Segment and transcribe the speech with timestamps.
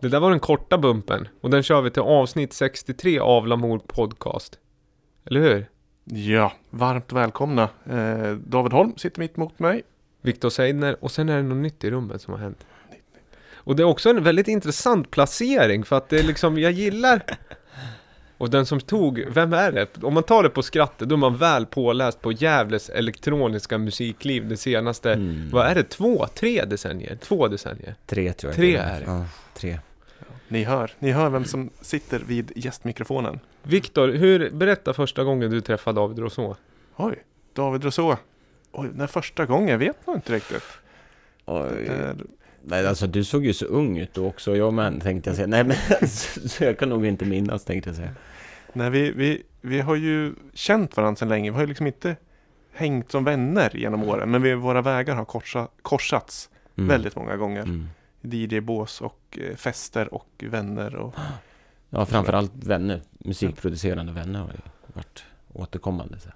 [0.00, 1.28] Det där var den korta bumpen.
[1.40, 4.58] Och den kör vi till avsnitt 63 av Lamour Podcast.
[5.26, 5.66] Eller hur?
[6.04, 7.68] Ja, varmt välkomna.
[7.90, 9.82] Eh, David Holm sitter mitt emot mig.
[10.22, 10.96] Viktor Seidner.
[11.04, 12.66] Och sen är det något nytt i rummet som har hänt.
[13.54, 17.22] Och det är också en väldigt intressant placering för att det är liksom, jag gillar
[18.38, 20.02] och den som tog, vem är det?
[20.02, 24.48] Om man tar det på skrattet, då är man väl påläst på Gävles elektroniska musikliv
[24.48, 25.50] det senaste, Mm.
[25.52, 27.16] vad är det, två, tre decennier?
[27.22, 27.94] Två decennier?
[28.06, 28.56] Tre tror jag.
[28.56, 29.06] Tre är det.
[29.06, 29.24] Ja,
[29.54, 29.78] tre.
[30.50, 33.40] Ni hör, ni hör vem som sitter vid gästmikrofonen.
[33.62, 36.54] Viktor, hur, berätta första gången du träffade David Rousseau.
[36.96, 38.16] Oj, David Rousseau.
[38.72, 40.62] Oj, den första gången, jag vet nog inte riktigt.
[41.46, 41.86] Oj.
[41.86, 42.10] Eh,
[42.64, 45.46] Nej, alltså du såg ju så ung ut då också, jag med tänkte jag säga.
[45.46, 45.76] Nej, men
[46.08, 48.10] så, så jag kan nog inte minnas tänkte jag säga.
[48.72, 51.50] nej, vi, vi, vi har ju känt varandra sedan länge.
[51.50, 52.16] Vi har ju liksom inte
[52.72, 54.30] hängt som vänner genom åren.
[54.30, 56.88] Men vi, våra vägar har korsa, korsats Mm.
[56.88, 57.62] väldigt många gånger.
[57.62, 57.88] Mm.
[58.20, 60.94] DJ-bås och eh, fester och vänner.
[60.94, 61.14] Och,
[61.90, 63.02] Ja, framförallt vänner.
[63.18, 66.20] Musikproducerande vänner har ju varit återkommande.
[66.20, 66.28] Så.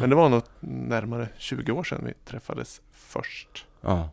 [0.00, 3.66] men det var nog närmare 20 år sedan vi träffades först.
[3.80, 4.10] Ja.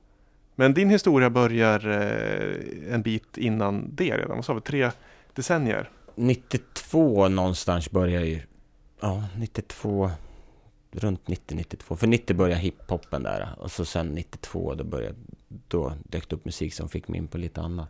[0.56, 4.36] Men din historia börjar eh, en bit innan det redan.
[4.36, 4.62] Vad sa vi?
[4.62, 4.92] Tre
[5.34, 5.90] decennier?
[6.16, 8.42] 92 någonstans började ju...
[9.00, 10.12] Ja, 92...
[10.92, 11.96] Runt 90-92.
[11.96, 13.50] För 90 började hiphopen där.
[13.58, 15.16] Och så sen 92 då började...
[15.68, 17.90] Då dök det upp musik som fick mig in på lite annat.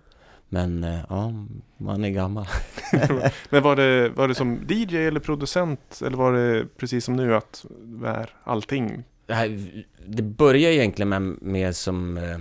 [0.50, 1.34] Men eh, ja,
[1.78, 2.48] man är gammal.
[3.50, 6.02] Men var det, var det som DJ eller producent?
[6.06, 7.66] Eller var det precis som nu att
[8.06, 9.04] är allting?
[9.26, 12.38] Det, här, det började egentligen med, med som eh,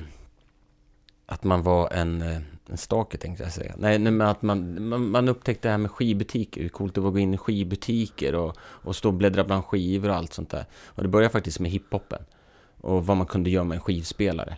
[1.26, 2.38] att man var en, eh,
[2.68, 3.74] en stake tänkte jag säga.
[3.78, 7.08] Nej, men att man, man, man upptäckte det här med skivbutiker, hur coolt det var
[7.08, 10.50] att gå in i skivbutiker och, och stå och bläddra bland skivor och allt sånt
[10.50, 10.64] där.
[10.86, 12.22] Och det började faktiskt med hiphopen
[12.80, 14.56] och vad man kunde göra med en skivspelare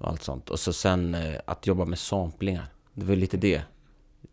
[0.00, 0.50] och allt sånt.
[0.50, 2.66] Och så sen eh, att jobba med samplingar.
[2.94, 3.62] Det var lite det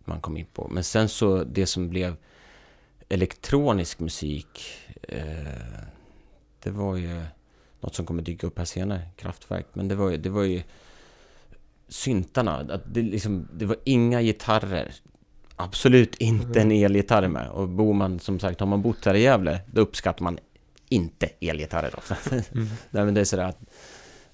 [0.05, 0.67] man kom in på.
[0.71, 2.15] Men sen så det som blev
[3.09, 4.61] elektronisk musik,
[5.01, 5.83] eh,
[6.63, 7.23] det var ju
[7.79, 9.65] något som kommer dyka upp här senare, Kraftwerk.
[9.73, 10.63] Men det var ju, det var ju
[11.87, 14.93] syntarna, att det, liksom, det var inga gitarrer.
[15.55, 17.49] Absolut inte en elgitarr med.
[17.49, 20.39] Och bor man, som sagt, har man bott här i Gävle, då uppskattar man
[20.89, 22.15] inte elgitarrer då.
[22.51, 22.67] Mm.
[22.89, 23.59] nej men det är sådär att,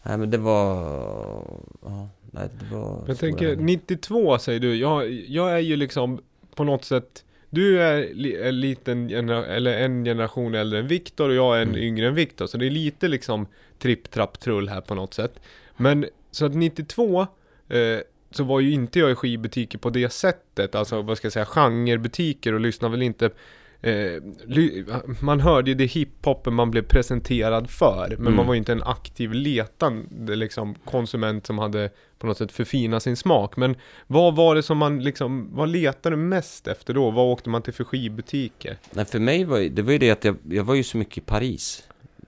[0.04, 0.84] nej men det var,
[1.82, 3.04] ja, nej det var...
[3.08, 3.64] Jag tänker, händer.
[3.64, 6.22] 92 säger du, jag, jag är ju liksom
[6.56, 11.36] på något sätt du är li, en liten eller en generation äldre än Viktor och
[11.36, 11.82] jag är en Mm.
[11.84, 12.48] yngre än Viktor.
[12.48, 13.48] Så det är lite liksom
[13.80, 15.40] tripp, trapp, trull här på något sätt.
[15.78, 17.22] Men så att 92
[17.70, 18.00] eh,
[18.32, 20.76] så var ju inte jag i skivbutiker på det sättet.
[20.76, 23.30] Alltså vad ska jag säga, genrebutiker och lyssnade väl inte
[25.20, 28.36] man hörde ju det hiphopen man blev presenterad för, men Mm.
[28.36, 31.90] man var ju inte en aktiv letande liksom, konsument som hade
[32.20, 33.58] på något sätt förfinat sin smak.
[33.58, 33.76] Men
[34.08, 37.12] vad var det som man liksom, vad letade mest efter då?
[37.12, 38.78] Vad åkte man till för skivbutiker?
[38.92, 41.18] Nej, för mig var det var ju det att jag, jag var ju så mycket
[41.18, 41.84] i Paris.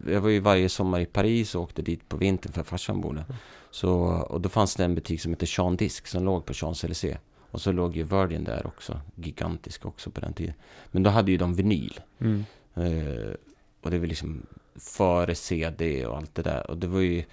[0.09, 3.13] Jag var ju varje sommar i Paris och åkte dit på vintern för farsan bor
[3.13, 3.25] där.
[3.71, 3.89] Så,
[4.29, 7.17] och då fanns det en butik som hette Jean Disc som låg på Champs-Élysées.
[7.55, 10.53] Och så låg ju Virgin där också, gigantisk också på den tiden.
[10.91, 11.99] Men då hade ju de vinyl.
[12.19, 12.45] Mm.
[12.75, 13.33] Eh,
[13.81, 14.45] och det var liksom
[14.75, 16.71] före CD och allt det där.
[16.71, 17.23] Och det var ju...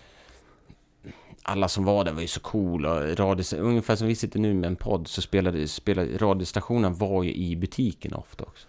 [1.42, 3.14] Alla som var där var ju så coola.
[3.14, 7.34] Radio, ungefär som vi sitter nu med en podd så spelade, spelade radiostationen var ju
[7.34, 8.66] i butiken ofta också.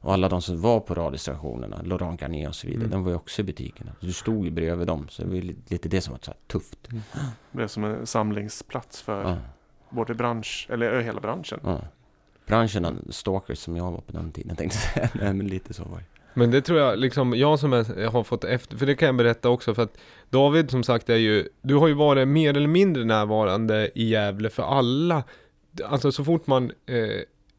[0.00, 2.90] Och alla de som var på radiostationerna, Laurent Garnier och så vidare, Mm.
[2.90, 3.92] de var ju också i butikerna.
[4.00, 6.30] Du stod ju bredvid dem, så det var ju li- lite det som var så
[6.30, 6.78] här tufft.
[6.90, 7.00] Det
[7.52, 9.36] blev som en samlingsplats för Ja,
[9.90, 11.60] både bransch, eller ö, hela branschen.
[11.64, 11.80] ja.
[12.46, 15.08] Branschen, av stalkers som jag var på den tiden, tänkte jag säga.
[15.24, 16.04] Nej, men lite så var det.
[16.34, 19.06] Men det tror jag, liksom, jag som är, jag har fått efter, för det kan
[19.06, 19.98] jag berätta också för att
[20.30, 24.50] David som sagt är ju, du har ju varit mer eller mindre närvarande i Gävle
[24.50, 25.22] för alla,
[25.84, 26.96] alltså så fort man eh,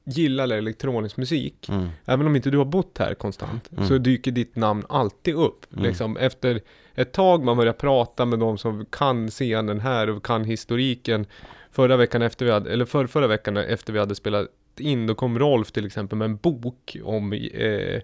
[0.04, 1.88] gillar elektronisk musik, Mm.
[2.06, 3.88] även om inte du har bott här konstant, Mm.
[3.88, 5.74] så dyker ditt namn alltid upp.
[5.74, 5.84] Mm.
[5.86, 6.62] Liksom, efter
[6.96, 11.26] ett tag man börjar prata med de som kan scenen här och kan historiken.
[11.72, 14.48] Förra veckan efter vi hade, eller för, förra veckan efter vi hade spelat
[14.80, 18.02] in, då kom Rolf till exempel med en bok om eh,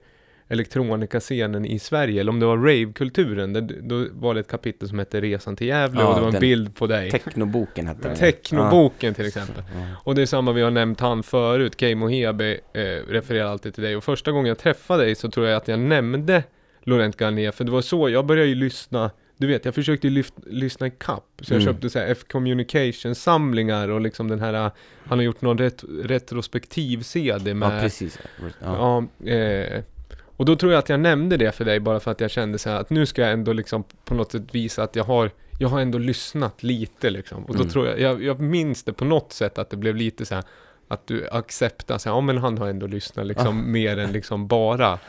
[0.47, 4.99] elektronikascenen i Sverige, eller om det var ravekulturen, det- då var det ett kapitel som
[4.99, 7.11] hette Resan till Gävle Ja, och det var en bild på dig.
[7.11, 8.17] Technoboken hette den.
[8.17, 9.63] Technoboken till exempel.
[9.75, 9.81] Ja.
[10.03, 13.83] Och det är samma vi har nämnt han förut, Keimo Hebe eh, refererar alltid till
[13.83, 13.95] dig.
[13.95, 16.43] Och första gången jag träffade dig så tror jag att jag nämnde
[16.83, 20.33] Laurent Garnier, för det var så, jag började ju lyssna du vet, jag försökte lyft,
[20.45, 21.25] lyssna i kapp.
[21.41, 21.73] Så jag Mm.
[21.73, 24.53] köpte så här F-communication-samlingar och liksom den här,
[25.05, 28.19] han har gjort någon ret, retrospektiv CD med Ja, precis.
[28.61, 29.07] Ja.
[29.21, 29.83] Ja, eh,
[30.37, 32.57] Och då tror jag att jag nämnde det för dig bara för att jag kände
[32.57, 35.31] så här att nu ska jag ändå liksom på något sätt visa att jag har
[35.59, 37.43] jag har ändå lyssnat lite liksom.
[37.45, 37.69] Och då Mm.
[37.71, 40.43] tror jag, jag, jag minns det på något sätt att det blev lite så här
[40.87, 43.51] att du accepterar, så här, ja men han har ändå lyssnat liksom Ah.
[43.67, 44.99] mer än liksom bara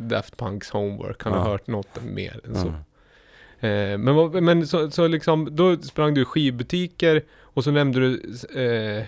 [0.00, 1.22] Daft Punks homework.
[1.24, 1.44] Han har Ja.
[1.50, 2.68] hört något mer än så.
[2.68, 2.80] Mm.
[3.60, 8.22] Eh, men vad- men så, så liksom, då sprang du skivbutiker och så nämnde du
[8.62, 9.04] eh,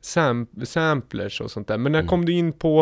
[0.00, 1.78] sam, samplers och sånt där.
[1.78, 2.08] Men när Mm.
[2.08, 2.80] kom du in på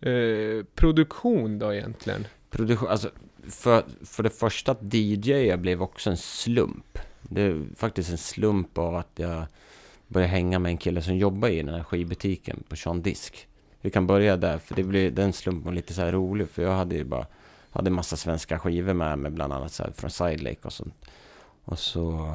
[0.00, 2.26] eh, produktion då egentligen?
[2.50, 3.10] Produktion, alltså
[3.48, 6.98] för, för det första att DJ blev också en slump.
[7.22, 9.42] Det är faktiskt en slump av att jag
[10.08, 13.46] började hänga med en kille som jobbar i den här skivbutiken på Sean Disk.
[13.80, 16.62] Vi kan börja där, för det blir, den slumpen var lite så här rolig, för
[16.62, 17.26] jag hade ju bara
[17.70, 20.94] hade massa svenska skivor med mig, bland annat så här från Side Lake och sånt.
[21.64, 22.34] Och så,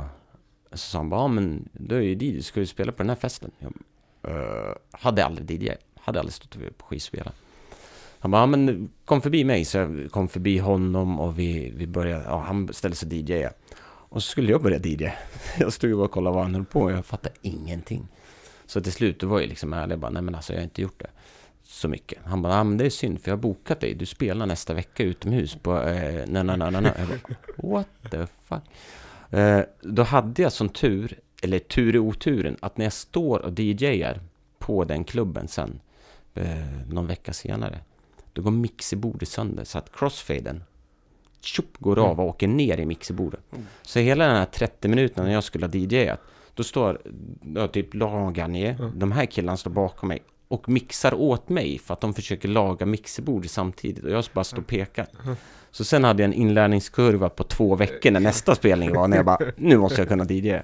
[0.72, 3.10] så sa han bara, ja men du är ju DJ, ska du spela på den
[3.10, 3.52] här festen?
[3.60, 3.74] Jag
[4.32, 7.32] uh, hade aldrig DJ, hade aldrig stått på skivspelare.
[8.20, 9.66] Han bara, ja, men kom förbi mig.
[9.66, 13.48] Så jag kom förbi honom och vi, vi började, ja, han ställde sig DJ.
[13.88, 15.10] Och så skulle jag börja DJ.
[15.60, 18.08] Jag stod ju bara och kollade vad han höll på och jag fattade ingenting.
[18.66, 20.64] Så till slut, då var jag liksom ärlig, jag bara, nej men alltså jag har
[20.64, 21.10] inte gjort det
[21.68, 22.20] så mycket.
[22.26, 24.74] Han bara, ja men det är synd för jag har bokat dig, du spelar nästa
[24.74, 26.92] vecka utomhus på, eh, na na na na na.
[26.98, 27.38] Jag bara,
[27.74, 28.64] what the fuck.
[29.30, 33.60] Eh, då hade jag som tur, eller tur i oturen, att när jag står och
[33.60, 34.20] DJar
[34.60, 35.80] på den klubben sen,
[36.34, 36.48] eh,
[36.90, 37.80] någon vecka senare,
[38.34, 40.64] då går mixerbordet sönder så att crossfaden
[41.42, 43.40] tjopp, går av och åker ner i mixerbordet.
[43.52, 43.66] Mm.
[43.82, 46.20] Så hela den här 30 minuterna när jag skulle ha DJat,
[46.54, 47.02] då står
[47.56, 49.00] ja, typ Lagarnier, Mm.
[49.00, 52.86] de här killarna står bakom mig och mixar åt mig för att de försöker laga
[52.86, 55.08] mixerbord samtidigt och jag bara står och pekar.
[55.72, 59.26] Så sen hade jag en inlärningskurva på två veckor när nästa spelning var, när jag
[59.26, 60.60] bara, nu måste jag kunna DJ!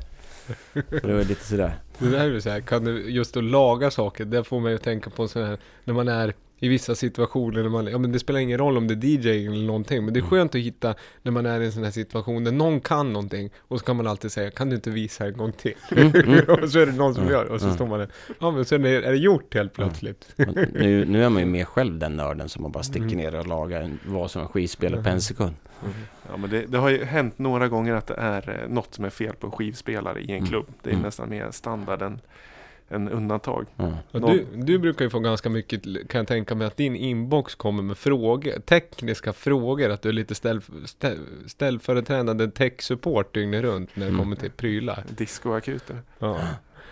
[0.73, 1.73] Så det var lite sådär.
[1.97, 4.71] Det där är ju så här, kan du just att laga saker, det får man
[4.71, 6.33] ju tänka på så här, när man är
[6.63, 9.47] i vissa situationer, när man, ja men det spelar ingen roll om det är DJ
[9.47, 10.29] eller någonting, men det är Mm.
[10.29, 13.49] skönt att hitta när man är i en sån här situation där någon kan någonting,
[13.59, 15.73] och så kan man alltid säga, kan du inte visa en gång till?
[15.91, 16.39] Mm, mm.
[16.63, 17.75] och så är det någon som Mm, gör, och så mm.
[17.75, 18.07] står man där,
[18.39, 20.33] ja men sen är, är det gjort helt plötsligt.
[20.73, 23.17] Nu, nu är man ju mer själv den nörden som man bara sticker Mm.
[23.17, 25.55] ner och lagar en, vad som en skivspelare på en sekund.
[26.29, 29.05] Ja, men det, det har ju hänt några gånger att det är eh, något som
[29.05, 30.49] är fel på skivspelare i en Mm.
[30.49, 30.65] klubb.
[30.83, 31.03] Det är Mm.
[31.05, 32.13] nästan mer standard
[32.91, 33.65] än undantag.
[33.77, 33.93] Mm.
[34.11, 37.83] Du, du brukar ju få ganska mycket, kan jag tänka mig, att din inbox kommer
[37.83, 41.17] med frågor, tekniska frågor, att du är lite ställ, ställ,
[41.47, 44.19] ställföreträdande tech-support dygnet runt när det Mm.
[44.21, 45.03] kommer till prylar.
[45.17, 45.97] Discoakuten.
[46.19, 46.39] Ja.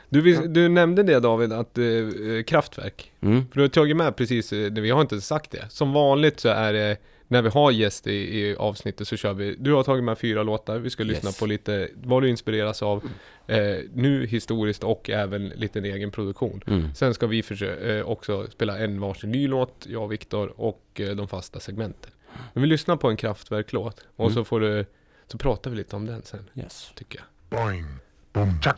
[0.10, 3.12] Du, du nämnde det David, att eh, eh, kraftverk.
[3.22, 3.48] Mm.
[3.48, 5.66] För du har tagit med precis, eh, vi har inte sagt det.
[5.69, 6.98] Som vanligt så är det,
[7.31, 10.43] när vi har gäst i, i avsnittet så kör vi, du har tagit med fyra
[10.43, 11.39] låtar, vi ska lyssna Yes.
[11.39, 13.03] på lite, vad du inspireras av,
[13.47, 16.61] eh, nu historiskt och även lite en egen produktion.
[16.67, 16.93] Mm.
[16.95, 20.83] Sen ska vi försöka, eh, också spela en varsin ny låt, jag och Viktor, och
[21.01, 22.11] eh, de fasta segmenten.
[22.53, 24.35] Men vi lyssnar på en kraftverklåt, och Mm.
[24.35, 24.85] så får du,
[25.27, 26.91] så pratar vi lite om den sen, Yes.
[26.95, 27.59] tycker jag.
[27.59, 27.85] Boing,
[28.33, 28.75] boom, chuck.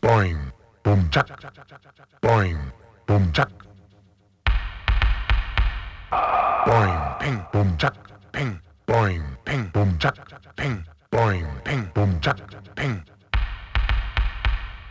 [0.00, 0.36] Boing,
[0.82, 1.30] boom, chuck.
[2.20, 2.58] Boing,
[3.06, 3.48] boom, chuck.
[6.10, 7.94] Boing, ping, boom, chuck.
[8.32, 10.16] Ping, boing, ping, boom, chuck.
[10.56, 12.38] Ping, boing, ping, boom, chuck.
[12.74, 13.02] Ping.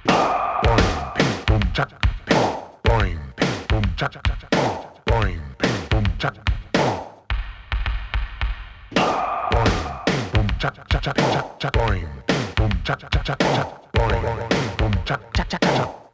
[0.08, 1.92] Boing, ping, boom, chuck.
[2.26, 2.38] Ping,
[2.84, 4.14] boing, ping, boom, chuck.
[4.50, 4.70] Ping,
[5.06, 6.36] boing, ping, boom, chuck.
[6.74, 7.00] Ping.
[8.96, 11.74] Boing, ping, boom, chuck, chuck, chuck, chuck, chuck.
[11.74, 13.92] Boing, ping, boom, chuck, chuck, chuck, chuck.
[13.94, 16.09] Boing, ping, boom, chuck, chuck, chuck, chuck.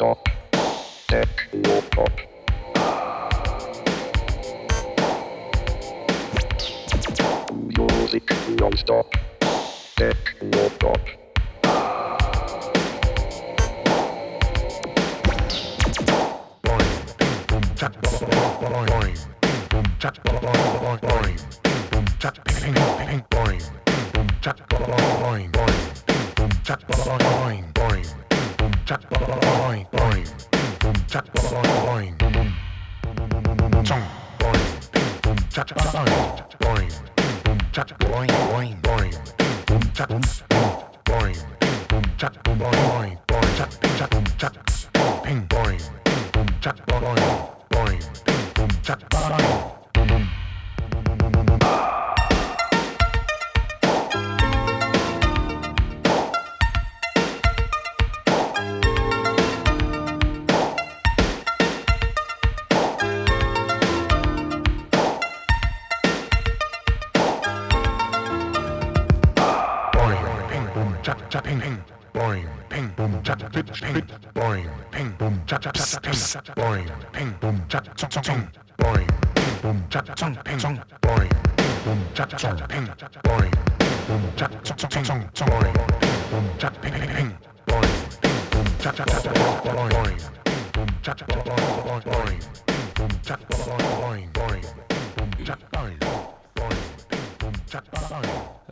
[0.00, 0.30] Non-stop.
[1.06, 1.39] Techno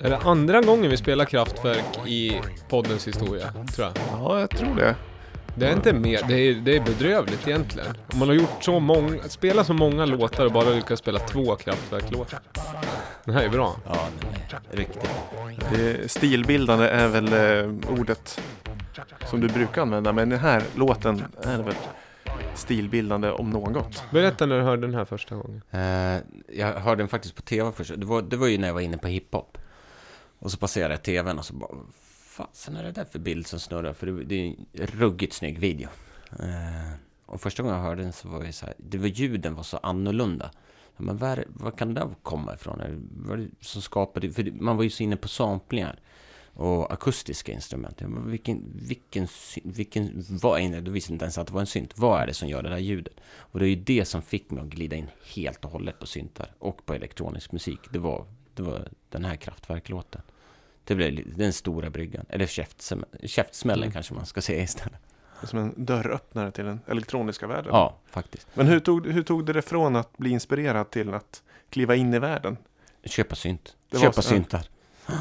[0.00, 3.92] Är det andra gången vi spelar Kraftwerk i poddens historia, tror jag.
[4.12, 4.94] Ja, jag tror det.
[5.58, 7.94] Det är inte mer, det är, det är bedrövligt egentligen.
[8.12, 11.56] Om man har gjort så många, spelat så många låtar och bara lyckats spela två
[11.56, 12.40] Kraftwerk-låtar.
[13.24, 13.76] Det här är bra.
[13.86, 14.08] Ja,
[14.50, 15.10] den är riktigt.
[15.72, 16.10] det.
[16.10, 18.40] Stilbildande är väl eh, ordet
[19.26, 21.74] som du brukar använda, men den här låten är väl
[22.54, 24.02] stilbildande om något.
[24.10, 25.62] Berätta när du hörde den här första gången.
[25.70, 26.22] Eh,
[26.58, 27.92] jag hörde den faktiskt på tv först.
[27.96, 29.58] Det var, det var ju när jag var inne på hiphop.
[30.38, 31.70] Och så passerade jag tvn och så bara,
[32.38, 33.92] fasen är det där för bild som snurrar?
[33.92, 35.88] För det, det är en ruggigt snygg video.
[36.40, 36.92] Eh,
[37.26, 39.62] och första gången jag hörde den så var det så här, det var ljuden var
[39.62, 40.50] så annorlunda.
[40.96, 43.08] Men var, var kan det komma ifrån?
[43.26, 46.00] Vad det som skapade, för man var ju så inne på samplingar
[46.54, 48.00] och akustiska instrument.
[48.00, 49.28] Men vilken, vilken,
[49.64, 50.80] vilken, vad är det?
[50.80, 51.98] Då visste jag inte ens att det var en synt.
[51.98, 53.14] Vad är det som gör det där ljudet?
[53.26, 56.06] Och det är ju det som fick mig att glida in helt och hållet på
[56.06, 57.80] syntar och på elektronisk musik.
[57.90, 60.22] Det var, det var den här kraftverklåten.
[60.88, 63.92] Det blev den stora bryggan, eller käftsm- käftsmällen Mm.
[63.92, 64.98] kanske man ska säga istället.
[65.42, 67.70] Som en dörröppnare till den elektroniska världen.
[67.72, 68.46] Ja, faktiskt.
[68.54, 72.14] Men hur tog, hur tog du det från att bli inspirerad till att kliva in
[72.14, 72.56] i världen?
[73.04, 73.76] Köpa synt.
[73.90, 74.62] Det var Köpa så- syntar.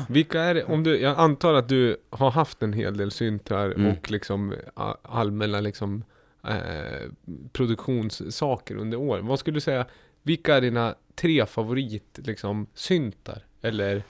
[0.09, 3.65] Vilka är det, om du, jag antar att du har haft en hel del syntar
[3.71, 3.91] Mm.
[3.91, 4.55] och liksom
[5.01, 6.03] allmänna liksom
[6.47, 7.09] eh,
[7.53, 9.27] produktionssaker under åren.
[9.27, 9.85] Vad skulle du säga,
[10.23, 13.43] vilka är dina tre favorit liksom syntar?
[13.61, 14.03] Eller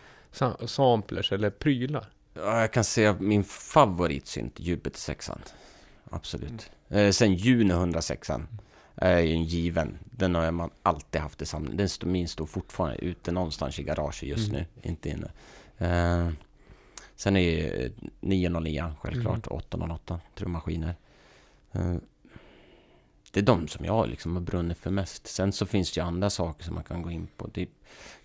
[0.66, 2.06] samplers eller prylar?
[2.34, 5.32] Ja, jag kan säga min favoritsynt, Jupiter 6
[6.10, 6.72] Absolut.
[6.90, 8.30] Eh, sen Juno 106
[8.96, 9.98] är ju en given.
[10.04, 11.78] Den har man alltid haft i samling.
[11.78, 14.62] Den står, min står fortfarande ute någonstans i garaget just Mm.
[14.62, 15.32] nu, inte inne.
[15.78, 16.30] Eh,
[17.16, 20.96] sen är ju eh, 909 självklart, 808 trummaskiner.
[21.72, 21.96] Eh,
[23.32, 25.28] det är de som jag liksom har brunnit för mest.
[25.28, 27.50] Sen så finns det ju andra saker som man kan gå in på.
[27.50, 27.70] Typ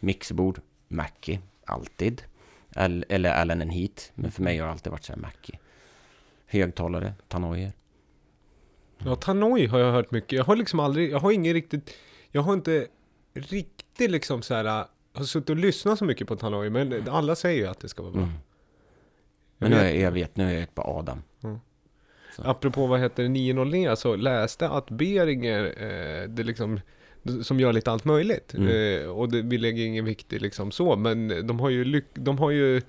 [0.01, 2.23] mixerbord, Mackie, alltid.
[2.77, 4.13] Al- eller Allen and Heat.
[4.15, 5.59] Men för mig har det alltid varit så här Mackie.
[6.47, 7.73] Högtalare, Tanoyer.
[9.05, 10.33] Ja, Tanoi har jag hört mycket.
[10.33, 11.91] Jag har liksom aldrig, jag har ingen riktigt,
[12.31, 12.87] jag har inte
[13.35, 17.63] riktigt liksom så här, har suttit och lyssnat så mycket på Tanoi, men alla säger
[17.63, 18.23] ju att det ska vara bra.
[18.23, 18.35] Mm.
[19.59, 21.23] Men nu är, jag vet, nu är jag på Adam.
[22.39, 26.81] Apropå vad heter det, 909 så läste att Beringer, eh, det liksom,
[27.43, 28.55] som gör lite allt möjligt.
[28.55, 29.01] Mm.
[29.03, 32.39] Eh, och det, vi lägger ingen vikt i liksom så, men de har ju, de
[32.39, 32.83] har ju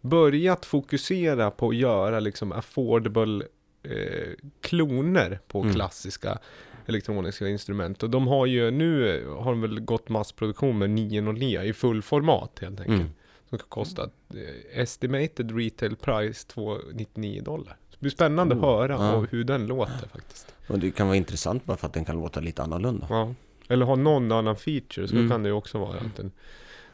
[0.00, 3.44] börjat fokusera på att göra liksom affordable
[3.82, 4.28] eh,
[4.60, 5.74] kloner på Mm.
[5.74, 6.38] klassiska
[6.86, 8.02] elektroniska instrument.
[8.02, 12.58] Och de har ju, nu har de väl gått massproduktion med 909 i full format
[12.60, 13.00] helt enkelt.
[13.00, 13.10] Mm.
[13.48, 14.02] Som ska kosta
[14.34, 17.76] eh, estimated retail price 299 dollar.
[17.88, 19.26] Så det blir spännande att Oh, höra ja.
[19.30, 20.54] hur den låter faktiskt.
[20.66, 23.06] Och det kan vara intressant bara för att den kan låta lite annorlunda.
[23.10, 23.34] Ja.
[23.70, 25.30] Eller ha någon annan feature, så Mm.
[25.30, 25.96] kan det ju också vara.
[25.98, 26.30] Att den,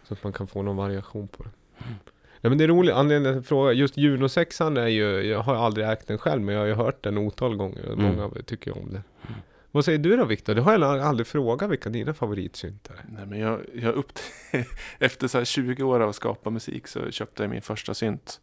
[0.04, 1.50] så att man kan få någon variation på det.
[2.40, 5.38] Nej men det är roligt, anledningen till att fråga, just Juno 6 är ju, jag
[5.40, 8.16] har aldrig ägt den själv men jag har ju hört den otal gånger och Mm.
[8.16, 9.02] många tycker om det.
[9.70, 10.54] Vad säger du då Viktor?
[10.54, 13.04] Det har jag aldrig frågat vilka dina favoritsyntar är.
[13.08, 14.12] Nej, men jag, jag upp
[14.98, 18.40] Efter så här 20 år av att skapa musik så köpte jag min första synt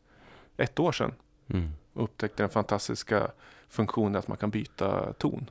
[0.57, 1.11] ett år sedan.
[1.47, 1.69] Mm.
[1.93, 3.27] Och upptäckte den fantastiska
[3.69, 5.49] funktionen att man kan byta ton.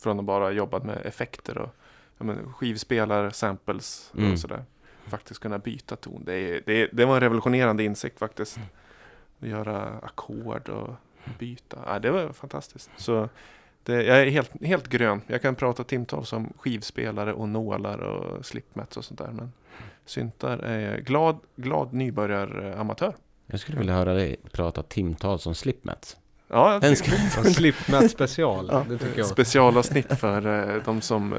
[0.00, 1.68] Från att bara jobba med effekter och
[2.18, 4.32] men, skivspelare, samples Mm.
[4.32, 4.64] och sådär.
[5.08, 6.22] Faktiskt kunna byta ton.
[6.24, 8.58] Det, är, det, det var en revolutionerande insikt faktiskt.
[9.40, 10.90] Att göra ackord och
[11.38, 11.78] byta.
[11.86, 12.90] Ja, det var fantastiskt.
[12.96, 13.28] Så
[13.82, 15.20] det, jag är helt, helt grön.
[15.26, 19.30] Jag kan prata timtals om skivspelare och nålar och slipmats och sånt där.
[19.32, 19.52] Men
[20.04, 23.14] syntar är glad, glad nybörjaramatör.
[23.46, 26.16] Jag skulle vilja höra dig prata timtals om slipmats.
[26.50, 26.80] Ja.
[26.82, 26.96] En
[27.54, 29.26] Slipmat special, Ja, det tycker jag.
[29.26, 31.38] Specialavsnitt för eh, de som eh,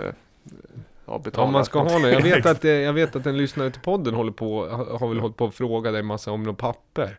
[1.05, 1.47] ja, betalar.
[1.47, 2.11] Om man ska ha något.
[2.11, 4.67] Jag vet, att, eh, jag vet att en lyssnare till podden håller på,
[4.99, 7.17] har väl hållit på att fråga dig massa om något papper.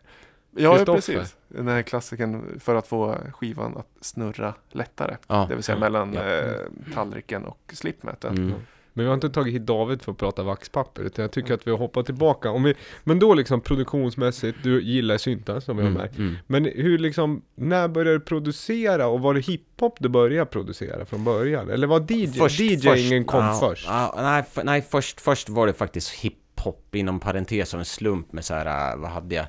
[0.55, 1.35] Ja, precis.
[1.47, 5.17] Den här klassiken för att få skivan att snurra lättare.
[5.27, 5.45] Ja.
[5.49, 6.21] Det vill säga mellan Ja.
[6.21, 6.51] eh,
[6.93, 8.37] tallriken och slipmäten.
[8.37, 8.53] Mm.
[8.93, 11.67] Men vi har inte tagit hit David för att prata vaxpapper, utan jag tycker att
[11.67, 12.49] vi har hoppat tillbaka.
[12.51, 12.73] Om vi,
[13.03, 16.01] men då liksom produktionsmässigt, du gillar syntar som vi har Mm.
[16.01, 16.17] märkt.
[16.17, 16.37] Mm.
[16.47, 21.23] Men hur liksom, när började du producera och var det hiphop du började producera från
[21.23, 21.69] början?
[21.69, 23.85] Eller var DJ, DJingen kom ja, först?
[23.87, 28.33] Ja, nej, f- nej först, först var det faktiskt hiphop inom parentes av en slump
[28.33, 29.45] med så här, äh, vad hade jag?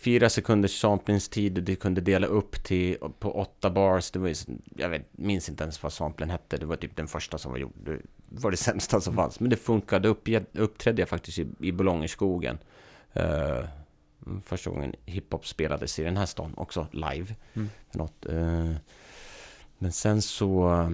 [0.00, 4.10] fyra sekunders samplingstid och du kunde dela upp till på åtta bars.
[4.10, 4.32] Det var
[4.76, 6.56] jag vet, minns inte ens vad samplen hette.
[6.56, 7.90] Det var typ den första som var gjord.
[8.28, 9.40] Var det sämsta som fanns.
[9.40, 10.08] Men det funkade.
[10.08, 12.58] Upp, uppträdde jag faktiskt i, i Bolongerskogen.
[13.16, 13.64] Uh,
[14.44, 17.34] första gången hiphop spelades i den här stan också live.
[17.54, 17.68] Mm.
[17.92, 18.74] Något, uh,
[19.78, 20.92] men sen så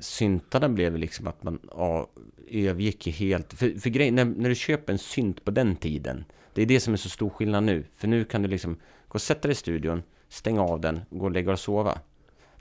[0.00, 2.08] syntarna blev liksom att man ja,
[2.50, 3.52] övergick helt.
[3.52, 6.24] För, för grejen, när, när du köper en synt på den tiden,
[6.54, 7.84] det är det som är så stor skillnad nu.
[7.94, 8.74] För nu kan du liksom
[9.08, 11.98] gå och sätta dig i studion, stänga av den, gå och lägga och sova.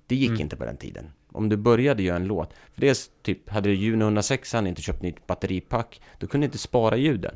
[0.08, 0.42] Det gick Mm.
[0.42, 1.10] inte på den tiden.
[1.32, 4.68] Om du började göra en låt, för det är typ, hade du Juno 106 han
[4.68, 7.36] inte köpt nytt batteripack, då kunde du inte spara ljuden.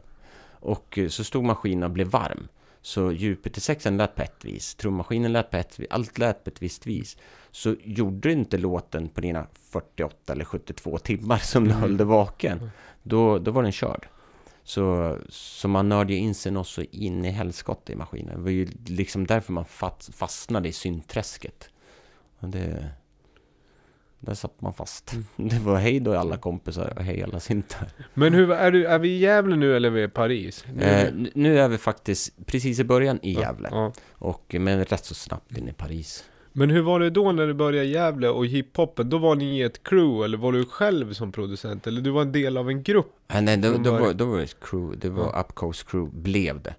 [0.50, 2.48] Och eh, så stod maskinen och blev varm.
[2.82, 6.50] Så Jupiter 6 lät på ett vis, trummaskinen lät på ett vis, allt lät på
[6.50, 7.18] ett visst vis.
[7.52, 11.82] Så gjorde du inte låten på dina 48 eller 72 timmar som du Mm.
[11.82, 12.70] höll dig vaken,
[13.04, 14.08] då, då var den körd.
[14.64, 18.36] Så, så man nördade ju in sig något så in i helskotta i maskinen.
[18.38, 21.70] Det var ju liksom därför man fast, fastnade i synträsket.
[22.40, 22.90] Och det...
[24.25, 25.13] Där satt man fast.
[25.13, 25.25] Mm.
[25.50, 27.88] Det var hej då alla kompisar och hej alla syntar.
[28.13, 30.65] Men hur, är, du, är vi i Gävle nu eller är vi i Paris?
[30.74, 33.70] Nu är Eh, vi- nu- nu är vi faktiskt precis i början i Gävle.
[33.72, 33.94] Ja.
[34.12, 36.24] Och, men rätt så snabbt in i Paris.
[36.58, 39.10] Men hur var det då när du började i Gävle och hiphopen?
[39.10, 41.88] Då var ni i ett crew eller var du själv som producent?
[41.88, 43.15] Eller du var en del av en grupp?
[43.27, 44.98] Nej, nej då, då, var, då var det ett crew.
[45.01, 45.39] Det var Ja.
[45.41, 46.75] Up Coast Crew, blev det.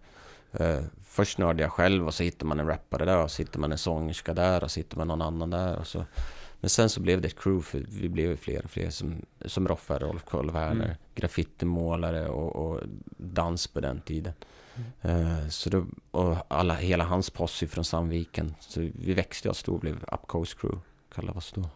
[0.53, 3.59] Eh, först nördade jag själv och så hittade man en rappare där och så hittade
[3.59, 5.77] man en sångerska där och så hittade man någon annan där.
[5.79, 6.05] Och så.
[6.67, 9.23] Men sen så blev det ett crew för vi blev ju fler och fler som,
[9.45, 10.97] som Roffe, Rolf Karl Werner, Mm.
[11.15, 12.81] graffitimålare och, och
[13.17, 14.33] dans på den tiden.
[15.03, 15.27] Mm.
[15.27, 18.55] Eh, så då, och alla, hela hans posse från Sandviken.
[18.61, 20.81] Så vi växte oss då och blev Up Coast Crew,
[21.15, 21.69] kallade oss då.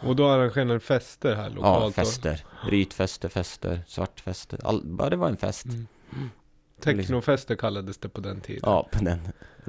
[0.00, 1.96] Och då arrangerade ni fester här lokalt?
[1.96, 2.44] Ja, fester.
[2.66, 4.60] Brytfester, fester, svartfester.
[4.64, 5.64] All, bara det var en fest.
[5.64, 6.30] Mm.
[6.80, 8.60] Technofester kallades det på den tiden.
[8.64, 9.20] Ja, på den.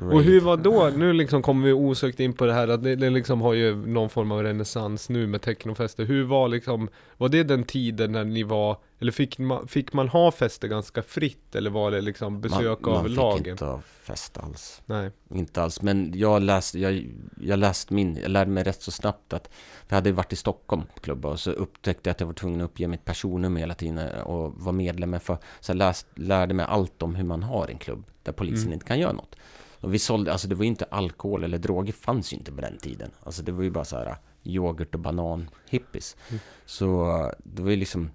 [0.01, 2.95] Och hur var då, nu liksom kommer vi osökt in på det här att det,
[2.95, 6.03] det liksom har ju någon form av renässans nu med technofester.
[6.05, 10.09] Hur var liksom, var det den tiden när ni var, eller fick man, fick man
[10.09, 11.55] ha fester ganska fritt?
[11.55, 13.37] Eller var det liksom besök man, av man lagen?
[13.37, 14.81] fick inte ha fest alls.
[14.85, 15.11] Nej.
[15.33, 15.81] Inte alls.
[15.81, 17.07] Men jag läste, jag,
[17.41, 19.49] jag läste min, jag lärde mig rätt så snabbt att
[19.87, 22.61] jag hade varit i Stockholm på klubbar och så upptäckte jag att jag var tvungen
[22.61, 25.37] att uppge mitt personnummer hela tiden och vara medlem för.
[25.59, 28.73] Så jag läst, lärde mig allt om hur man har en klubb där polisen Mm.
[28.73, 29.35] inte kan göra något.
[29.81, 32.61] Och vi sålde, alltså det var ju inte alkohol eller droger fanns ju inte på
[32.61, 33.11] den tiden.
[33.23, 36.15] Alltså det var ju bara så här yoghurt och banan hippies.
[36.29, 36.39] Mm.
[36.65, 37.05] Så
[37.43, 38.09] det var ju liksom,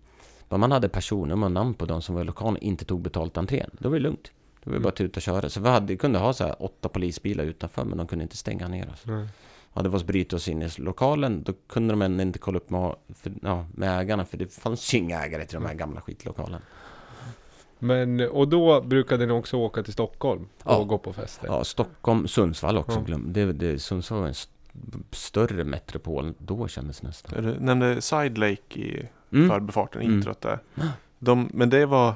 [0.48, 3.36] man hade personnummer och namn på de som var i lokalen och inte tog betalt
[3.36, 4.30] entrén, då var det lugnt.
[4.64, 4.82] Det var Mm.
[4.82, 5.48] bara att tuta och köra.
[5.48, 8.68] Så vi hade, kunde ha så här åtta polisbilar utanför, men de kunde inte stänga
[8.68, 9.02] ner oss.
[9.06, 9.28] Nej.
[9.72, 12.70] Hade vi oss bryta oss in i lokalen, då kunde de ändå inte kolla upp
[12.70, 16.00] med, för, ja, med ägarna, för det fanns ju inga ägare till de här gamla
[16.00, 16.60] skitlokalerna.
[17.84, 20.84] Men, och då brukade ni också åka till Stockholm och Ja.
[20.84, 21.46] gå på fester?
[21.46, 22.98] Ja, Stockholm, Sundsvall också.
[22.98, 23.04] Ja.
[23.04, 24.50] Glöm, det, det, Sundsvall var en st
[25.10, 27.42] större metropol då kändes det nästan.
[27.44, 29.48] Du nämnde Side Lake i Mm.
[29.48, 30.14] förbifarten, Mm.
[30.14, 30.58] introt där.
[31.18, 32.14] De, men det var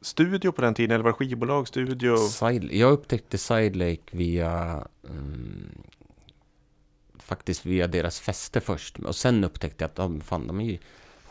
[0.00, 2.16] studio på den tiden, eller var det skivbolag, studio?
[2.16, 5.68] Side, jag upptäckte Side Lake via mm,
[7.18, 8.98] faktiskt via deras fester först.
[8.98, 10.78] Och sen upptäckte jag att de, fan, de är ju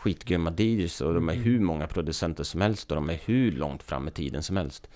[0.05, 3.83] skitgrymma DJs och de är hur många producenter som helst och de är hur långt
[3.83, 4.87] fram i tiden som helst.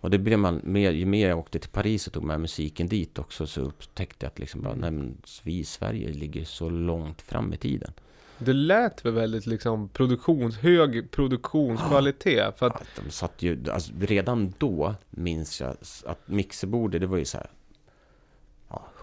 [0.00, 2.88] Och det blev man mer, ju mer jag åkte till Paris och tog med musiken
[2.88, 6.70] dit också så upptäckte jag att liksom bara, nej, men vi i Sverige ligger så
[6.70, 7.92] långt fram i tiden.
[8.38, 12.58] Det lät väl väldigt liksom produktions, hög produktionskvalitet?
[12.58, 17.18] För att, Att de satt ju, alltså redan då minns jag att mixerbordet, det var
[17.18, 17.50] ju så här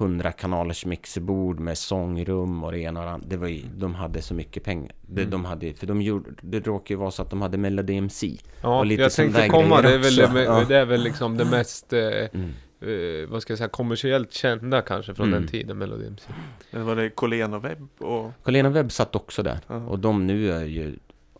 [0.03, 3.27] 100 kanalers mixerbord med sångrum och det ena och det andra.
[3.27, 4.91] Det var ju, de hade så mycket pengar.
[5.01, 5.31] Det, Mm.
[5.31, 8.37] de hade, för de gjorde, det råkade ju vara så att de hade Melody MC.
[8.61, 10.63] ja, och lite jag tänkte komma, det är, väl, Ja.
[10.67, 12.49] det är väl liksom det mest, eh, Mm.
[12.81, 15.39] eh, vad ska jag säga, kommersiellt kända kanske från Mm.
[15.41, 16.29] den tiden, Melody MC.
[16.71, 17.87] Eller var det Colén och Webb?
[18.01, 19.59] Och, Carlena Webb satt också där.
[19.67, 19.75] Ja.
[19.75, 20.95] Och de nu är ju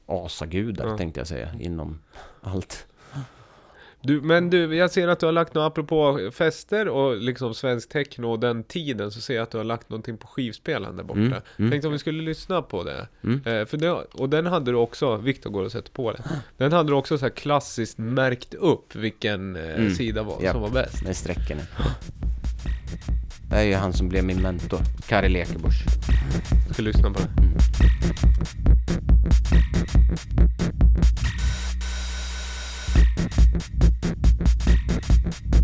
[0.06, 0.98] asagudar Ja.
[0.98, 2.00] tänkte jag säga, inom
[2.42, 2.88] allt.
[4.06, 7.90] Du, men du, jag ser att du har lagt något, apropå fester och liksom svensk
[7.90, 11.04] techno och den tiden, så ser jag att du har lagt någonting på skivspelaren där
[11.04, 11.20] borta.
[11.20, 11.72] Mm, mm.
[11.72, 13.08] Tänkte om vi skulle lyssna på det.
[13.24, 13.42] Mm.
[13.46, 16.24] Eh, för det, och den hade du också, Viktor går och sätter på det.
[16.58, 19.94] Den hade du också så här klassiskt märkt upp vilken eh, Mm.
[19.96, 20.52] sida var, Japp.
[20.54, 21.04] som var bäst.
[21.04, 21.58] Med strecken.
[23.50, 25.84] Det är ju han som blev min mentor, Kari Lekebusch.
[26.74, 27.30] Ska lyssna på det.
[33.16, 33.54] Thank
[35.56, 35.63] you.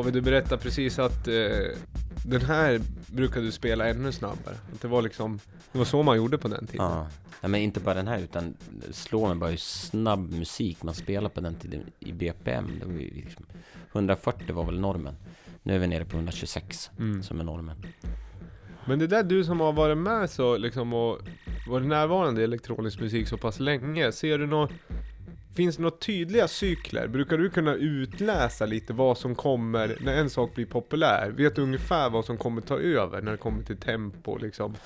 [0.00, 1.34] David, du berättade precis att eh,
[2.24, 4.54] den här brukade du spela ännu snabbare.
[4.74, 5.40] Att det var liksom,
[5.72, 6.86] det var så man gjorde på den tiden.
[6.86, 7.06] Ja.
[7.40, 8.54] Nej, men inte bara den här utan
[8.90, 12.70] slå mig bara hur snabb musik man spelar på den tiden i BPM.
[12.80, 13.46] Det var ju liksom,
[13.92, 15.14] 140 var väl normen.
[15.62, 17.22] Nu är vi nere på 126 Mm.
[17.22, 17.76] som är normen.
[18.84, 21.18] Men det där du som har varit med så liksom och
[21.68, 24.70] varit närvarande i elektronisk musik så pass länge, ser du något
[25.54, 27.08] Finns det några tydliga cykler?
[27.08, 31.30] Brukar du kunna utläsa lite vad som kommer när en sak blir populär?
[31.36, 34.76] Vet du ungefär vad som kommer ta över när det kommer till tempo liksom?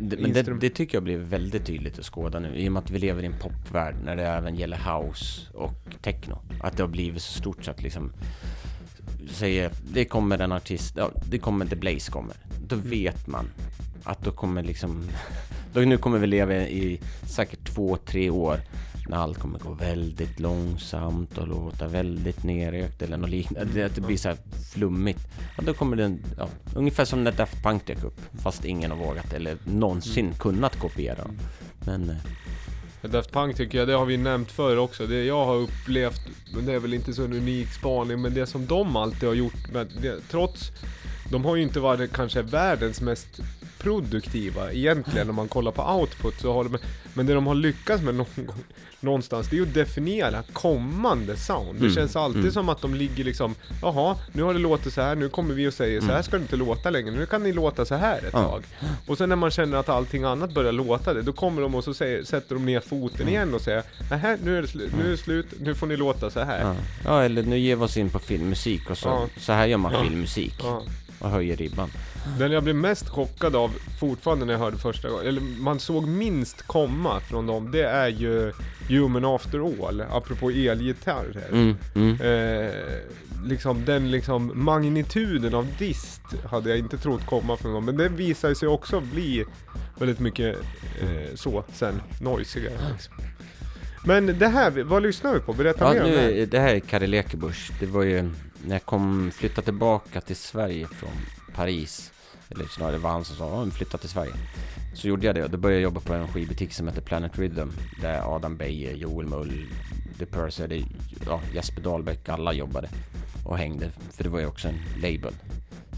[0.00, 2.82] Det, men det, det tycker jag blir väldigt tydligt att skåda nu i och med
[2.82, 6.38] att vi lever i en popvärld när det även gäller house och techno.
[6.62, 8.12] Att det har blivit så stort så att liksom
[9.30, 12.36] säger det kommer en artist, ja, det kommer The Blaze kommer.
[12.68, 13.48] Då vet man
[14.04, 15.04] att då kommer liksom
[15.72, 18.60] då nu kommer vi leva i säkert två, tre år
[19.08, 23.72] när allt kommer gå väldigt långsamt och låta väldigt nerökt eller något liknande.
[23.74, 24.38] Det, att det blir så här
[24.72, 25.28] flummigt.
[25.56, 28.20] Ja, då kommer den, ja, ungefär som när Daft Punk dök upp.
[28.42, 31.38] Fast ingen har vågat eller någonsin kunnat kopiera dem.
[31.86, 32.10] Men
[33.02, 35.06] eh, Daft Punk tycker jag, det har vi nämnt förr också.
[35.06, 36.20] Det jag har upplevt,
[36.54, 39.34] men det är väl inte så en unik spaning, men det som de alltid har
[39.34, 40.72] gjort, med det, trots
[41.30, 43.40] de har ju inte varit kanske världens mest
[43.78, 46.78] produktiva egentligen om man kollar på output så har de,
[47.14, 48.56] men det de har lyckats med någon gång,
[49.00, 51.74] någonstans det är ju att definiera kommande sound.
[51.74, 52.52] Det Mm, känns alltid mm.
[52.52, 55.68] som att de ligger liksom, jaha, nu har det låtit så här, nu kommer vi
[55.68, 58.18] och säger så här ska det inte låta längre, nu kan ni låta så här
[58.26, 58.62] ett tag.
[59.06, 61.84] Och sen när man känner att allting annat börjar låta det, då kommer de och
[61.84, 65.06] så säger, sätter de ner foten igen och säger Nähä, nu är det slut, nu
[65.06, 66.60] är det slut, nu får ni låta så här.
[66.60, 66.74] ja.
[67.04, 69.26] ja, eller nu ger vi oss in på filmmusik och så, Ja.
[69.40, 70.02] så här gör man Ja.
[70.02, 70.82] filmmusik Ja.
[71.26, 71.90] Och höjer ribban.
[72.38, 76.08] Den jag blev mest chockad av fortfarande när jag hörde första gången, eller man såg
[76.08, 78.52] minst komma från dem, det är ju
[78.88, 81.48] Human After All, apropå elgitarrer.
[81.52, 82.20] Mm, mm.
[82.20, 82.72] Eh,
[83.44, 88.08] liksom den liksom magnituden av dist hade jag inte trott komma från dem, men det
[88.08, 89.44] visar sig också bli
[89.98, 90.56] väldigt mycket
[91.00, 93.14] eh, så sen, noisigare liksom.
[94.06, 95.52] Men det här, vad lyssnar vi på?
[95.52, 96.30] Berätta Ja, mer om det här.
[96.30, 97.70] nu, det här är Kari Lekebusch.
[97.80, 98.30] Det var ju
[98.64, 101.10] när jag kom, flyttade tillbaka till Sverige från
[101.54, 102.12] Paris.
[102.48, 104.32] Eller snarare det var han som sa, flytta till Sverige.
[104.94, 107.38] Så gjorde jag det och då började jag jobba på en skivbutik som heter Planet
[107.38, 107.68] Rhythm.
[108.00, 109.66] Där Adam Beijer, Joel Mull,
[110.18, 110.84] The Purser,
[111.26, 112.88] ja, Jesper Dahlbäck, alla jobbade
[113.44, 113.90] och hängde.
[114.12, 115.34] För det var ju också en label.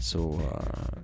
[0.01, 0.99] Så eh,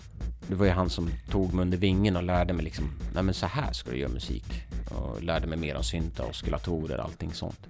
[0.48, 3.34] det var ju han som tog mig under vingen och lärde mig liksom, nej men
[3.34, 4.46] så här ska du göra musik.
[4.90, 7.68] Och lärde mig mer om syntar, oscillatorer, allting sånt.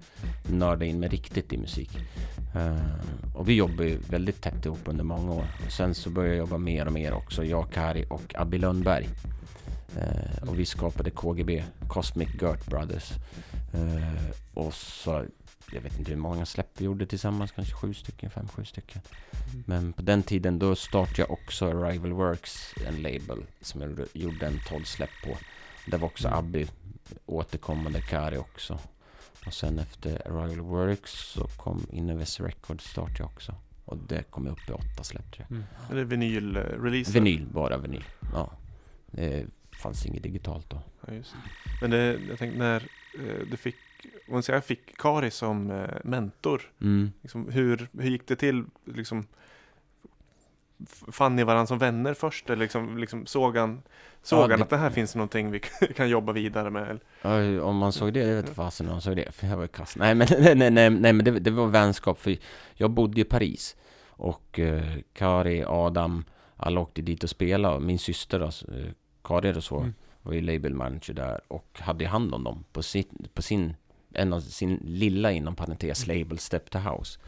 [0.49, 1.97] Nördade in mig riktigt i musik.
[2.55, 5.47] Eh, och vi jobbade ju väldigt tätt ihop under många år.
[5.65, 9.09] Och sen så började jag jobba mer och mer också, jag, Kari och Abby Lundberg.
[9.97, 13.11] Eh, och vi skapade KGB, Cosmic Gert Brothers.
[13.73, 15.25] Eh, och så,
[15.71, 19.01] jag vet inte hur många släpp vi gjorde tillsammans, kanske sju stycken, fem, sju stycken.
[19.65, 24.47] Men på den tiden då startade jag också Arrival Works, en label som jag gjorde-
[24.47, 25.37] en 12 släpp på.
[25.87, 26.67] Där var också Abby
[27.25, 28.79] återkommande, Kari också.
[29.45, 33.55] Och sen efter Arrival Works så kom Innovis Records startade jag också.
[33.85, 35.63] Och det kom upp i åtta släpp tror jag.
[35.91, 37.11] Eller vinyl-release.
[37.11, 38.03] Vinyl, bara vinyl.
[38.33, 38.51] Ja.
[39.11, 40.81] Det fanns inget digitalt då.
[41.07, 41.37] Ja, just det.
[41.81, 42.81] Men det, jag tänkte när
[43.19, 43.75] eh, du fick,
[44.27, 46.61] man säger, jag fick Kari som eh, mentor.
[46.81, 47.11] Mm.
[47.21, 48.65] Liksom, hur, hur gick det till?
[48.85, 49.27] Liksom,
[51.11, 52.49] fann ni varandra som vänner först?
[52.49, 53.81] Eller liksom, liksom, såg han,
[54.21, 55.59] såg Ja, han det- att det här finns någonting vi
[55.95, 56.99] kan jobba vidare med?
[57.23, 57.61] Eller?
[57.61, 59.67] Om man såg det, jag vet inte fasen om man såg det, för jag var
[59.67, 59.95] kass.
[59.97, 62.37] Nej men, nej, nej, nej, nej, men det, det var vänskap, för
[62.73, 63.75] jag bodde i Paris.
[64.07, 64.83] Och eh,
[65.13, 66.23] Kari, Adam,
[66.57, 67.79] alla åkte dit och spelade.
[67.79, 68.89] Min syster, då, eh,
[69.23, 69.93] Kari och så, Mm.
[70.21, 73.75] var ju label manager där och hade hand om dem på sin, på sin,
[74.15, 77.19] en av sin lilla inom parentes label Step to House.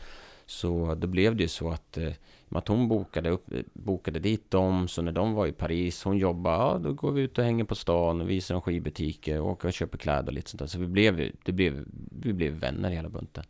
[0.46, 2.12] Så då blev det ju så att, eh,
[2.50, 6.18] med att hon bokade, upp, bokade dit dem, så när de var i Paris, hon
[6.18, 9.50] jobbade, ja då går vi ut och hänger på stan och visar dem skivbutiker, och
[9.50, 10.68] åker och köper kläder och lite sånt där.
[10.68, 11.86] Så vi blev, det blev,
[12.22, 13.44] vi blev vänner hela bunten.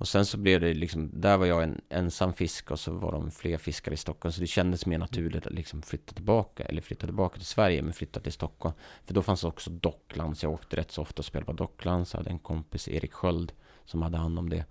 [0.00, 3.12] Och sen så blev det liksom, där var jag en ensam fisk och så var
[3.12, 4.32] de fler fiskare i Stockholm.
[4.32, 7.92] Så det kändes mer naturligt att liksom flytta tillbaka, eller flytta tillbaka till Sverige, men
[7.92, 8.74] flytta till Stockholm.
[9.02, 10.42] För då fanns också Docklands.
[10.42, 12.12] jag åkte rätt så ofta och spelade på Docklands.
[12.12, 13.52] Jag hade en kompis, Erik Sköld,
[13.84, 14.64] som hade hand om det.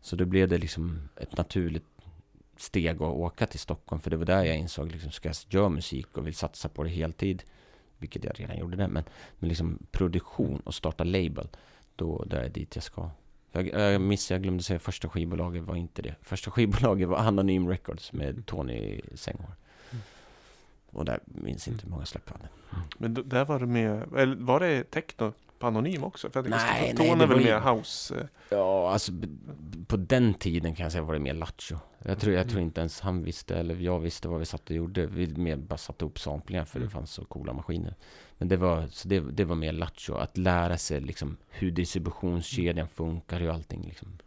[0.00, 1.86] Så då blev det liksom ett naturligt
[2.56, 4.02] steg att åka till Stockholm.
[4.02, 6.82] För det var där jag insåg, liksom, ska jag göra musik och vill satsa på
[6.82, 7.42] det heltid,
[7.98, 9.04] vilket jag redan gjorde det, men,
[9.38, 11.48] men liksom produktion och starta label,
[11.96, 13.10] då då är dit jag ska.
[13.56, 16.14] Jag, jag missade, jag glömde säga, första skivbolaget var inte det.
[16.22, 19.50] Första skivbolaget var Anonym Records med Tony Senghor.
[20.90, 22.48] Och där minns inte hur många släpp jag hade.
[22.98, 26.30] Men d- där var det med, eller var det techno på Anonym också?
[26.30, 28.14] För jag Nej, nej, Tone är väl mer house?
[28.20, 29.12] eh, Ja, alltså
[29.86, 31.76] på den tiden kan jag säga var det mer lattjo.
[32.02, 32.64] Jag tror, jag tror Mm.
[32.66, 35.06] inte ens han visste, eller jag visste vad vi satt och gjorde.
[35.06, 36.88] Vi mer bara satte upp samplingar för Mm.
[36.88, 37.94] det fanns så coola maskiner.
[38.38, 42.88] Men det var, så det, det var mer lattjo, att lära sig liksom hur distributionskedjan
[42.88, 44.18] funkar, hur allting liksom.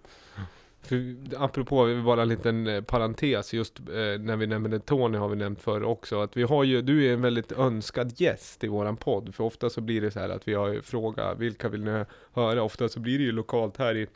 [0.82, 3.86] För, apropå, vi bara en liten eh, parentes, just eh,
[4.20, 7.14] när vi nämnde Tony har vi nämnt förr också, att vi har ju, du är
[7.14, 10.48] en väldigt önskad gäst i våran podd, för ofta så blir det så här att
[10.48, 12.64] vi har ju frågat, vilka vill ni höra?
[12.64, 14.08] Ofta så blir det ju lokalt här i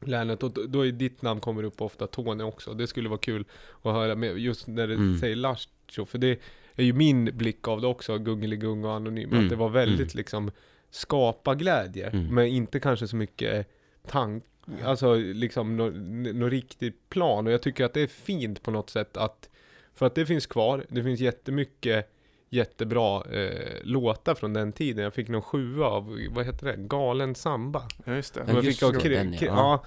[0.00, 3.44] länet, och då- är ditt namn kommer upp ofta, Tony också, det skulle vara kul
[3.82, 5.18] att höra med, just när det Mm.
[5.18, 6.40] säger Lattjo, för det
[6.76, 9.44] är ju min blick av det också, Gungeligung och Anonym, Mm.
[9.44, 10.18] att det var väldigt Mm.
[10.18, 10.50] liksom
[10.90, 12.34] skapa glädje, Mm.
[12.34, 13.66] men inte kanske så mycket
[14.06, 14.44] tank,
[14.84, 15.94] alltså liksom något
[16.34, 17.46] nå riktigt plan.
[17.46, 19.50] Och jag tycker att det är fint på något sätt att,
[19.94, 22.10] för att det finns kvar, det finns jättemycket
[22.54, 25.04] jättebra eh, låtar från den tiden.
[25.04, 27.82] Jag fick någon sjua av, vad heter det, Galen Samba.
[28.04, 28.40] Ja, just det.
[28.40, 29.38] Ja, Som jag just fick av kri- den, ja.
[29.46, 29.84] ja.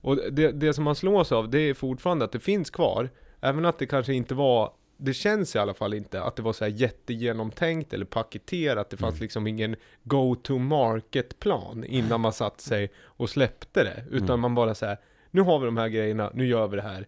[0.00, 3.10] Och det, det som man slås av, det är fortfarande att det finns kvar.
[3.40, 6.52] Även att det kanske inte var, det känns i alla fall inte att det var
[6.52, 8.90] så här jättegenomtänkt eller paketerat.
[8.90, 9.22] Det fanns Mm.
[9.22, 14.04] liksom ingen go-to-market-plan innan man satt sig och släppte det.
[14.10, 14.40] Utan Mm.
[14.40, 14.98] man bara så här,
[15.30, 17.06] nu har vi de här grejerna, nu gör vi det här.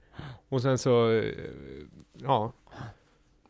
[0.49, 1.25] Och sen så, eh,
[2.19, 2.53] ja.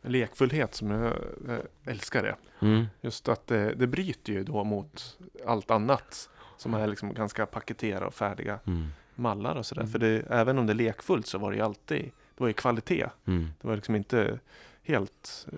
[0.01, 1.05] Lekfullhet som jag
[1.49, 2.35] eh, älskar det.
[2.65, 2.85] Mm.
[3.01, 6.29] Just att det, det bryter ju då mot allt annat.
[6.57, 8.87] Som är liksom ganska paketerade och färdiga Mm.
[9.15, 9.81] mallar och sådär.
[9.81, 9.91] Mm.
[9.91, 12.53] För det, även om det är lekfullt så var det ju alltid, det var ju
[12.53, 13.05] kvalitet.
[13.25, 13.47] Mm.
[13.61, 14.39] Det var liksom inte
[14.83, 15.57] helt eh,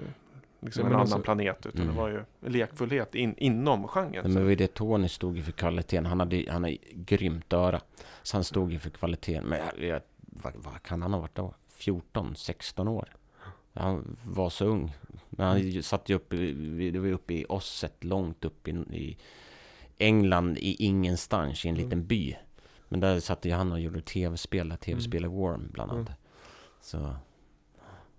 [0.60, 1.66] liksom Nej, en annan alltså- planet.
[1.66, 1.96] Utan Mm.
[1.96, 4.12] det var ju lekfullhet in, inom genren.
[4.12, 6.06] Nej, men det var det Tony stod ju för kvaliteten.
[6.06, 7.82] Han hade han hade grymt öra.
[8.24, 9.46] Så han stod ju för kvaliteten.
[9.46, 11.54] Men jag, jag, vad, vad kan han ha varit då?
[11.70, 13.16] 14, 16 år?
[13.74, 14.94] Han var så ung.
[15.30, 16.36] Men han satt ju uppe,
[16.92, 19.18] det var uppe i Osset, långt upp i, i
[19.98, 21.86] England, i ingenstans, i en Mm.
[21.86, 22.36] liten by.
[22.90, 26.08] Men där satt ju han och gjorde tv-spel, tv-spel Worm bland annat.
[26.08, 26.20] Mm.
[26.86, 26.98] Så,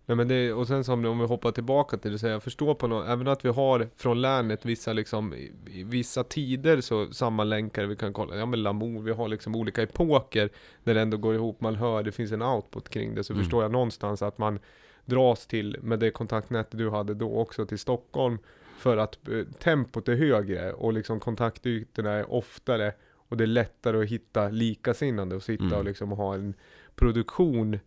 [0.09, 2.75] Nej, men det, och sen som om vi hoppar tillbaka till det, så jag förstår
[2.75, 5.53] på något, även att vi har från länet vissa liksom, i,
[5.85, 10.51] vissa tider så sammanlänkar vi kan kolla, ja men Lamour, vi har liksom olika epoker
[10.85, 13.45] när det ändå går ihop, man hör, det finns en output kring det, så Mm.
[13.45, 14.59] förstår jag någonstans att man
[15.05, 18.39] dras till, med det kontaktnät du hade då också till Stockholm,
[18.79, 24.03] för att eh, tempot är högre och liksom kontaktytorna är oftare och det är lättare
[24.03, 25.79] att hitta likasinnande och sitta Mm.
[25.79, 26.55] och liksom ha en
[26.95, 27.79] produktion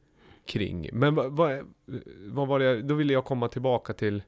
[0.49, 0.89] kring.
[0.93, 1.73] Men vad, vad,
[2.27, 4.23] vad var det, då ville jag komma tillbaka till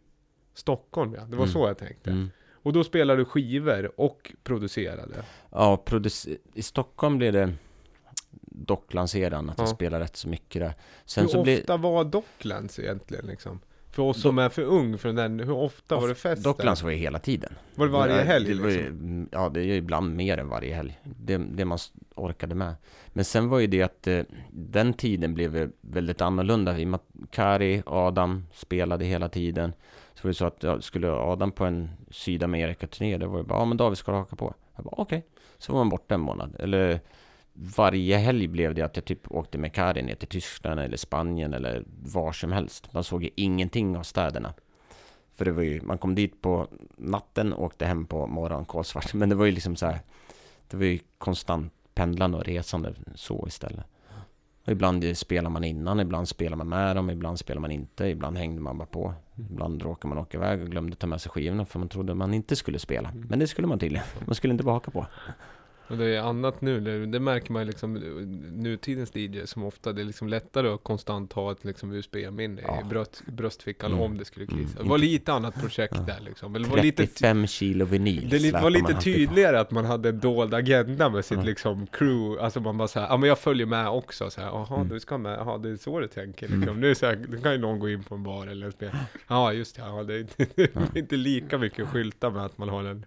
[0.53, 1.53] Stockholm ja, det var Mm.
[1.53, 2.09] så jag tänkte.
[2.11, 2.29] mm.
[2.63, 5.23] Och då spelade du skivor och producerade.
[5.51, 7.53] Ja, produc- i Stockholm blev det
[8.41, 9.73] Docklands-eran, att jag Ja.
[9.73, 10.73] spelade rätt så mycket där.
[11.05, 13.59] Sen hur så ofta var Docklands egentligen liksom?
[13.89, 16.43] För oss som är för ung för den, hur ofta var det fest?
[16.43, 17.53] Docklands var ju hela tiden.
[17.75, 19.29] Var det varje helg det ju, liksom?
[19.31, 20.99] Ja, det är ju ibland mer än varje helg.
[21.03, 21.77] Det, det man
[22.15, 22.75] orkade med.
[23.07, 24.21] Men sen var ju det att eh,
[24.51, 26.79] den tiden blev väldigt annorlunda.
[26.79, 29.73] I och med att Kari, Adam spelade hela tiden.
[30.13, 33.59] Så var det så att ja, skulle Adam på en Sydamerika-turné, då var det bara,
[33.59, 34.53] ja men David ska du haka på.
[34.75, 35.25] Jag bara, okej.
[35.57, 36.55] Så var man borta en månad.
[36.59, 36.99] Eller
[37.53, 41.53] varje helg blev det att jag typ åkte med Kari ner till Tyskland eller Spanien
[41.53, 42.93] eller var som helst.
[42.93, 44.53] Man såg ju ingenting av städerna.
[45.35, 49.13] För det var ju, man kom dit på natten och åkte hem på morgonen kolsvart.
[49.13, 49.99] Men det var ju liksom så här,
[50.67, 53.85] det var ju konstant pendlande och resande så istället.
[54.65, 58.37] Och ibland spelar man innan, ibland spelar man med dem, ibland spelar man inte, ibland
[58.37, 59.13] hängde man bara på.
[59.49, 62.33] Ibland råkade man åka iväg och glömde ta med sig skivorna för man trodde man
[62.33, 63.11] inte skulle spela.
[63.13, 64.05] Men det skulle man tydligen.
[64.25, 65.07] Man skulle inte bara haka på.
[65.91, 67.93] Och det är annat nu, det, märker man liksom
[68.51, 72.81] nutidens DJ som ofta, det är liksom lättare att konstant ha ett liksom USB-minne Ja.
[72.81, 74.03] i bröst, bröstfickan Mm.
[74.03, 74.71] om det skulle krisa.
[74.75, 74.83] Mm.
[74.83, 76.55] Det var lite annat projekt där liksom.
[76.55, 80.19] Eller det var lite 35 kilo vinyl Det var lite tydligare att man hade en
[80.19, 81.43] dold agenda med sitt Ja.
[81.43, 84.75] liksom crew, alltså man bara såhär, ja men jag följer med också så här, jaha
[84.75, 84.89] Mm.
[84.89, 86.59] du ska med, jaha det är så du tänker Mm.
[86.59, 86.79] liksom.
[86.79, 89.53] Nu, så här, nu kan ju någon gå in på en bar eller spela, ja
[89.53, 90.25] just det, ja, det, är,
[90.95, 93.05] är inte lika mycket skylta med att man har en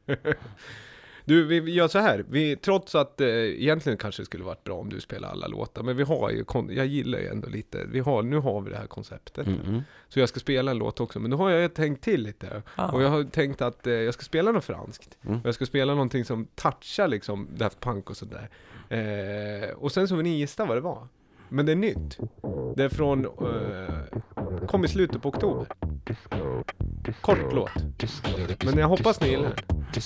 [1.25, 4.75] Du, vi gör så här, vi, trots att eh, egentligen kanske det skulle varit bra
[4.75, 8.01] om du spelar alla låtar, men vi har ju, jag gillar ju ändå lite, vi
[8.01, 9.47] har, nu har vi det här konceptet.
[9.47, 9.83] Mm, mm.
[10.09, 12.63] Så jag ska spela en låt också, men då har jag tänkt till lite.
[12.77, 12.91] Ah.
[12.91, 15.19] Och jag har tänkt att eh, jag ska spela något franskt.
[15.23, 15.41] Mm.
[15.41, 18.51] Och jag ska spela någonting som touchar liksom Daft Punk och sådär.
[18.89, 21.09] Eh, och sen så vill ni gissa vad det var.
[21.55, 22.19] Men det är nytt.
[22.77, 25.67] Det är från, Uh, kom i slutet på oktober.
[27.21, 27.71] Kort låt.
[28.65, 30.01] Men jag hoppas ni gillar den.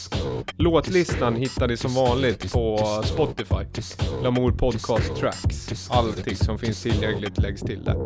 [0.57, 3.83] Låtlistan hittar ni som vanligt på Spotify.
[4.23, 5.91] Lamour Podcast Tracks.
[5.91, 7.97] Allting som finns tillgängligt läggs till där.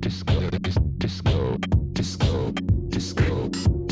[0.00, 1.58] disco, disco, disco,
[1.92, 2.52] disco,
[2.90, 3.87] disco,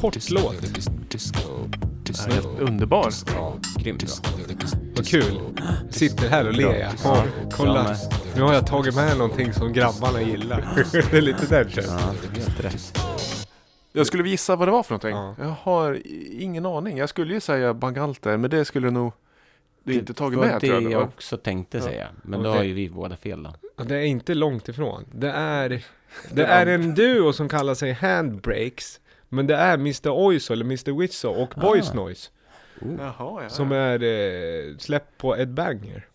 [0.00, 0.54] kort låt.
[2.04, 3.10] Ja, helt underbar.
[3.36, 4.30] Ja, grymt bra.
[4.96, 5.40] Vad kul.
[5.90, 6.92] Sitter här och ler jag.
[7.04, 7.86] Ja, kolla.
[7.88, 7.96] jag.
[8.36, 10.84] Nu har jag tagit med någonting som grabbarna gillar.
[11.10, 11.84] det är lite den.
[11.86, 11.98] Ja,
[12.34, 12.98] helt rätt.
[13.92, 15.10] Jag skulle gissa vad det var för någonting.
[15.10, 15.34] Ja.
[15.38, 16.02] Jag har
[16.40, 16.98] ingen aning.
[16.98, 19.12] Jag skulle ju säga Bangalter, men det skulle nog
[19.84, 20.92] du inte tagit med det tror jag.
[20.92, 21.04] jag va?
[21.16, 21.84] också tänkte Ja.
[21.84, 22.08] säga.
[22.22, 23.54] Men Och då det- har ju vi båda fel då.
[23.76, 25.04] Och Det är inte långt ifrån.
[25.14, 25.84] Det är,
[26.32, 29.00] det är en duo som kallar sig Handbrakes.
[29.28, 30.08] Men det är Mr.
[30.10, 30.92] Oizo eller Mr.
[31.00, 31.94] Wizzo och Boys Ah.
[31.94, 32.30] Noise.
[32.98, 33.48] Jaha, ja.
[33.48, 36.06] Som är eh, släppt på Ed Banger.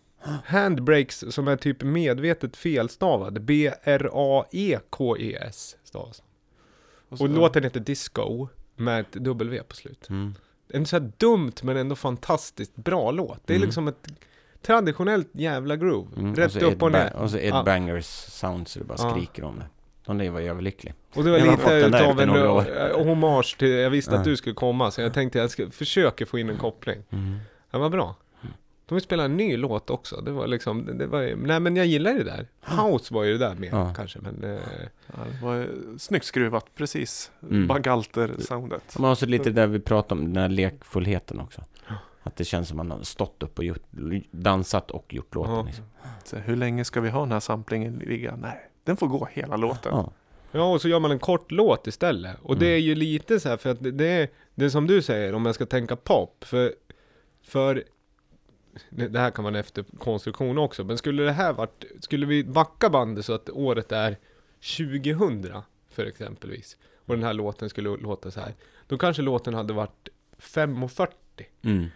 [0.44, 3.42] Handbrakes som är typ medvetet felstavad.
[4.44, 6.22] B-R-A-E-K-E-S stavas.
[7.08, 10.08] Och Och låten heter Disco med ett W på slut.
[10.10, 10.34] Mm.
[10.72, 13.38] En så här dumt men ändå fantastiskt bra låt.
[13.46, 13.66] Det är Mm.
[13.66, 14.06] liksom ett
[14.62, 16.08] traditionellt jävla groove.
[16.16, 16.34] Mm.
[16.34, 17.16] Rätt och upp och Ed ner.
[17.16, 17.62] Och så Ed Ja.
[17.62, 19.10] Bangers sound så det bara Ja.
[19.10, 19.66] skriker om det.
[20.06, 20.94] De lär ju överlycklig.
[21.14, 24.90] Och det var lite utav en eh, hommage till, jag visste att du skulle komma
[24.90, 27.02] så jag tänkte jag ska försöka få in en koppling.
[27.10, 27.38] Mm.
[27.70, 28.14] Det var bra.
[28.86, 30.20] De vill spela en ny låt också.
[30.20, 32.46] Det var liksom, det- det var nej men jag gillar det där.
[32.82, 33.92] House var ju det där med Ja.
[33.96, 34.58] kanske men eh,
[35.06, 37.30] Ja, det var snyggt skruvat, precis.
[37.50, 37.66] Mm.
[37.66, 38.98] Bangalter-soundet.
[38.98, 41.62] Men också lite där vi pratade om, den här lekfullheten också.
[42.22, 43.82] Att det känns som man har stått upp och gjort,
[44.30, 45.54] dansat och gjort låten.
[45.54, 45.62] Ja.
[45.66, 45.84] Liksom.
[46.24, 48.36] Så hur länge ska vi ha den här samplingen ligga?
[48.36, 49.92] Nej, den får gå hela låten.
[49.94, 50.12] Ja.
[50.56, 52.36] Ja, och så gör man en kort låt istället.
[52.42, 54.86] Och det är ju lite så här för att det, det är, det är som
[54.86, 56.44] du säger, om jag ska tänka pop.
[56.44, 56.74] För,
[57.42, 57.84] för
[58.90, 60.84] det det här kan vara en efterkonstruktion också.
[60.84, 64.16] Men skulle det här varit, skulle vi backa bandet så att året är
[64.76, 66.76] 2000 för exempelvis.
[67.06, 68.54] Och den här låten skulle låta så här.
[68.86, 70.08] Då kanske låten hade varit
[70.38, 71.08] 5.40.
[71.62, 71.86] Mm.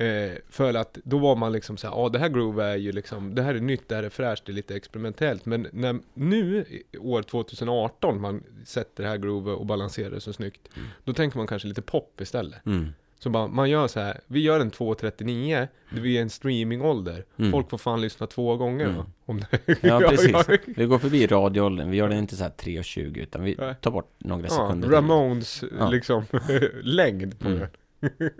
[0.00, 2.92] Eh, för att då var man liksom så här, ja det här groove är ju
[2.92, 5.46] liksom, det här är nytt, det här är fräscht, det är lite experimentellt.
[5.46, 6.64] Men när, nu,
[6.98, 10.68] år 2018, man sätter det här groove och balanserar det så snyggt.
[11.04, 12.66] Då tänker man kanske lite pop istället.
[12.66, 12.88] Mm.
[13.20, 17.24] Så bara, man gör så här, vi gör en 2.39, det blir en streamingålder.
[17.36, 17.52] Mm.
[17.52, 19.02] Folk får fan lyssna två gånger Mm.
[19.26, 19.76] Om det.
[19.88, 20.36] Ja, precis.
[20.66, 24.14] Vi går förbi radioåldern, vi gör den inte så här 3.20 utan vi tar bort
[24.18, 24.88] några ja, sekunder.
[24.88, 25.88] Ramones Ja.
[25.90, 26.24] liksom
[26.82, 27.58] längd på Mm.
[27.58, 27.68] den.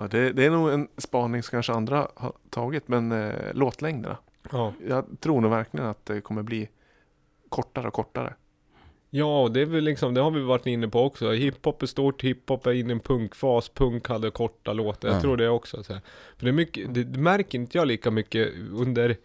[0.00, 4.16] Ja, det, det är nog en spaning som kanske andra har tagit, men eh, låtlängderna.
[4.52, 4.72] Ja.
[4.88, 6.68] Jag tror nog verkligen att det kommer bli
[7.48, 8.34] kortare och kortare.
[9.10, 11.30] Ja, det är väl liksom, det har vi varit inne på också.
[11.32, 15.08] Hiphop är stort, hiphop är inne i en punkfas, punk hade korta låtar.
[15.08, 15.20] Jag Ja.
[15.20, 15.82] tror det också.
[15.84, 16.02] Så här.
[16.36, 19.16] För det, är mycket, det märker inte jag lika mycket under,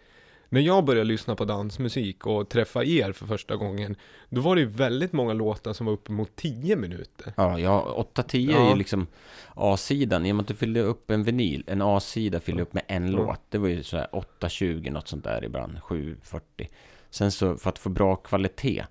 [0.54, 3.96] när jag började lyssna på dansmusik och träffa er för första gången.
[4.30, 7.34] Då var det ju väldigt många låtar som var uppemot 10 minuter.
[7.38, 8.70] Ja, ja 8-10 är Ja.
[8.70, 9.08] ju liksom
[9.56, 10.26] A-sidan.
[10.26, 13.04] I och med att du fyllde upp en vinyl, en A-sida fyllde upp med en
[13.04, 13.16] Mm.
[13.16, 13.40] låt.
[13.50, 16.42] Det var ju sådär 8-20 något sånt där ibland, 7-40.
[17.10, 18.84] Sen så för att få bra kvalitet,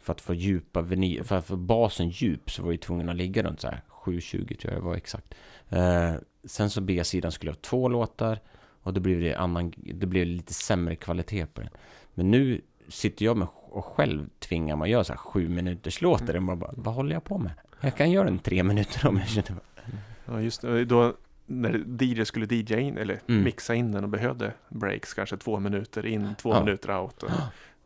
[0.00, 3.18] för att få djupa vinyl, för att få basen djup så var vi tvungna att
[3.18, 5.34] ligga runt så här 7-20 tror jag det var exakt.
[5.68, 6.14] Eh,
[6.44, 8.38] sen så B-sidan skulle ha två låtar
[8.86, 11.70] och då blev det annan, det blev lite sämre kvalitet på den.
[12.14, 16.00] Men nu sitter jag med och själv tvingar mig att göra så här sju minuters
[16.00, 16.36] låtar.
[16.36, 17.52] Och man bara, vad håller jag på med?
[17.80, 19.60] Jag kan göra en tre minuter om jag känner
[20.26, 20.84] Ja, just det.
[20.84, 21.14] Då
[21.46, 23.42] när DJ skulle DJ in, eller Mm.
[23.44, 26.64] mixa in den och behövde breaks, kanske två minuter in, två Ja.
[26.64, 27.22] minuter out.
[27.22, 27.30] Och,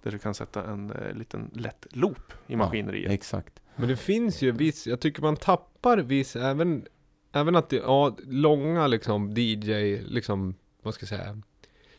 [0.03, 3.13] där du kan sätta en eh, liten lätt loop i maskineriet.
[3.13, 3.63] Exakt.
[3.77, 6.85] Men det finns ju viss, jag tycker man tappar viss, även,
[7.33, 11.43] även att det, ja, långa liksom DJ, liksom, vad ska jag säga,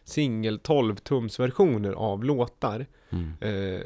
[0.04, 2.86] singel 12 tums versioner av låtar.
[3.10, 3.34] Mm.
[3.42, 3.82] Eh,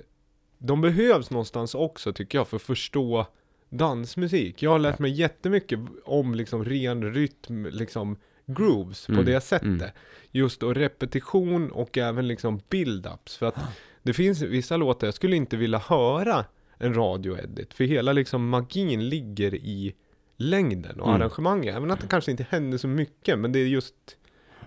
[0.57, 3.25] de behövs någonstans också tycker jag för att förstå
[3.69, 4.63] dansmusik.
[4.63, 9.67] Jag har lärt mig jättemycket om liksom ren rytm, liksom grooves på Mm, det sättet.
[9.67, 9.89] mm.
[10.31, 13.37] Just och repetition och även liksom build-ups.
[13.37, 13.55] För att
[14.03, 16.45] det finns vissa låtar, jag skulle inte vilja höra
[16.77, 17.73] en radioedit.
[17.73, 19.93] För hela liksom magin ligger i
[20.37, 21.21] längden och Mm.
[21.21, 21.75] arrangemanget.
[21.75, 23.95] Även att det kanske inte händer så mycket, men det är just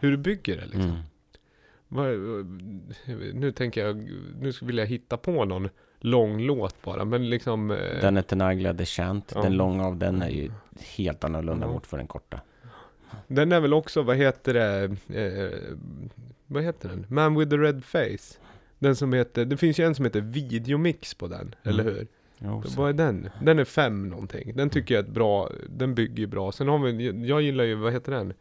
[0.01, 1.03] hur du bygger det liksom.
[1.91, 2.53] Mm.
[3.35, 3.97] Nu tänker jag,
[4.41, 5.69] nu vill jag hitta på någon
[6.01, 7.71] lång låt bara, men liksom...
[7.71, 9.43] eh, Den är Tenaglia The Chant, Ja.
[9.43, 10.51] den långa av den är ju
[10.97, 11.73] helt annorlunda Ja.
[11.73, 12.41] mot för den korta.
[13.27, 14.85] Den är väl också, vad heter det,
[15.21, 15.59] eh,
[16.47, 17.07] vad heter den?
[17.09, 18.39] Man with the red face.
[18.79, 22.07] Den som heter, det finns ju en som heter Videomix på den, eller hur?
[22.39, 22.63] Jo.
[22.77, 23.31] Vad är den?
[23.43, 24.57] Den är fem någonting.
[24.57, 26.53] Den tycker jag är ett bra, den bygger ju bra.
[26.53, 28.33] Sen har vi, jag gillar ju, vad heter den?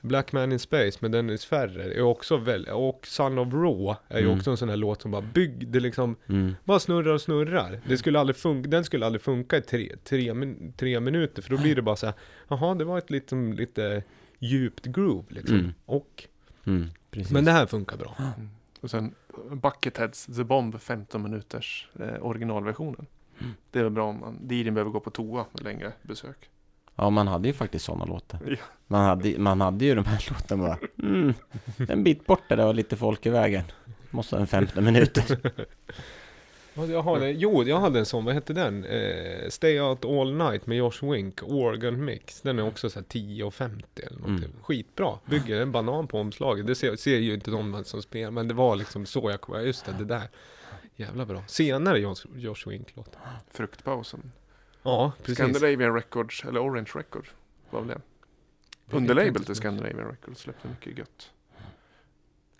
[0.00, 4.18] Black Man in Space med Dennis Ferrer är också väl, och Son of Raw är
[4.18, 4.38] ju Mm.
[4.38, 6.54] också en sån här låt som bara byggde liksom Mm.
[6.64, 7.80] Bara snurrar och snurrar.
[7.86, 11.50] Det skulle aldrig funka, den skulle aldrig funka i tre, tre, min, tre minuter för
[11.50, 12.14] då blir det bara så här,
[12.48, 14.02] jaha det var ett liksom, lite
[14.38, 15.56] djupt groove liksom.
[15.58, 15.74] Mm.
[15.84, 16.24] Och,
[16.64, 16.86] Mm.
[17.30, 18.16] Men det här funkar bra.
[18.80, 19.14] Och sen
[19.52, 23.06] Bucketheads The Bomb 15 minuters eh, originalversionen.
[23.40, 23.52] Mm.
[23.70, 26.36] Det är väl bra om man, DJn behöver gå på toa längre besök.
[26.98, 28.40] Ja, man hade ju faktiskt sådana låtar.
[28.46, 28.56] Ja.
[28.86, 30.78] Man hade, man hade ju de här låtarna bara,
[31.08, 31.34] mm,
[31.88, 33.64] en bit bort där det var lite folk i vägen.
[34.10, 35.38] Måste ha en 15 minuter.
[36.74, 38.84] Ja, Jag hade, jo, jag hade en sån, vad hette den?
[38.84, 42.40] Eh, Stay Out All Night med Josh Wink, Organ Mix.
[42.40, 44.50] Den är också så här 10.50 eller någonting.
[44.50, 44.62] Mm.
[44.62, 45.18] Skitbra.
[45.26, 46.66] Bygger en banan på omslaget.
[46.66, 49.64] Det ser, ser ju inte de som spelar, men det var liksom så jag kom,
[49.64, 50.28] just det, det där.
[50.96, 51.42] Jävla bra.
[51.46, 53.16] Senare Josh, Josh Wink-låt.
[53.50, 54.32] Fruktpausen.
[54.88, 55.38] Ja, precis.
[55.38, 57.30] Scandinavian Records, eller Orange Records.
[57.70, 58.00] Vad var det?
[58.86, 61.30] vet Underlabel till Scandinavian Records släppte mycket gött.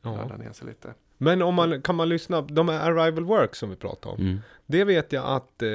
[0.03, 0.37] Ja.
[0.37, 0.95] Ner sig lite.
[1.19, 4.21] Men om man, kan man lyssna, de här Arrival Works som vi pratade om.
[4.21, 4.39] Mm.
[4.67, 5.69] Det vet jag att, eh,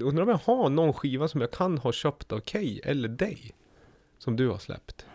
[0.00, 3.54] undrar om jag har någon skiva som jag kan ha köpt av Kay eller dig.
[4.18, 5.06] Som du har släppt.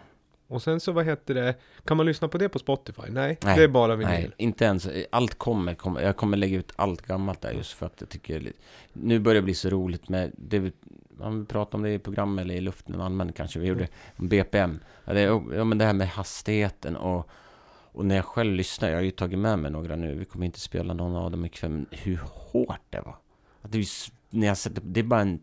[0.47, 3.01] Och sen så vad heter det, kan man lyssna på det på Spotify?
[3.09, 4.11] Nej, Nej, det är bara vinyl.
[4.13, 4.87] Nej, inte ens.
[5.09, 6.01] Allt kommer, kommer.
[6.01, 8.51] Jag kommer lägga ut allt gammalt där just för att jag tycker...
[8.93, 10.31] Nu börjar det bli så roligt med...
[10.37, 10.71] Det, vi-
[11.17, 13.59] man pratar om det i program eller i luften allmänt kanske.
[13.59, 13.87] Vi gjorde
[14.17, 14.79] om BPM.
[15.05, 15.21] Ja, det,
[15.55, 17.29] ja, men det här med hastigheten och...
[17.91, 20.45] Och när jag själv lyssnar, jag har ju tagit med mig några nu, vi kommer
[20.45, 23.15] inte spela någon av dem ikväll, men hur hårt det var.
[23.61, 23.85] Att det
[24.29, 25.39] när jag sätter, det är bara en,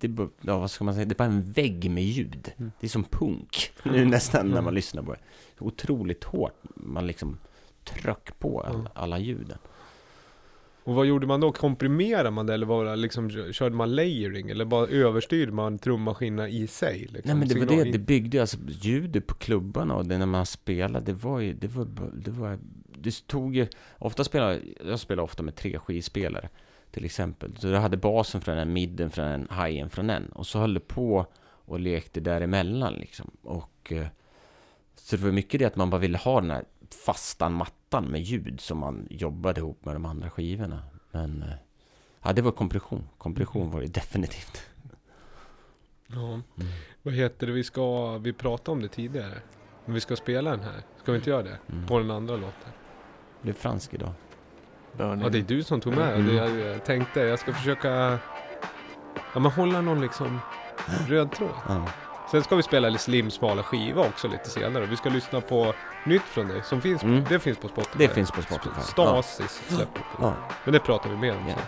[0.00, 2.52] det ja, vad ska man säga, det är bara en vägg med ljud.
[2.58, 2.72] Mm.
[2.80, 5.20] Det är som punk, nu nästan när man lyssnar på det.
[5.58, 7.38] Otroligt hårt, man liksom
[7.84, 8.88] tryck på alla, Mm.
[8.94, 9.58] alla ljuden.
[10.84, 11.52] Och vad gjorde man då?
[11.52, 14.50] Komprimerade man det eller bara liksom, körde man layering?
[14.50, 16.98] Eller bara överstyrde man trummaskinerna i sig?
[16.98, 17.20] Liksom?
[17.24, 20.26] Nej men det var Signal- det, det byggde alltså ljudet på klubbarna och det när
[20.26, 22.58] man spelade, det var ju, det var, det var,
[22.98, 23.66] det tog ju,
[23.98, 26.48] ofta spelar, jag spelar ofta med tre skivspelare
[26.90, 27.56] till exempel.
[27.56, 30.28] Så jag hade basen från en, midden från en, highen från en.
[30.28, 33.30] Och så höll det på och lekte däremellan liksom.
[33.42, 34.06] Och eh,
[34.94, 36.64] så det var mycket det att man bara ville ha den här
[37.04, 40.82] fasta mattan med ljud som man jobbade ihop med de andra skivorna.
[41.10, 41.54] Men eh,
[42.22, 43.08] ja, det var kompression.
[43.18, 44.62] Kompression var det definitivt.
[46.10, 46.40] Ja.
[47.02, 49.42] Vad heter det, vi ska, vi pratade om det tidigare.
[49.84, 50.82] Men vi ska spela den här.
[51.02, 51.58] Ska vi inte göra det?
[51.72, 51.86] Mm.
[51.86, 52.72] På den andra låten.
[53.38, 54.12] Det blev fransk idag.
[54.98, 55.22] Burning.
[55.22, 56.26] Ja, det är du som tog med Mm.
[56.26, 56.32] det.
[56.34, 58.18] Jag, jag tänkte, jag ska försöka...
[59.34, 60.40] Ja, men hålla någon liksom
[61.08, 61.50] röd tråd.
[61.68, 61.86] Ja.
[62.30, 64.86] Sen ska vi spela lite slim smala skiva också lite senare.
[64.86, 65.74] Vi ska lyssna på
[66.06, 67.24] nytt från dig som finns, Mm.
[67.28, 67.98] det finns på Spotify.
[67.98, 68.80] Det finns på Spotify.
[68.80, 70.16] Stasis släpper Ja.
[70.20, 70.34] Ja.
[70.64, 71.54] Men det pratar vi mer om Ja.
[71.54, 71.62] sen.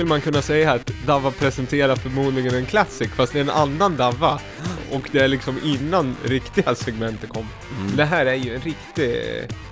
[0.00, 3.96] skulle man kunna säga att Davva presenterar förmodligen en classic fast det är en annan
[3.96, 4.40] Davva.
[4.90, 7.46] Och det är liksom innan riktiga segmentet kom.
[7.78, 7.96] Mm.
[7.96, 9.22] Det här är ju en riktig,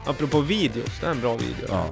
[0.07, 1.67] apropå videos, det är en bra video.
[1.69, 1.91] Ja.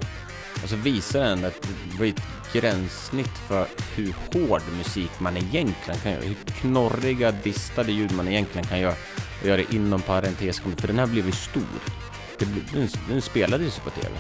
[0.63, 2.23] Och så visar den att det var ett
[2.53, 6.23] gränssnitt för hur hård musik man egentligen kan göra.
[6.23, 8.95] Hur knorriga, distade ljud man egentligen kan göra.
[9.41, 10.63] Och göra det inom parentes.
[10.77, 11.63] För den här blev ju stor.
[12.39, 14.11] Det, den, den spelades ju på TV.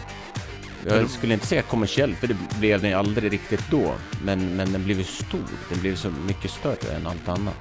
[0.88, 3.94] Jag skulle inte säga kommersiell, för det blev den ju aldrig riktigt då.
[4.24, 5.40] Men, men den blev ju stor.
[5.70, 7.54] Den blev så mycket större än allt annat.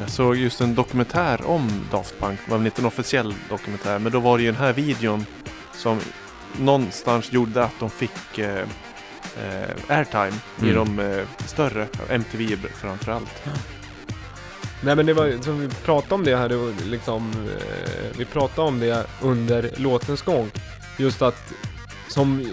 [0.00, 2.40] Jag såg just en dokumentär om Daft Punk.
[2.44, 3.98] Det var väl inte en officiell dokumentär.
[3.98, 5.26] Men då var det ju den här videon
[5.74, 6.00] som
[6.58, 8.54] någonstans gjorde att de fick eh,
[9.44, 10.32] eh, airtime
[10.62, 10.74] i Mm.
[10.96, 13.42] de eh, större, MTV framförallt.
[14.82, 18.24] Nej men det var som vi pratade om det här, det var liksom, eh, vi
[18.24, 20.50] pratade om det under låtens gång.
[20.96, 21.52] Just att,
[22.20, 22.46] som,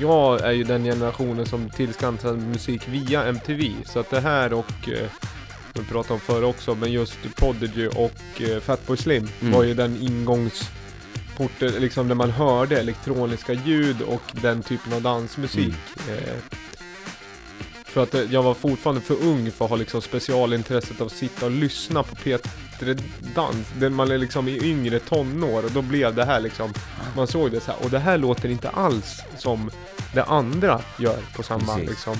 [0.00, 3.72] jag är ju den generationen som tillskansade musik via MTV.
[3.84, 5.08] Så att det här och, eh,
[5.74, 9.52] vi pratade om förr också, men just Prodigy och eh, Fatboy Slim Mm.
[9.54, 15.74] var ju den ingångsporten, liksom där man hörde elektroniska ljud och den typen av dansmusik.
[16.08, 16.34] Eh,
[17.90, 21.12] för att eh, jag var fortfarande för ung för att ha liksom specialintresset av att
[21.12, 23.66] sitta och lyssna på P3-dans.
[23.78, 26.72] Den man är liksom i yngre tonår och då blev det här liksom,
[27.16, 27.84] man såg det så här.
[27.84, 29.70] Och det här låter inte alls som
[30.14, 31.90] det andra gör på samma Precis.
[31.90, 32.16] liksom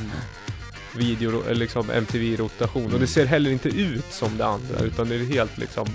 [0.96, 2.92] video, eller liksom MTV-rotation.
[2.92, 5.86] Och det ser heller inte ut som det andra utan det är helt liksom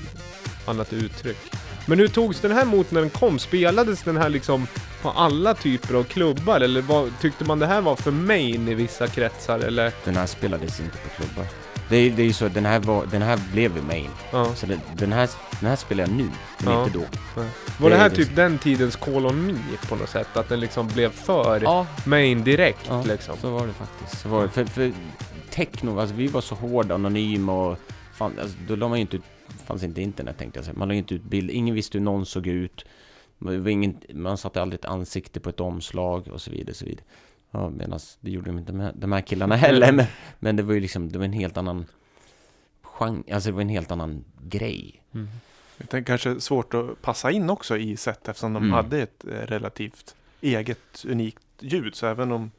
[0.65, 1.37] annat uttryck.
[1.85, 3.39] Men hur togs den här emot när den kom?
[3.39, 4.67] Spelades den här liksom
[5.01, 6.61] på alla typer av klubbar?
[6.61, 9.59] Eller vad, tyckte man det här var för main i vissa kretsar?
[9.59, 9.91] Eller?
[10.05, 11.45] Den här spelades inte på klubbar.
[11.89, 14.09] Det är, det är ju så, den här, var, den här blev ju main.
[14.31, 14.55] Ja.
[14.55, 15.29] Så den, den, här,
[15.59, 16.27] den här spelar jag nu,
[16.57, 16.83] men Ja.
[16.85, 17.03] inte då.
[17.79, 18.15] Var det Det här är det.
[18.15, 19.53] typ den tidens Call on Me
[19.89, 20.37] på något sätt?
[20.37, 23.03] Att den liksom blev för Ja, main direkt Ja.
[23.03, 23.35] liksom?
[23.41, 24.21] så var det faktiskt.
[24.21, 24.49] Så var det.
[24.49, 24.91] För, för
[25.51, 27.77] techno, alltså vi var så hårda, anonyma och
[28.13, 29.23] fan, alltså, då la man ju inte ut,
[29.65, 30.77] fanns inte internet tänkte jag säga.
[30.77, 32.85] Man la inte ut bild, ingen visste hur någon såg ut.
[33.37, 36.73] Var ingen, man satte aldrig ett ansikte på ett omslag och så vidare.
[36.75, 37.03] Så vidare.
[37.51, 39.91] Ja, medan det gjorde de inte med de här killarna heller.
[39.91, 40.05] Men,
[40.39, 41.85] men det var ju liksom, det var en helt annan
[42.81, 45.03] genre, alltså det var en helt annan grej.
[45.13, 45.27] Mm.
[45.77, 48.73] Jag tänker kanske svårt att passa in också i set eftersom de Mm.
[48.73, 51.95] hade ett eh, relativt eget unikt ljud.
[51.95, 52.51] Så även om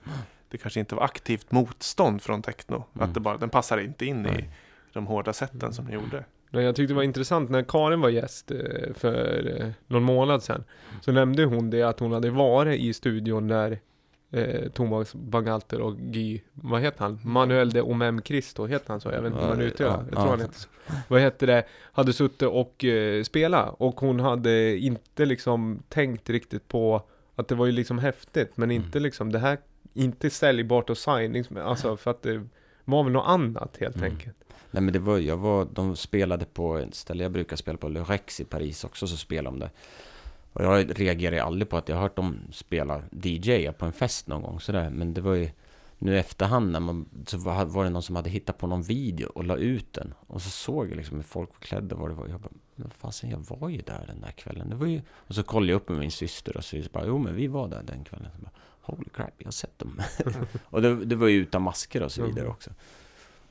[0.50, 2.84] det kanske inte var aktivt motstånd från techno.
[2.94, 3.08] Mm.
[3.08, 4.44] Att det bara, den passar inte in i
[4.92, 6.24] de hårda sätten som den gjorde.
[6.50, 10.64] Jag tyckte det var intressant när Karin var gäst eh, för eh, någon månad sedan.
[11.00, 13.78] Så nämnde hon det att hon hade varit i studion där
[14.30, 17.20] eh, Thomas Bangalter och Guy, vad heter han?
[17.24, 19.08] Manuel de Omem Cristo, heter han så?
[19.08, 20.30] Jag vet inte man Ja, uttalar ja, Jag tror ja.
[20.30, 20.68] han heter så.
[21.08, 21.64] Vad heter det?
[21.92, 27.02] Hade suttit och eh, spelat och hon hade inte liksom tänkt riktigt på
[27.36, 28.82] att det var ju liksom häftigt men Mm.
[28.84, 29.58] inte liksom det här,
[29.94, 32.46] inte säljbart och signings, alltså för att det
[32.84, 34.10] var väl något annat helt Mm.
[34.12, 34.36] enkelt.
[34.70, 37.88] Nej men det var, jag var, de spelade på ett ställe jag brukar spela på,
[37.88, 39.70] Le Rex i Paris också, så spelade de det.
[40.52, 44.26] Och jag reagerar aldrig på att jag har hört dem spela DJ på en fest
[44.26, 45.50] någon gång sådär, men det var ju
[45.98, 49.28] nu i efterhand när man, så var, det någon som hade hittat på någon video
[49.28, 50.14] och la ut den.
[50.26, 52.28] Och så såg jag liksom hur folk var klädda och vad det var.
[52.28, 54.70] Jag bara, men fasen jag var ju där den där kvällen.
[54.70, 55.02] Det var ju...
[55.10, 57.68] Och så kollade jag upp med min syster och så bara, jo men vi var
[57.68, 58.30] där den kvällen.
[58.38, 58.50] Bara,
[58.80, 60.02] Holy crap, jag har sett dem.
[60.64, 62.70] och det, det var ju utan masker och så vidare också.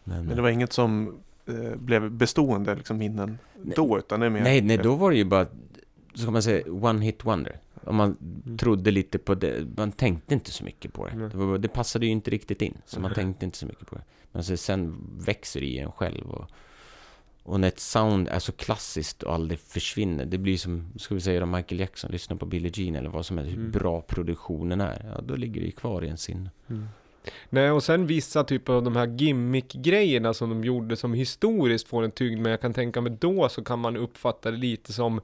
[0.07, 3.73] Men, Men det var inget som eh, blev bestående liksom, minnen Nej.
[3.75, 3.97] då.
[3.97, 5.45] Utan det är mer, Nej, nej, då var det ju bara,
[6.13, 7.59] så kan man säga, one hit wonder.
[7.83, 8.57] Om man Mm.
[8.57, 11.15] trodde lite på det, man tänkte inte så mycket på det.
[11.15, 11.29] Nej.
[11.29, 13.15] Det, var, det passade ju inte riktigt in, så man Nej.
[13.15, 14.01] tänkte inte så mycket på det.
[14.31, 16.45] Men så sen växer det i en själv och,
[17.43, 21.21] och när ett sound är så klassiskt och aldrig försvinner, det blir som, ska vi
[21.21, 23.71] säga då, Michael Jackson, lyssna på Billie Jean eller vad som helst, hur Mm.
[23.71, 26.49] bra produktionen är, ja då ligger det ju kvar i en sinne.
[27.49, 32.03] Nej, och sen vissa typer av de här gimmick-grejerna som de gjorde som historiskt får
[32.03, 35.21] en tyngd, men jag kan tänka mig då så kan man uppfatta det lite som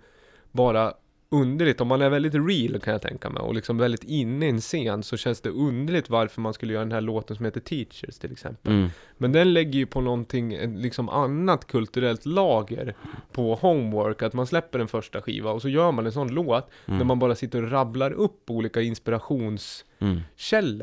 [0.52, 0.94] bara
[1.34, 1.82] underligt.
[1.82, 4.62] Om man är väldigt real kan jag tänka mig och liksom väldigt inne i en
[4.62, 8.18] scen så känns det underligt varför man skulle göra den här låten som heter Teachers
[8.18, 8.74] till exempel.
[8.74, 8.90] Mm.
[9.18, 12.96] Men den lägger ju på någonting, liksom annat kulturellt lager
[13.32, 16.70] på Homework, att man släpper en första skiva och så gör man en sån låt
[16.86, 17.00] Mm.
[17.00, 20.20] där man bara sitter och rabblar upp olika inspirations Mm.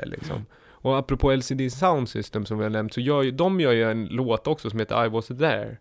[0.06, 0.46] liksom.
[0.80, 3.90] Och apropå LCD Sound System som vi har nämnt, så gör ju, de gör ju
[3.90, 5.76] en låt också som heter I was there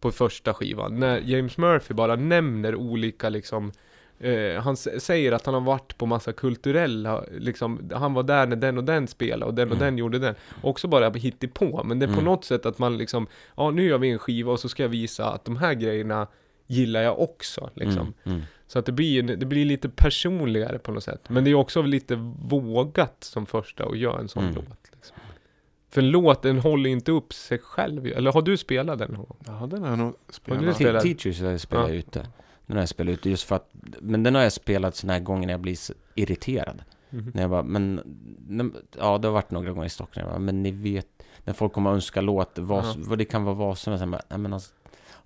[0.00, 1.00] på första skivan.
[1.00, 3.72] När James Murphy bara nämner olika liksom
[4.20, 8.56] eh, han säger att han har varit på massa kulturella, liksom, han var där när
[8.56, 9.86] den och den spelade och den och Mm.
[9.86, 10.34] den gjorde den.
[10.62, 11.10] Också bara
[11.48, 12.24] på men det är på Mm.
[12.24, 13.26] något sätt att man liksom,
[13.56, 16.26] ja nu gör vi en skiva och så ska jag visa att de här grejerna
[16.66, 17.70] gillar jag också.
[17.74, 18.14] Liksom.
[18.24, 18.40] Mm.
[18.72, 18.74] Mm.
[18.74, 21.20] Så att det blir, det blir lite personligare på något sätt.
[21.28, 24.54] Men det är också lite vågat som första att göra en sån Mm.
[24.54, 24.90] låt.
[24.94, 25.16] Liksom.
[25.90, 28.06] För en låt, den håller inte upp sig själv.
[28.06, 29.36] Eller har du spelat den någon gång?
[29.46, 30.64] Ja, den har jag nog Har du spelat.
[30.66, 30.74] det?
[30.74, 31.94] spelar- Te- Teachers har jag spelat Ja.
[31.94, 32.26] ute.
[32.66, 33.70] Den har jag spelat ute just för att,
[34.00, 35.76] men den har jag spelat såna här gånger när jag blir
[36.14, 36.82] irriterad.
[37.10, 37.30] Mhm.
[37.34, 38.00] När jag bara, men,
[38.48, 41.06] när- ja det har varit några gånger i Stockholm, jag bara, men ni vet,
[41.44, 42.94] när folk kommer och önskar låt, vad, Ja.
[42.96, 44.74] vad det kan vara vad som helst, men alltså,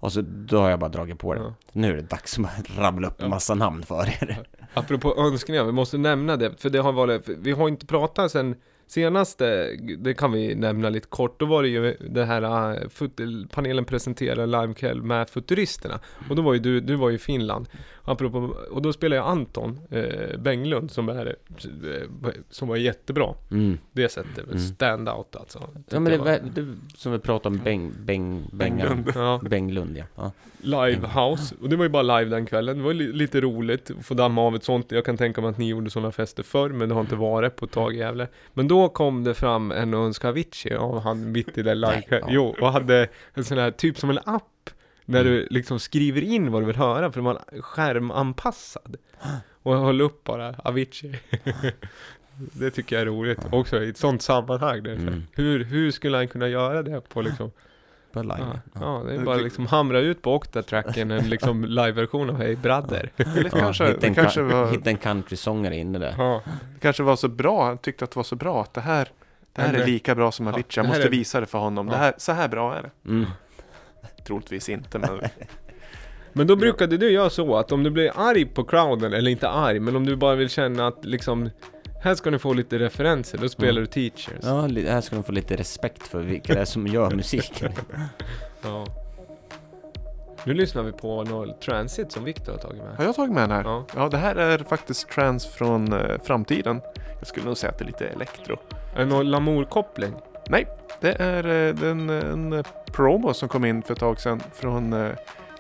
[0.01, 1.41] och så då har jag bara dragit på det.
[1.41, 1.55] Ja.
[1.73, 3.25] Nu är det dags att rabbla upp Ja.
[3.25, 4.39] en massa namn för er.
[4.75, 8.55] Apropå önskningar, vi måste nämna det, för det har varit, vi har inte pratat sen
[8.89, 9.67] senaste,
[9.99, 12.89] det kan vi nämna lite kort, då var det ju det här, äh,
[13.53, 17.69] panelen presenterar livekväll med Futuristerna, och då var ju du, du var ju i Finland,
[18.07, 23.79] apropå, och då spelade jag Anton eh, Benglund som är, eh, som var jättebra, Mm.
[23.93, 24.59] det sättet, Mm.
[24.59, 25.59] stand out alltså.
[25.89, 30.05] Ja men det, var, det som vi pratade om, Beng, Beng, Bengan, ja, Benglund ja.
[30.17, 30.31] ja.
[30.61, 34.07] Livehouse, och det var ju bara live den kvällen, det var li- lite roligt att
[34.07, 36.69] få damma av ett sånt, jag kan tänka mig att ni gjorde sådana fester förr,
[36.71, 38.29] men det har inte varit på ett tag i Gävle.
[38.55, 42.03] Men då kom det fram en och önskade Avicii, och han mitt i den live
[42.11, 42.29] Nej, ja.
[42.31, 44.71] Jo, och hade en sån här, typ som en app,
[45.07, 45.33] när Mm.
[45.33, 48.97] du liksom skriver in vad du vill höra, för den var skärmanpassad.
[49.63, 51.21] Och höll upp bara, Avicii.
[52.53, 54.79] det tycker jag är roligt, också i ett sånt sammanhang.
[54.79, 55.23] Är här, Mm.
[55.33, 57.51] hur, hur skulle han kunna göra det på liksom
[58.13, 58.35] På live.
[58.39, 58.81] Ja, Ja.
[58.81, 63.11] ja, det är bara liksom hamra ut på Octatracken en liksom live-version av Hey Brother.
[63.17, 66.15] Eller Ja, kanske, hitta det en, kanske, ka- var, hitta en countrysångare inne där.
[66.19, 66.43] Ja,
[66.75, 69.09] det kanske var så bra, han tyckte att det var så bra att det här,
[69.53, 70.79] det här är lika bra som Ja, Avicii.
[70.81, 71.87] Jag måste är- visa det för honom.
[71.87, 71.99] Det Ja.
[71.99, 72.91] här, så här bra är det.
[73.11, 73.27] Mm.
[74.27, 75.21] Troligtvis inte, men
[76.33, 79.49] Men då brukade du göra så att om du blir arg på crowden, eller inte
[79.49, 81.51] arg, men om du bara vill känna att liksom
[82.03, 83.83] här ska ni få lite referenser, då spelar Mm.
[83.83, 84.39] du Teachers.
[84.43, 84.61] Ja,
[84.93, 87.73] här ska de få lite respekt för vilka det är som gör musiken.
[88.63, 88.87] Ja.
[90.45, 92.97] Nu lyssnar vi på något transit som Victor har tagit med.
[92.97, 93.65] har jag tagit med den här?
[93.65, 93.85] Ja.
[93.97, 96.81] Ja, det här är faktiskt trans från eh, framtiden.
[97.19, 98.57] Jag skulle nog säga att det är lite elektro.
[98.95, 100.13] Är det någon Lamour-koppling?
[100.49, 100.67] Nej,
[101.01, 105.13] det är eh, den, en promo som kom in för ett tag sedan från eh,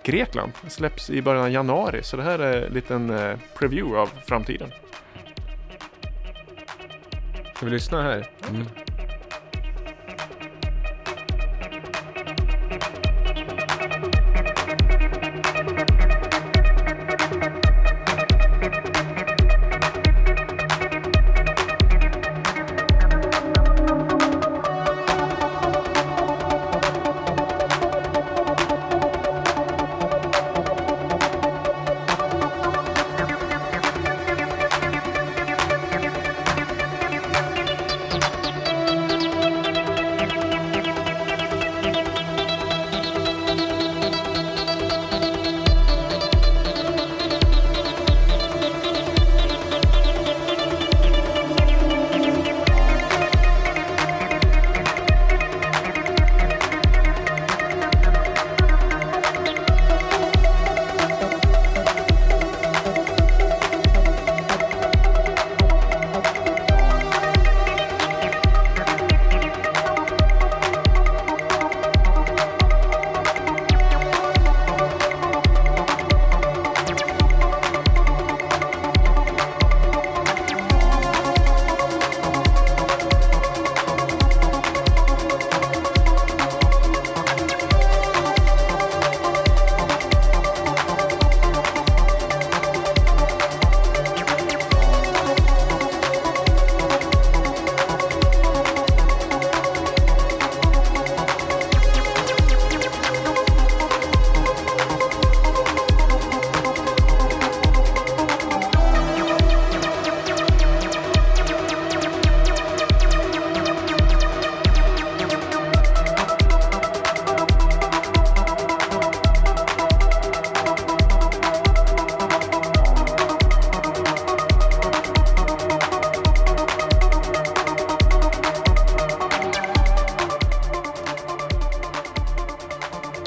[0.02, 0.52] Grekland.
[0.64, 4.06] Det släpps i början av januari, så det här är en liten eh, preview av
[4.06, 4.70] framtiden.
[7.54, 8.30] Ska vi lyssna här?
[8.50, 8.66] Mm.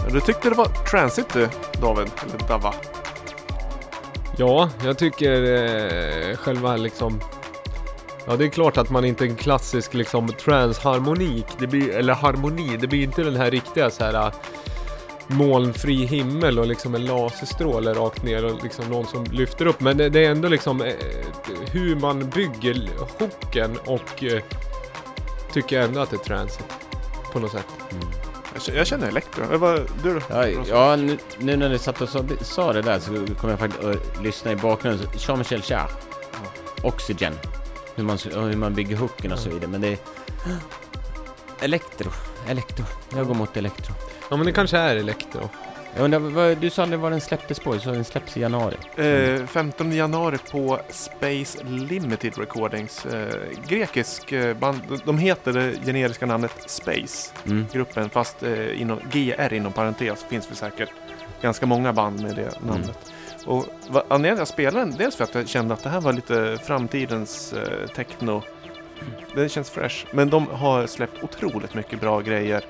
[0.10, 1.50] Du tyckte det var transit du,
[1.82, 2.08] David?
[2.28, 2.74] Eller Dava?
[4.38, 7.20] Ja, jag tycker eh, själva liksom
[8.28, 12.14] Ja det är klart att man inte är en klassisk liksom transharmonik, det blir, eller
[12.14, 14.34] harmoni, det blir inte den här riktiga så här eh,
[15.28, 19.80] molnfri himmel och liksom en laserstråle rakt ner och liksom någon som lyfter upp.
[19.80, 20.94] Men det, det är ändå liksom eh,
[21.72, 22.90] hur man bygger
[23.20, 24.44] hooken och eh,
[25.54, 26.66] tycker jag ändå att det är transit.
[27.34, 27.68] På något sätt.
[27.92, 28.29] Mm.
[28.76, 29.46] Jag känner, elektro.
[29.52, 30.22] Jag var, du då?
[30.30, 33.60] Ja, ja nu, nu när du satt och sa, sa det där så kom jag
[33.60, 35.08] faktiskt att lyssna i bakgrunden.
[35.18, 35.90] Jean-Michel Jarre.
[36.84, 37.34] Oxygen.
[37.96, 39.68] Hur man, hur man bygger hooken och så vidare.
[39.70, 40.00] Men det...
[41.60, 42.12] elektro.
[42.48, 42.86] Elektro.
[43.16, 43.94] Jag går mot elektro.
[44.30, 45.50] Ja men det kanske är elektro.
[46.00, 48.76] Jag undrar, vad, du sa aldrig var den släpptes på, så den släpps i januari.
[48.98, 53.06] Eh, 15 januari på Space Limited Recordings.
[53.06, 53.34] Eh,
[53.68, 54.82] grekisk eh, band.
[55.06, 57.32] De heter det generiska namnet Space.
[57.46, 57.66] Mm.
[57.74, 60.90] Gruppen fast eh, inom, GR inom parentes finns det säkert
[61.42, 63.12] ganska många band med det namnet.
[63.46, 65.90] Och vad- anledningen till att jag spelade den, dels för att jag kände att det
[65.90, 68.42] här var lite framtidens eh, techno.
[69.36, 70.06] Det känns fresh.
[70.12, 72.64] Men de har släppt otroligt mycket bra grejer.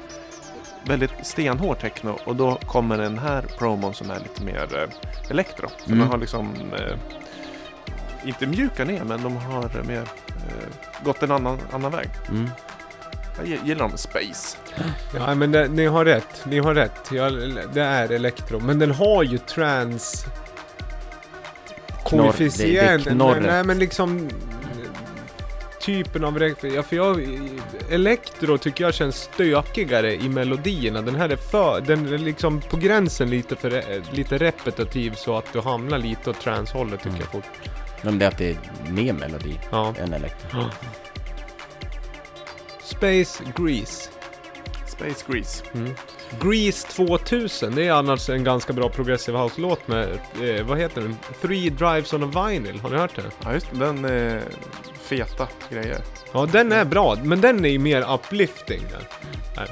[0.86, 5.67] Väldigt stenhård techno och då kommer den här promon som är lite mer eh, elektro.
[5.86, 5.99] Så Mm.
[5.99, 6.97] de har liksom eh,
[8.25, 12.09] inte mjukat ner men de har mer eh, gått en annan, annan väg.
[12.30, 12.49] Mm.
[13.38, 14.57] Jag gi- gillar dem Space.
[15.15, 17.09] Ja men det, ni har rätt, ni har rätt.
[17.11, 17.30] Ja,
[17.73, 18.59] det är elektro.
[18.59, 20.25] Men den har ju trans...
[22.03, 23.05] Koefficient.
[23.41, 24.30] Nej men liksom...
[25.82, 26.53] Typen av...
[26.61, 27.27] Ja, för jag...
[27.89, 31.01] Elektro tycker jag känns stökigare i melodierna.
[31.01, 31.82] Den här är för...
[31.82, 33.84] Den är liksom på gränsen lite för...
[34.15, 37.21] Lite repetitiv så att du hamnar lite åt transhållet tycker Mm.
[37.21, 37.51] jag fort.
[38.01, 38.57] Men det är att det är
[38.91, 39.93] mer melodi Ja.
[39.99, 40.49] än elektro.
[40.59, 40.69] Ja.
[42.84, 44.09] Space Grease.
[44.88, 45.63] Space Grease.
[45.73, 45.95] Mm.
[46.41, 50.09] Grease 2000, det är annars en ganska bra progressive house-låt med,
[50.43, 51.17] eh, vad heter den?
[51.41, 53.25] Three Drives on a Vinyl, har ni hört den?
[53.43, 54.41] Ja just den är
[55.03, 56.01] feta grejer.
[56.34, 59.01] Ja, den är bra, men den är ju mer uplifting den.
[59.57, 59.69] Här.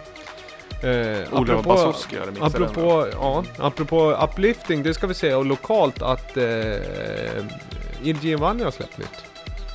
[0.83, 2.63] Eh, Ola apropå, Basoski hade mixat den.
[2.63, 6.43] apropå, ja, apropå uplifting, det ska vi säga, och lokalt att eh,
[8.03, 9.23] Il Giovanni har släppt nytt.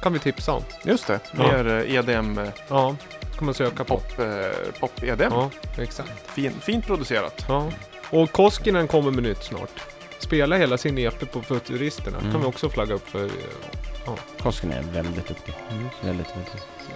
[0.03, 0.63] Kan vi tipsa om.
[0.85, 1.43] Just det, Ja.
[1.43, 2.97] mer eh, EDM, eh, Ja,
[3.43, 3.97] kan man söka på.
[3.97, 5.33] pop, eh, pop EDM.
[5.33, 6.31] Ja, exakt.
[6.31, 7.45] Fin, fint producerat.
[7.49, 7.71] Ja.
[8.11, 9.83] Och Koskinen kommer med nytt snart.
[10.19, 12.19] Spela hela sin EP på Futuristerna.
[12.19, 12.33] Mm.
[12.33, 13.31] kan vi också flagga upp för.
[14.39, 15.55] Koskinen är väldigt duktig.
[15.71, 15.85] Mm.
[16.01, 16.53] Väldigt, väldigt.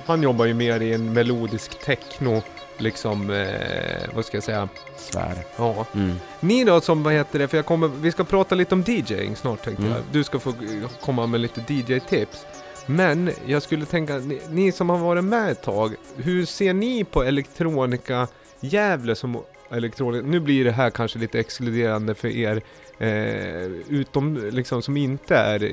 [0.07, 2.43] Han jobbar ju mer i en melodisk techno,
[2.79, 4.69] liksom, eh, vad ska jag säga?
[4.97, 5.35] Svär.
[5.57, 5.87] Ja.
[5.95, 6.17] Mm.
[6.41, 9.37] Ni då som, vad heter det, för jag kommer, vi ska prata lite om DJing
[9.37, 9.95] snart tänkte Mm.
[9.95, 10.03] jag.
[10.13, 10.57] Du ska få eh,
[11.01, 12.47] komma med lite DJ-tips.
[12.87, 17.05] Men jag skulle tänka, ni, ni som har varit med ett tag, hur ser ni
[17.05, 18.29] på elektronika
[18.61, 19.39] Gävle som
[19.71, 20.27] elektronika?
[20.27, 22.63] Nu blir det här kanske lite exkluderande för er,
[22.99, 25.69] eh, utom liksom som inte är eh,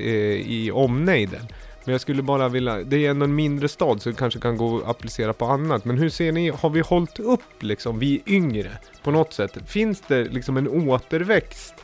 [0.50, 1.46] i omnejden.
[1.84, 4.56] Men jag skulle bara vilja, det är ändå en mindre stad så det kanske kan
[4.56, 5.84] gå att applicera på annat.
[5.84, 8.70] Men hur ser ni, har vi hållit upp liksom, vi yngre
[9.02, 9.58] på något sätt?
[9.66, 11.74] Finns det liksom en återväxt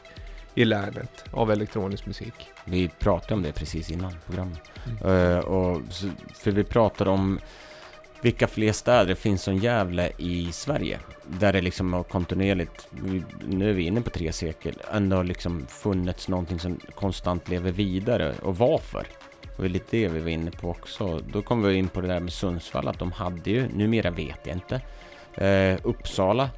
[0.54, 2.34] i länet av elektronisk musik?
[2.64, 4.60] Vi pratade om det precis innan programmet.
[5.00, 5.32] Mm.
[5.32, 5.82] Eh, och,
[6.34, 7.40] för vi pratade om
[8.22, 10.98] vilka fler städer finns som Gävle i Sverige.
[11.26, 12.88] Där det liksom har kontinuerligt,
[13.46, 17.72] nu är vi inne på tre sekel, ändå har liksom funnits någonting som konstant lever
[17.72, 18.34] vidare.
[18.42, 19.06] Och varför?
[19.56, 21.20] Och det är lite det vi var inne på också.
[21.32, 24.40] Då kom vi in på det där med Sundsvall, att de hade ju, numera vet
[24.46, 24.80] jag inte.
[25.34, 26.50] Eh, Uppsala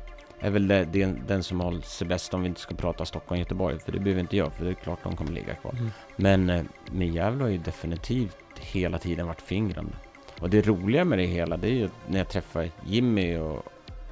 [0.42, 0.84] är väl det,
[1.26, 3.78] den som håller sig bäst om vi inte ska prata Stockholm Göteborg.
[3.78, 5.72] För det behöver inte jag, för det är klart de kommer ligga kvar.
[5.78, 5.90] Mm.
[6.16, 6.62] Men eh,
[6.92, 9.92] med Gävle har ju definitivt hela tiden varit fingrande.
[10.40, 13.56] Och det roliga med det hela, det är ju när jag träffar Jimmy och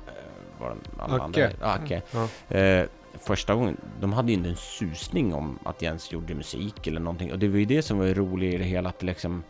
[0.07, 0.13] eh,
[0.59, 1.47] de- alla Acke.
[1.47, 2.03] andra Acke.
[2.13, 2.57] Ja.
[2.57, 2.87] Eh,
[3.21, 7.33] första gången, de hade ju inte en susning om att Jens gjorde musik eller någonting.
[7.33, 9.43] Och det var ju det som var roligt i det hela, att liksom,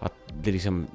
[0.00, 0.12] att
[0.42, 0.86] det liksom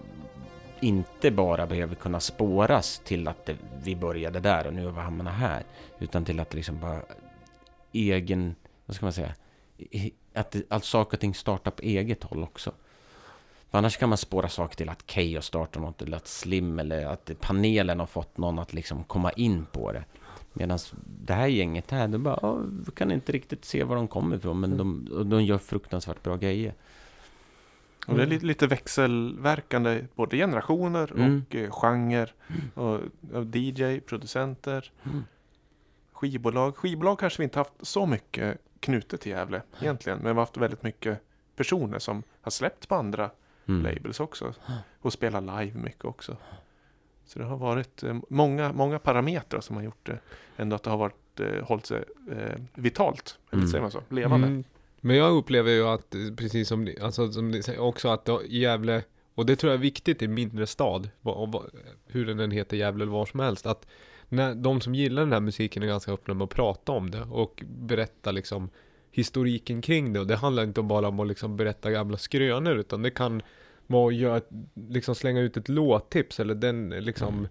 [0.80, 5.00] inte bara behöver kunna spåras till att det, vi började där och nu har vi
[5.00, 5.64] hamnat här.
[6.00, 7.02] Utan till att liksom bara
[7.92, 8.56] egen,
[8.86, 9.34] vad ska man säga,
[10.34, 12.72] att, att saker och ting startar på eget håll också.
[13.70, 17.06] För annars kan man spåra saker till att Keyyo startar något eller att Slim eller
[17.06, 20.04] att panelen har fått någon att liksom komma in på det.
[20.54, 24.08] Medan det här gänget här, de bara, "Ja, vi kan inte riktigt se var de
[24.08, 26.74] kommer ifrån men de, och de gör fruktansvärt bra grejer.
[28.08, 31.46] Och det är lite, lite växelverkande både generationer Mm.
[31.50, 32.28] och eh, genre.
[32.74, 33.00] Och,
[33.34, 35.24] och DJ, producenter, Mm.
[36.12, 36.78] skivbolag.
[36.78, 40.18] Skivbolag kanske vi inte haft så mycket knutet till Gävle egentligen.
[40.20, 41.20] Men vi har haft väldigt mycket
[41.56, 43.30] personer som har släppt på andra
[43.70, 43.84] Mm.
[43.84, 44.54] labels också.
[45.02, 46.38] Och spelar live mycket också.
[47.26, 50.20] Så det har varit eh, många, många parametrar som har gjort det.
[50.58, 53.40] Ändå att det har varit, eh, hållit sig eh, vitalt.
[53.52, 53.68] Eller Mm.
[53.72, 54.02] säger man så?
[54.10, 54.48] Levande.
[54.48, 54.64] Mm.
[55.08, 59.04] Men jag upplever ju att, eh, precis som alltså, som ni säger, också att Gävle,
[59.36, 61.10] och det tror jag är viktigt i mindre stad,
[62.08, 63.88] hur den än heter Gävle eller var som helst, att
[64.30, 67.22] när de som gillar den här musiken är ganska öppna med att prata om det
[67.22, 68.70] och berätta liksom
[69.12, 70.20] historiken kring det.
[70.20, 73.42] Och det handlar inte bara om att liksom berätta gamla skrönor, utan det kan
[73.88, 74.42] vara att göra,
[74.90, 77.48] liksom slänga ut ett låttips eller den liksom Mm.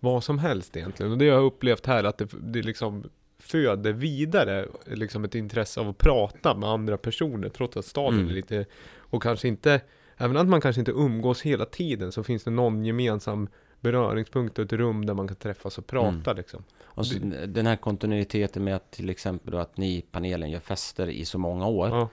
[0.00, 1.12] vad som helst egentligen.
[1.12, 3.04] Och det har jag upplevt här att det, det liksom
[3.38, 8.30] föder vidare liksom ett intresse av att prata med andra personer trots att staden Mm.
[8.30, 8.64] är lite
[8.96, 9.80] och kanske inte
[10.20, 13.48] Även att man kanske inte umgås hela tiden så finns det någon gemensam
[13.80, 16.64] beröringspunkt och ett rum där man kan träffas och prata liksom.
[16.82, 20.60] Och så den här kontinuiteten med att till exempel då att ni i panelen gör
[20.60, 21.88] fester i så många år.
[21.88, 22.08] Ja,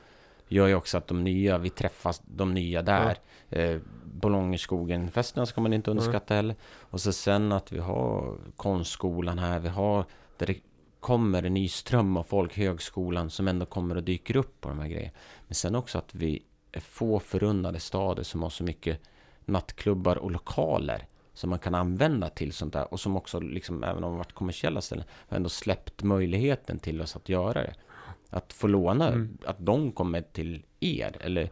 [0.47, 3.17] Gör ju också att de nya, vi träffas de nya där.
[3.49, 6.55] Eh, Bolongerskogen-festerna ska man inte underskatta heller.
[6.79, 9.59] Och så sen att vi har konstskolan här.
[9.59, 10.05] Vi har
[10.37, 10.55] där det
[11.05, 14.79] kommer en ny ström av folk, högskolan, som ändå kommer och dyker upp på de
[14.79, 15.11] här grejerna.
[15.47, 18.99] Men sen också att vi är få förunnade stader som har så mycket
[19.45, 24.03] nattklubbar och lokaler som man kan använda till sånt där och som också, liksom, även
[24.03, 27.73] om de varit kommersiella ställen, har ändå släppt möjligheten till oss att göra det.
[28.29, 29.37] Att få låna, Mm.
[29.45, 31.49] att de kommer till er eller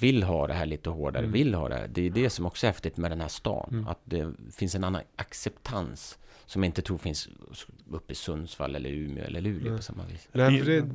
[0.00, 1.32] vill ha det här lite hårdare, Mm.
[1.32, 1.88] vill ha det här.
[1.88, 3.68] Det är det som också är häftigt med den här stan.
[3.72, 3.88] Mm.
[3.88, 6.18] Att det finns en annan acceptans
[6.50, 7.28] som jag inte tror finns
[7.90, 9.76] uppe i Sundsvall eller Umeå eller Luleå Nej.
[9.76, 10.28] på samma vis.
[10.32, 10.88] Nej, Det- för det,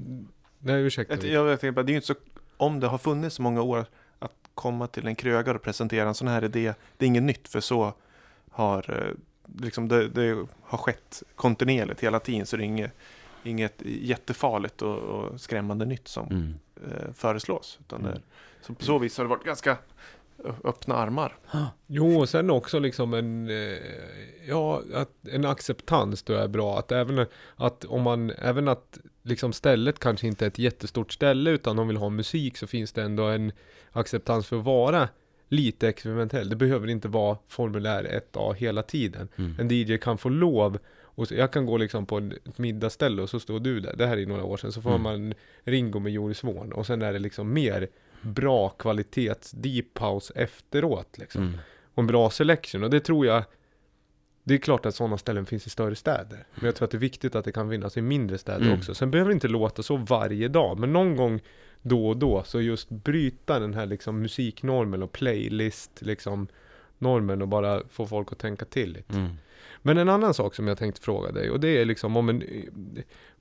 [0.59, 1.15] nej ursäkta.
[1.15, 2.15] Jag, jag, jag tänker bara, det är ju inte så,
[2.57, 3.85] om det har funnits så många år
[4.19, 7.47] att komma till en krögare och presentera en sån här idé, det är inget nytt
[7.47, 7.93] för så
[8.51, 9.13] har eh,
[9.63, 12.91] liksom det, det har skett kontinuerligt hela tiden så det är inget,
[13.43, 16.53] inget jättefarligt och, och skrämmande nytt som Mm.
[16.75, 17.79] eh, föreslås.
[17.81, 18.21] Utan det, Mm.
[18.61, 19.77] så på så vis har det varit ganska
[20.63, 21.35] öppna armar.
[21.87, 23.77] Jo, och sen också liksom en, eh,
[24.47, 26.79] ja, att en acceptans då är bra.
[26.79, 27.25] Att även
[27.55, 31.87] att om man, även att liksom stället kanske inte är ett jättestort ställe utan de
[31.87, 33.51] vill ha musik så finns det ändå en
[33.91, 35.09] acceptans för att vara
[35.49, 36.49] lite experimentell.
[36.49, 39.27] Det behöver inte vara formulär 1A hela tiden.
[39.35, 39.55] Mm.
[39.59, 40.77] En DJ kan få lov
[41.17, 44.07] och så, jag kan gå liksom på ett middagsställe och så står du där, det
[44.07, 45.01] här är några år sedan, så får Mm.
[45.01, 45.33] man
[45.63, 47.87] Ringo med Joris Vorn och sen är det liksom mer
[48.25, 51.57] bra kvalitets deep house efteråt liksom Mm.
[51.93, 52.83] och en bra selection.
[52.83, 53.43] Och det tror jag,
[54.43, 56.47] det är klart att sådana ställen finns i större städer.
[56.55, 58.77] Men jag tror att det är viktigt att det kan finnas i mindre städer Mm.
[58.79, 58.93] också.
[58.95, 61.39] Sen behöver det inte låta så varje dag, men någon gång
[61.81, 66.47] då och då, så just bryta den här liksom musiknormen och playlist liksom
[66.97, 69.13] normen och bara få folk att tänka till lite.
[69.13, 69.31] Mm.
[69.81, 72.43] Men en annan sak som jag tänkte fråga dig och det är liksom om en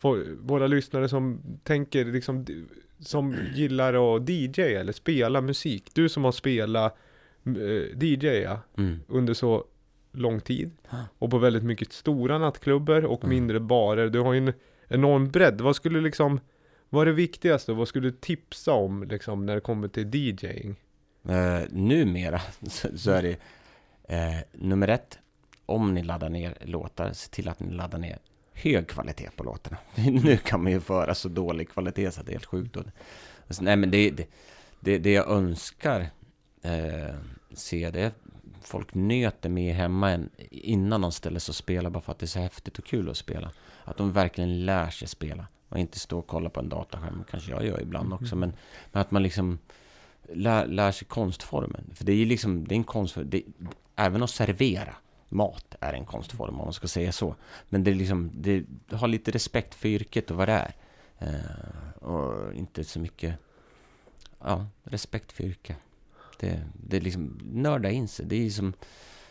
[0.00, 2.46] vår- våra lyssnare som tänker liksom
[3.06, 5.90] som gillar att DJ eller spela musik.
[5.94, 6.96] Du som har spelat
[7.46, 9.00] eh, DJ ja, Mm.
[9.08, 9.64] under så
[10.12, 10.70] lång tid
[11.18, 13.30] och på väldigt mycket stora nattklubbar och Mm.
[13.36, 14.08] mindre barer.
[14.08, 14.52] Du har ju en
[14.88, 15.60] enorm bredd.
[15.60, 16.40] Vad skulle liksom
[16.88, 20.76] vad är det viktigaste vad skulle du tipsa om liksom när det kommer till DJing?
[21.28, 23.36] Eh, numera så, så är det
[24.14, 25.18] eh, nummer ett,
[25.66, 28.18] om ni laddar ner låtar, se till att ni laddar ner
[28.54, 29.76] hög kvalitet på låtarna.
[30.10, 32.76] nu kan man ju föra så dålig kvalitet så att det är helt sjukt.
[32.76, 34.26] Alltså, nej men det, det,
[34.80, 36.00] det, det jag önskar
[36.62, 37.14] eh,
[37.52, 38.12] se det är
[38.66, 42.24] folk nöter mer hemma än innan de ställer sig och spelar bara för att det
[42.24, 43.50] är så häftigt och kul att spela.
[43.84, 47.24] Att de verkligen lär sig spela och inte stå och kolla på en dataskärm.
[47.30, 48.52] Kanske jag gör ibland också, men,
[48.92, 49.58] men att man liksom
[50.32, 51.90] lär, lär sig konstformen.
[51.94, 53.30] För det är ju liksom, det är en konstform.
[53.30, 53.42] Det,
[53.96, 54.94] även att servera
[55.28, 57.36] mat är en konstform om man ska säga så.
[57.68, 60.74] Men det är liksom, det, har lite respekt för yrket och vad det är.
[61.18, 63.34] Eh, och inte så mycket,
[64.40, 65.76] ja, respekt för yrket.
[66.40, 68.26] Det, det är liksom, nörda in sig.
[68.26, 68.72] Det är som,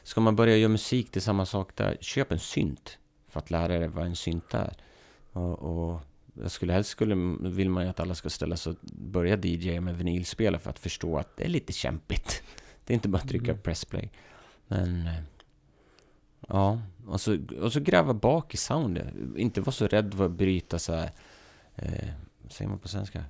[0.03, 1.97] ska man börja göra musik, det är samma sak där.
[2.01, 4.73] Köp en synt för att lära dig vad en synt är.
[5.31, 6.01] Och, och
[6.33, 7.15] jag skulle helst skulle,
[7.49, 10.79] vill man ju att alla ska ställa sig och börja DJ med vinylspelare för att
[10.79, 12.43] förstå att det är lite kämpigt.
[12.85, 13.61] Det är inte bara att trycka Mm.
[13.61, 14.11] pressplay.
[14.67, 15.13] Men eh,
[16.47, 19.07] ja, och så, och så gräva bak i soundet.
[19.37, 21.09] Inte vara så rädd för att bryta så här,
[21.75, 22.07] eh,
[22.41, 23.23] vad säger man på svenska?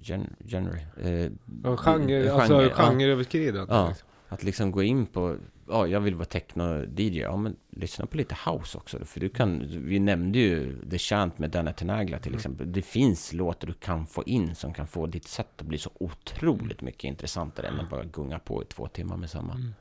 [0.00, 0.86] Gen, genre.
[1.02, 1.30] Eh,
[1.64, 2.70] Ja, genre, genre, alltså ja.
[2.70, 3.74] genreöverskridande.
[3.74, 3.88] Ja.
[3.88, 4.08] liksom.
[4.28, 5.36] Att liksom gå in på,
[5.68, 9.04] ja jag vill vara techno-DJ, ja men lyssna på lite house också.
[9.04, 12.36] För du kan, vi nämnde ju The Chant med Dana Tenagla till Mm.
[12.38, 12.72] exempel.
[12.72, 15.90] Det finns låtar du kan få in som kan få ditt sätt att bli så
[16.00, 19.54] otroligt mycket intressantare än att bara gunga på i två timmar med samma.
[19.54, 19.74] Mm.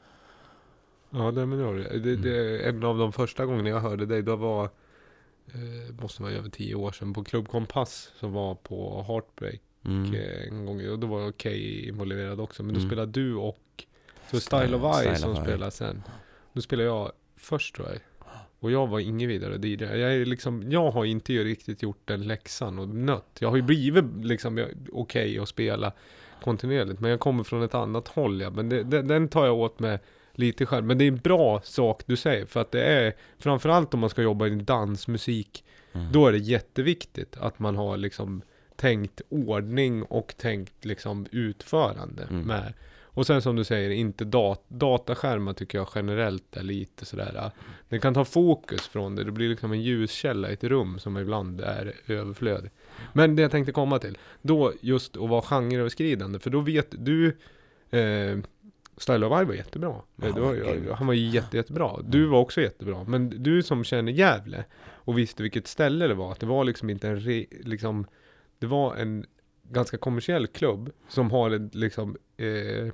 [1.16, 2.00] Ja, det, men det, har du.
[2.00, 4.64] det, det En av de första gångerna jag hörde dig, då var,
[5.54, 10.14] eh, måste vara över tio år sedan, på Club Kompass som var på Heartbreak Mm.
[10.14, 10.88] eh, en gång.
[10.90, 12.64] Och då var Okej involverad också.
[12.64, 12.90] Men då Mm.
[12.90, 13.84] spelade du och
[14.32, 16.04] så Style of Eye som spelade sen.
[16.54, 17.98] Då spelade jag först tror jag.
[18.60, 19.84] Och jag var ingen vidare DJ.
[19.84, 23.38] Jag, är liksom, jag har inte ju riktigt gjort den läxan och nött.
[23.40, 25.92] Jag har ju blivit liksom okej att spela
[26.44, 27.00] kontinuerligt.
[27.00, 28.42] Men jag kommer från ett annat håll.
[28.42, 28.50] Ja.
[28.50, 30.00] Men det, det, den tar jag åt med
[30.38, 30.86] lite själv.
[30.86, 32.46] Men det är en bra sak du säger.
[32.46, 35.64] För att det är, framförallt om man ska jobba i dansmusik.
[35.94, 36.12] Mm.
[36.12, 38.42] Då är det jätteviktigt att man har liksom
[38.76, 42.42] tänkt ordning och tänkt liksom utförande Mm.
[42.48, 42.74] med.
[43.04, 47.36] Och sen som du säger, inte dat dataskärmar tycker jag generellt är lite sådär.
[47.36, 47.52] äh,
[47.90, 49.24] Den kan ta fokus från det.
[49.24, 52.72] Det blir liksom en ljuskälla i ett rum som ibland är överflödig.
[53.14, 56.40] Men det jag tänkte komma till, då just att vara genreöverskridande.
[56.40, 57.28] För då vet du,
[57.90, 58.38] eh,
[58.98, 59.96] Style of I var jättebra.
[60.16, 62.02] Ja, det var, han var ju jätte, jättebra.
[62.04, 63.04] Du var också jättebra.
[63.04, 66.32] Men du som känner Gävle och visste vilket ställe det var.
[66.32, 68.08] Att det var liksom inte en re, liksom,
[68.60, 69.26] Det var en
[69.72, 72.94] ganska kommersiell klubb som har ett liksom eh,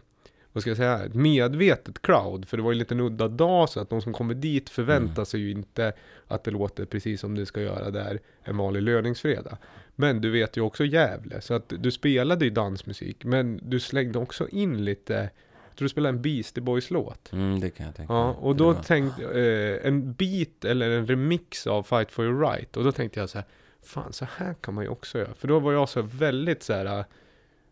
[0.54, 2.48] vad ska jag säga, ett medvetet crowd.
[2.48, 5.14] För det var ju lite en udda dag så att de som kommer dit förväntar
[5.14, 5.26] Mm.
[5.26, 5.94] sig ju inte
[6.28, 9.58] att det låter precis som det ska göra där en vanlig löningsfredag.
[9.96, 14.20] Men du vet ju också Gävle, så att du spelade ju dansmusik, men du slängde
[14.20, 15.30] också in lite,
[15.76, 17.32] tror du spelade en Beastie Boys-låt.
[17.34, 21.08] Mm, det kan jag tänka Ja, och då var- tänkte eh, en beat eller en
[21.08, 22.78] remix av Fight for your right.
[22.78, 23.48] Och då tänkte jag så här,
[23.84, 25.34] fan så här kan man ju också göra.
[25.34, 27.06] För då var jag så väldigt så här,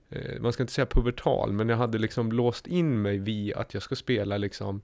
[0.10, 3.74] eh, man ska inte säga pubertal, men jag hade liksom låst in mig vid att
[3.74, 4.82] jag ska spela liksom,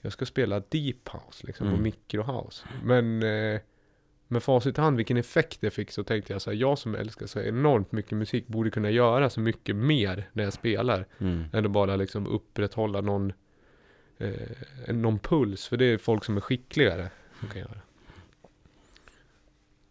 [0.00, 1.82] jag ska spela deep house liksom, och Mm.
[1.82, 2.64] microhouse.
[2.84, 3.60] Men eh,
[4.28, 6.94] med facit i hand, vilken effekt det fick, så tänkte jag så här, jag som
[6.94, 11.44] älskar så enormt mycket musik borde kunna göra så mycket mer när jag spelar Mm.
[11.52, 13.32] än att bara liksom upprätthålla någon,
[14.18, 15.66] eh, någon puls.
[15.66, 17.10] För det är folk som är skickligare
[17.40, 17.80] som kan göra.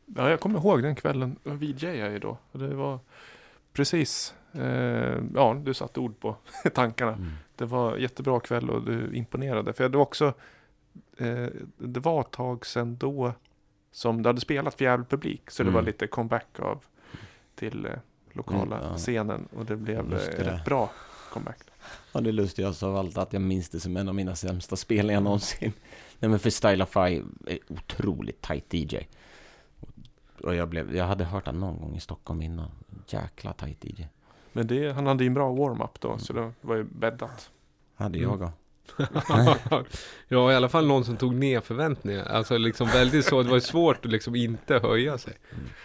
[0.06, 1.36] Ja, jag kommer ihåg den kvällen.
[1.44, 2.38] Jag VJade ju då.
[2.52, 3.00] Det var
[3.74, 6.36] precis, eh, ja, du satte ord på
[6.74, 7.12] tankarna.
[7.14, 7.32] Mm.
[7.56, 9.74] Det var jättebra kväll och du imponerade.
[9.74, 10.34] För det var också,
[11.18, 13.34] eh, det var ett tag sedan då
[13.96, 15.52] som du hade spelat för jävla publik.
[15.52, 15.74] Så det Mm.
[15.76, 16.84] var lite comeback av
[17.56, 17.92] till eh,
[18.34, 18.98] lokala Mm, ja.
[18.98, 19.48] scenen.
[19.56, 20.54] Och det blev eh, där.
[20.60, 20.92] ett bra
[21.34, 21.58] comeback.
[22.12, 25.22] Ja, det lustigaste av allt att jag minns det som en av mina sämsta spelningar
[25.22, 25.74] någonsin.
[26.20, 28.98] Nej men för Stylify är otroligt tight DJ.
[30.44, 32.72] Och jag, blev, jag hade hört han någon gång i Stockholm innan.
[33.08, 34.08] Jäkla tight DJ.
[34.54, 36.18] Men det, han hade ju en bra warm-up då.
[36.18, 37.50] Så det var ju bäddat.
[37.96, 38.30] Hade Mm.
[38.30, 38.52] jag också.
[40.28, 42.26] ja, i alla fall någon som tog ner förväntningar.
[42.26, 45.34] Alltså liksom väldigt så, det var svårt att liksom inte höja sig.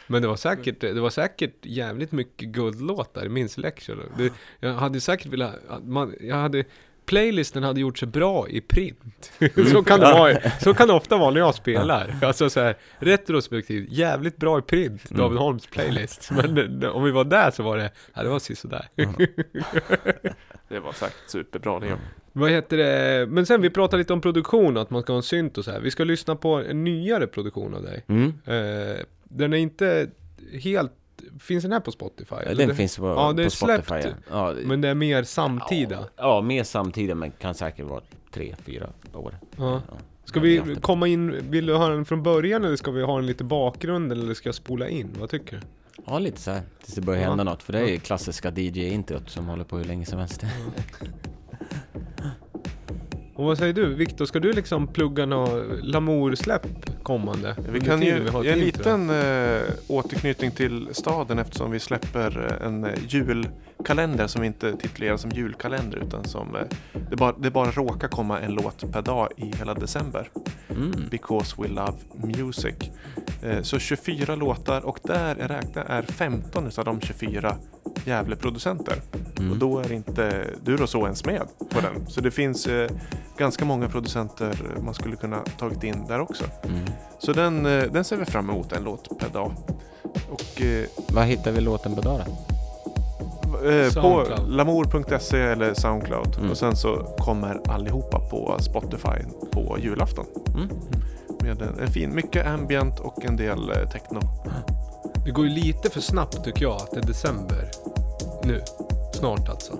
[0.06, 4.02] Men det var säkert, det var säkert jävligt mycket guldlåtar i min selection.
[4.16, 6.64] Det, jag hade säkert velat, att man, jag hade,
[7.10, 9.32] playlisten hade gjort sig bra i print.
[9.72, 12.16] så, kan det vara, så kan det ofta vara när jag spelar.
[12.22, 16.30] Alltså så här, retrospektivt, jävligt bra i print, David Holms playlist.
[16.32, 18.88] Men eh, om vi var där så var det, ja det var sisådär.
[20.68, 21.98] Det var säkert superbra det.
[22.32, 23.26] Vad heter det?
[23.26, 25.70] Men sen vi pratade lite om produktion, att man ska ha en synt och så
[25.70, 25.80] här.
[25.80, 28.04] Vi ska lyssna på en nyare produktion av dig.
[28.06, 28.26] Mm.
[28.44, 30.10] Eh, den är inte
[30.62, 30.92] helt,
[31.40, 32.34] finns den här på Spotify?
[32.46, 33.84] Ja, den det, finns på, ja, det på Spotify.
[33.84, 34.16] släppt.
[34.30, 34.52] Ja.
[34.52, 35.96] Ja, Men det är mer samtida.
[36.00, 38.00] Ja, ja, mer samtida men kan säkert vara
[38.30, 39.34] tre, fyra år.
[39.56, 39.82] Ja.
[40.24, 43.26] Ska vi komma in, vill du höra den från början eller ska vi ha en
[43.26, 45.08] lite bakgrund eller ska jag spola in?
[45.20, 45.62] Vad tycker du?
[46.06, 47.28] Ja, lite så här tills det börjar Ja.
[47.28, 47.62] hända något.
[47.62, 50.42] För det är ju klassiska DJ-introt som håller på hur länge som helst.
[53.40, 53.94] Och vad säger du?
[53.94, 56.66] Viktor, ska du liksom plugga något Lamour-släpp
[57.02, 57.56] kommande?
[57.72, 62.66] Vi kan ju vi har en liten eh, återknytning till staden eftersom vi släpper eh,
[62.66, 62.90] en eh,
[63.80, 66.62] julkalender som inte tituleras som julkalender utan som eh,
[67.10, 70.30] det, bara, det bara råkar komma en låt per dag i hela december.
[70.70, 71.08] Mm.
[71.10, 72.74] Because we love music.
[73.42, 77.56] Eh, så 24 låtar och där jag räknar är 15 av de 24
[78.04, 79.02] Gävle-producenter.
[79.38, 79.52] Mm.
[79.52, 82.06] Och då är inte du och så ens med på den.
[82.06, 82.90] Så det finns eh,
[83.38, 86.44] ganska många producenter man skulle kunna tagit in där också.
[86.64, 86.84] Mm.
[87.18, 89.52] Så den, eh, den ser vi fram emot, en låt per dag.
[90.30, 92.20] Och eh, Vad hittar vi låten på då?
[92.26, 92.59] då?
[93.54, 96.36] Eh, på lamour.se eller Soundcloud.
[96.38, 96.50] Mm.
[96.50, 100.26] Och sen så kommer allihopa på Spotify på julafton.
[100.54, 100.68] Mm.
[101.40, 104.20] Med en, en fin, mycket ambient och en del eh, techno.
[105.24, 107.70] Det går ju lite för snabbt tycker jag att det är december.
[108.44, 108.60] Nu.
[109.12, 109.72] Snart alltså.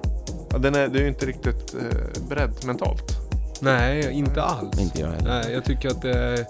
[0.51, 3.17] Ja, den är, det är ju inte riktigt eh, beredd mentalt.
[3.61, 4.81] Nej, inte alls.
[4.81, 5.43] Inte jag heller.
[5.43, 6.47] Nej, jag tycker att det är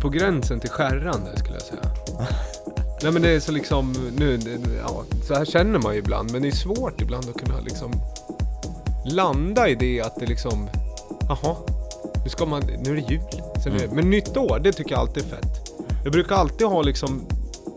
[0.00, 1.82] på gränsen till skärrande skulle jag säga.
[3.02, 4.38] Nej men det är så liksom, nu,
[4.86, 7.92] ja, så här känner man ju ibland, men det är svårt ibland att kunna liksom
[9.06, 10.68] landa i det att det liksom,
[11.28, 11.56] jaha,
[12.24, 13.20] nu ska man, nu är det jul.
[13.62, 13.90] Sen Mm.
[13.94, 15.70] Men nytt år, det tycker jag alltid är fett.
[16.04, 17.20] Jag brukar alltid ha liksom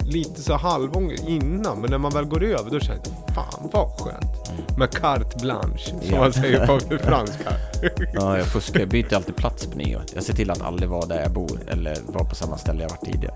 [0.05, 3.88] lite så halvånger innan, men när man väl går över då känner jag, fan vad
[3.99, 4.78] skönt.
[4.78, 6.19] Med carte blanche, som Ja.
[6.19, 7.53] man säger på franska.
[8.13, 8.80] Ja, jag fuskar.
[8.80, 10.01] Jag byter alltid plats på nyår.
[10.15, 12.89] Jag ser till att aldrig vara där jag bor eller vara på samma ställe jag
[12.89, 13.34] varit tidigare.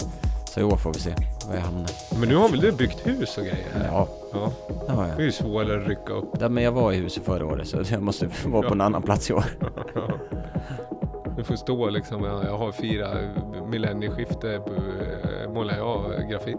[0.54, 1.16] Så i år får vi se
[1.48, 1.90] var jag hamnar.
[2.20, 3.68] Men nu har väl du byggt hus och grejer?
[3.92, 4.52] Ja, Ja,
[4.88, 5.22] det har det är jag.
[5.22, 6.30] ju svårare att rycka upp.
[6.40, 9.02] Ja, men jag var i huset förra året så jag måste vara på en annan
[9.02, 9.44] plats i år.
[11.38, 13.08] Du får stå liksom, jag, jag har fyra
[13.68, 14.62] millennieskifte, eh,
[15.54, 16.58] målar jag graffiti.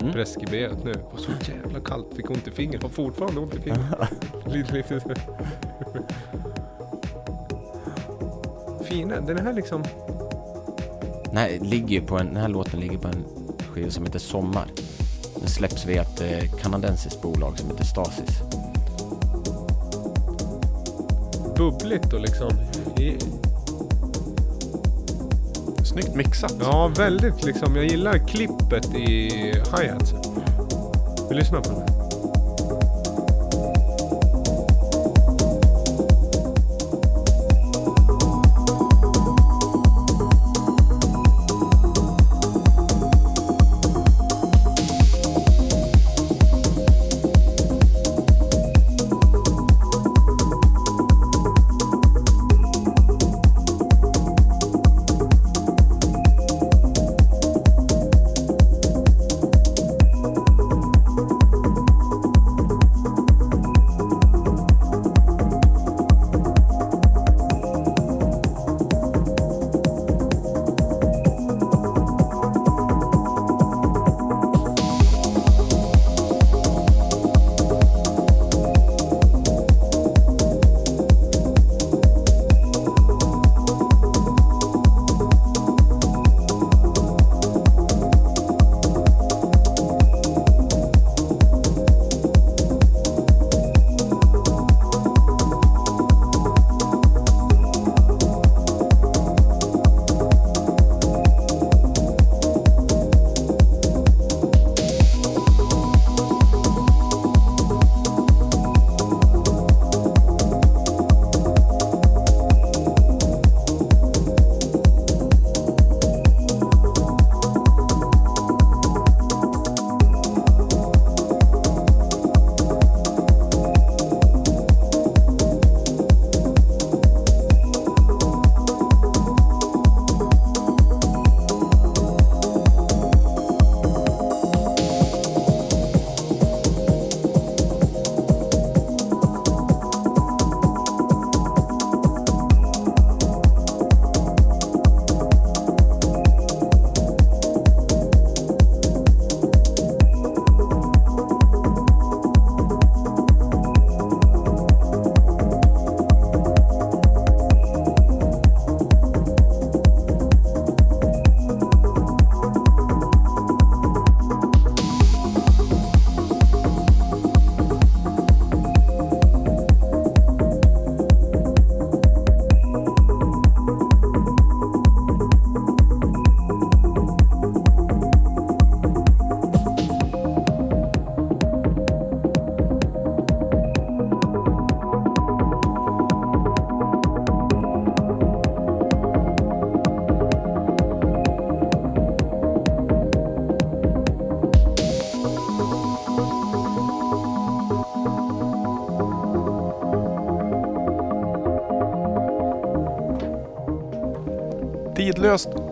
[0.00, 0.12] Mm.
[0.12, 0.92] Preskriberat nu.
[0.92, 2.82] Det var så jävla kallt, fick ont i fingret.
[2.82, 3.84] Har fortfarande ont i fingret.
[4.46, 5.00] lite, lite.
[5.00, 5.08] så.
[8.84, 9.84] Fina, den här liksom.
[11.32, 13.24] Nej, ligger ju på en, den här låten ligger på en
[13.72, 14.66] skiva som heter Sommar.
[15.40, 18.30] Den släpps via ett eh, kanadensiskt bolag som heter Stasis.
[21.56, 22.50] bubbligt och liksom...
[22.98, 23.18] i-
[25.84, 26.54] Snyggt mixat.
[26.60, 27.76] Ja, väldigt liksom.
[27.76, 30.18] Jag gillar klippet i hi-hatsen.
[31.28, 31.87] Vi lyssnar på det.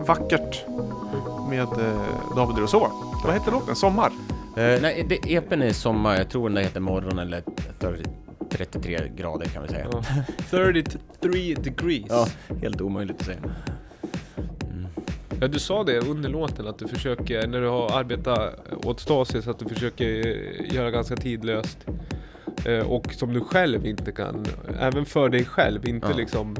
[0.07, 0.65] Vackert.
[1.49, 2.87] Med eh, David Rousseau.
[3.25, 3.75] Vad heter låten?
[3.75, 4.11] Sommar?
[4.57, 6.15] Eh, nej, det, EPn är sommar.
[6.17, 7.43] Jag tror den heter morgon eller
[8.49, 9.87] 33 grader kan vi säga.
[9.91, 10.01] Ja.
[10.49, 12.05] 33 degrees.
[12.09, 12.27] Ja,
[12.61, 13.39] helt omöjligt att säga.
[15.41, 18.53] Ja, du sa det under låten att du försöker, när du har arbetat
[18.85, 21.77] åt Stasis, att du försöker eh, göra ganska tidlöst.
[22.65, 24.45] Eh, Och som du själv inte kan,
[24.79, 26.17] även för dig själv, inte Ja.
[26.17, 26.55] liksom...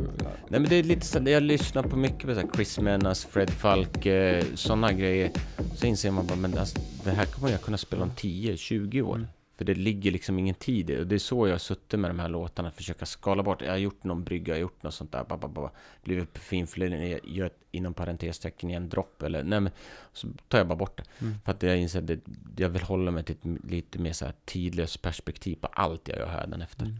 [0.50, 3.26] Nej men det är lite så, jag lyssnar på mycket på så här Chris Menas,
[3.26, 5.32] Fred Falk, eh, sådana grejer.
[5.76, 9.28] Så inser man bara, men alltså, det här kommer jag kunna spela om 10-20 år.
[9.58, 11.00] För det ligger liksom ingen tid i det.
[11.00, 13.62] Och det är så jag har suttit med de här låtarna, försöka skala bort.
[13.62, 15.72] Jag har gjort någon brygga, jag har gjort något sånt där, bara.
[16.04, 19.72] blivit finflugen, gör ett, inom parentestecken i en dropp eller, nej men,
[20.14, 21.04] så tar jag bara bort det.
[21.46, 22.20] För att jag inser att
[22.58, 26.18] jag vill hålla mig till ett lite mer så här tidlöst perspektiv på allt jag
[26.18, 26.96] gör här efter.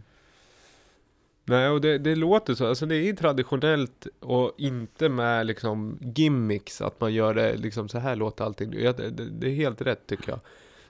[1.48, 2.66] Nej, och det, det låter så.
[2.66, 7.98] Alltså det är traditionellt och inte med liksom gimmicks, att man gör det liksom så
[7.98, 8.74] här låter allting.
[8.78, 10.40] Ja, det, det, är helt rätt tycker jag.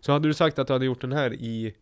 [0.01, 1.75] Så hade du sagt att du hade gjort den här i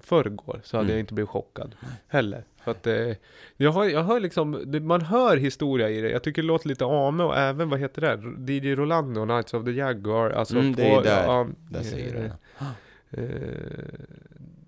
[0.00, 0.96] förrgår så hade Mm.
[0.96, 1.74] jag inte blivit chockad
[2.08, 2.44] heller.
[2.64, 3.12] För att eh,
[3.56, 6.10] jag, har, jag hör liksom, det, man hör historia i det.
[6.10, 8.00] Jag tycker det låter lite Ame och även, vad heter
[8.46, 8.52] det?
[8.52, 10.30] DJ Rolando, Knights of the Jaguar.
[10.30, 11.22] Alltså Mm, det är där.
[11.24, 13.22] ja, Där säger eh, det.
[13.22, 13.28] Eh,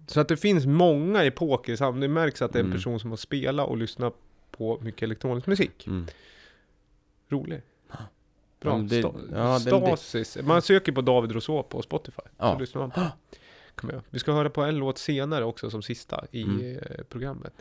[0.06, 2.00] Så att det finns många i samma.
[2.00, 2.78] Det märks att det är en Mm.
[2.78, 4.14] person som har spelat och lyssnat
[4.50, 5.86] på mycket elektronisk musik.
[5.86, 6.06] Mm.
[7.28, 7.62] Rolig.
[8.60, 8.78] Bra.
[8.78, 10.38] det- Sta- ja, den- det- Stasis.
[10.44, 12.22] Man söker på David Rousseau på Spotify.
[12.38, 12.52] Ja.
[12.52, 13.00] Så lyssnar man på.
[14.10, 16.78] Vi ska höra på en låt senare också som sista i Mm.
[16.78, 17.52] eh, programmet.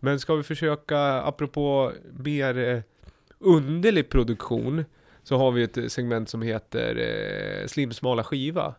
[0.00, 2.80] Men ska vi försöka, apropå mer eh,
[3.38, 4.84] underlig produktion,
[5.22, 8.74] så har vi ett segment som heter eh, Slimsmala skiva.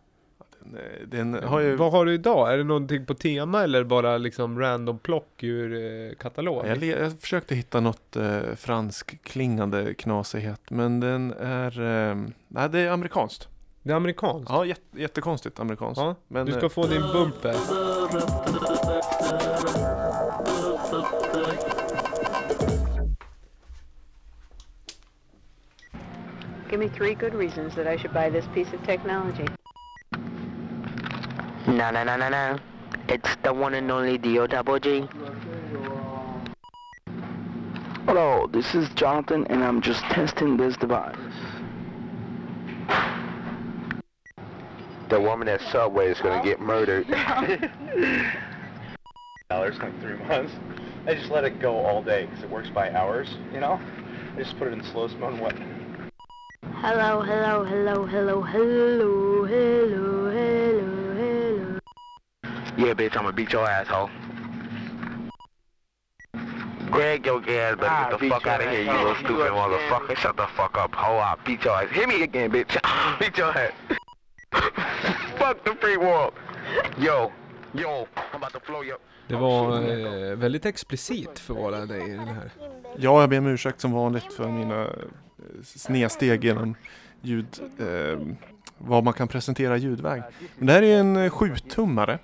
[0.74, 1.76] Eh, den har ju...
[1.76, 2.52] Vad har du idag?
[2.52, 6.66] Är det någonting på tema eller bara liksom random plock ur eh, katalog?
[6.66, 11.80] Jag, jag försökte hitta något eh, fransk klingande knasighet, men den är...
[11.80, 12.16] Eh,
[12.48, 13.48] nej, det är amerikanskt.
[13.82, 14.50] Det är amerikanskt?
[14.50, 16.00] Ja, jätte, jättekonstigt amerikanskt.
[16.00, 17.54] Ja, men, du eh, ska få din bumper.
[26.70, 29.46] Give me three good reasons that I should buy this piece of technology.
[31.66, 32.58] No, no, no, no, no.
[33.08, 35.08] It's the one and only Dio Double G.
[38.06, 41.16] Hello, this is Jonathan, and I'm just testing this device.
[45.08, 47.08] The woman at Subway is gonna get murdered.
[49.50, 50.52] dollars like three months.
[51.06, 53.80] I just let it go all day because it works by hours, you know?
[54.36, 55.54] I just put it in slow smoke and what?
[56.76, 60.25] Hello, hello, hello, hello, hello, hello, hello, hello.
[62.78, 64.10] Yeah, bitch, I'ma beat your asshole.
[66.90, 69.40] Greg, your ass better Ah, get the fuck out of here, you little You stupid
[69.46, 69.52] again.
[69.54, 70.16] motherfucker.
[70.16, 71.16] Shut the fuck up, hoe.
[71.18, 71.88] I'll beat your ass.
[71.90, 72.76] Hit me again, bitch.
[73.20, 73.72] beat your ass.
[75.38, 76.32] fuck the free world.
[76.98, 77.32] Yo,
[77.74, 78.98] yo, I'm about to flow your...
[79.28, 79.76] Det var
[80.30, 82.50] eh, väldigt explicit för att vara dig i den här.
[82.96, 84.88] Ja, jag ber om ursäkt som vanligt för mina eh,
[85.64, 86.74] snedsteg genom
[87.20, 87.46] ljud,
[87.78, 88.18] eh,
[88.78, 90.22] vad man kan presentera ljudväg.
[90.58, 92.18] Men det här är en eh, sjutummare.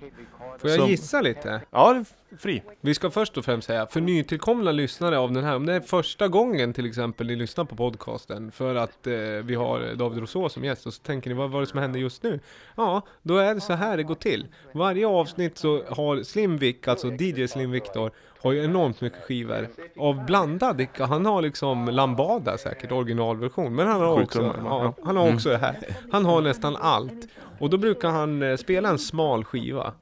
[0.59, 1.61] Får jag Som- gissa lite?
[1.71, 2.63] Ja, det är fri.
[2.81, 5.79] Vi ska först och främst säga, för nytillkomna lyssnare av den här, om det är
[5.81, 9.13] första gången till exempel ni lyssnar på podcasten för att eh,
[9.43, 11.99] vi har David Rousseau som gäst och så tänker ni vad var det som hände
[11.99, 12.39] just nu?
[12.75, 14.47] Ja, då är det så här det går till.
[14.71, 18.11] Varje avsnitt så har Slim Vic, alltså DJ Slim Victor,
[18.43, 19.67] har ju enormt mycket skivor
[19.97, 24.93] av blandad, han har liksom Lambada säkert, originalversion, men han har också, ja, ja.
[25.03, 25.77] han har också det här.
[26.11, 27.27] Han har nästan allt.
[27.59, 29.93] Och då brukar han eh, spela en smal skiva.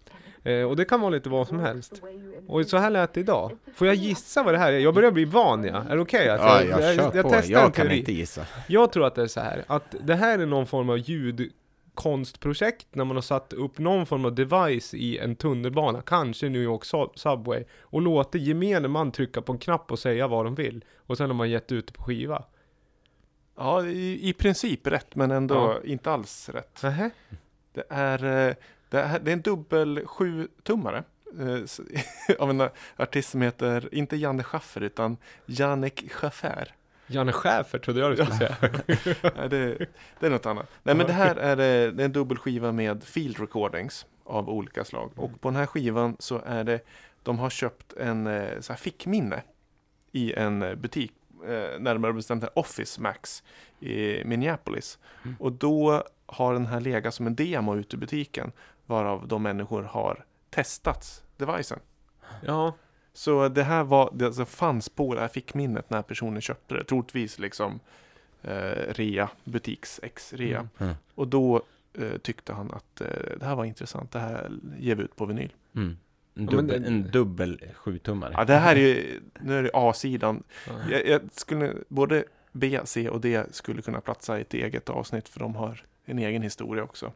[0.43, 2.01] Eh, och det kan vara lite vad som helst.
[2.47, 3.51] Och så här lät det idag.
[3.73, 4.80] Får jag gissa vad det här är?
[4.80, 5.84] Jag börjar bli van ja.
[5.89, 6.30] Är det okej?
[6.30, 7.30] att Ja, jag kör på.
[7.30, 7.99] testar en Jag kan teori.
[7.99, 8.45] inte gissa.
[8.68, 12.88] Jag tror att det är så här, att det här är någon form av ljudkonstprojekt
[12.95, 16.84] när man har satt upp någon form av device i en tunnelbana, kanske New York
[16.84, 20.85] Sub- Subway, och låter gemene man trycka på en knapp och säga vad de vill.
[20.97, 22.43] Och sen har man gett ut det på skiva.
[23.57, 25.77] Ja, i, i princip rätt, men ändå Ja.
[25.89, 26.84] inte alls rätt.
[26.84, 27.09] Nähä?
[27.73, 28.55] Det är, eh,
[28.91, 31.03] det är, det är en dubbel sjutummare.
[31.39, 36.76] eh, Av en artist som heter, inte Janne Schaffer, utan Jannik Schaffer.
[37.07, 38.55] Janne Schäfer trodde jag du skulle säga.
[39.38, 39.77] Nej, det,
[40.19, 40.69] det är något annat.
[40.84, 44.49] Nej, men det här är, eh, det är en dubbel skiva med field recordings av
[44.49, 45.11] olika slag.
[45.15, 46.80] Och på den här skivan så är det,
[47.23, 49.41] de har köpt en eh, så här fickminne
[50.11, 51.11] i en eh, butik,
[51.80, 53.43] närmare bestämt här Office Max
[53.80, 54.99] i Minneapolis.
[55.39, 58.51] Och då har den här legat som en demo ute i butiken,
[58.91, 61.80] varav de människor har testat devicen.
[62.45, 62.73] Ja,
[63.13, 66.84] Så det här var, det alltså fanns på det här fickminnet när personen köpte det.
[66.84, 67.80] Troligtvis liksom
[68.41, 70.59] eh, rea, butiks ex-rea.
[70.59, 70.69] Mm.
[70.80, 70.95] Mm.
[71.15, 71.61] Och då
[71.93, 73.07] eh, tyckte han att eh,
[73.39, 75.53] det här var intressant, det här ger vi ut på vinyl.
[75.76, 75.97] Mm.
[76.35, 78.34] En, Ja, men dubbel, det- en dubbel sjutummare.
[78.38, 80.43] Ja, det här är ju, nu är det A-sidan.
[80.68, 80.73] Ja.
[80.91, 85.30] Jag, jag skulle, både B, C och D skulle kunna platsa i ett eget avsnitt
[85.30, 87.11] för de har en egen historia också.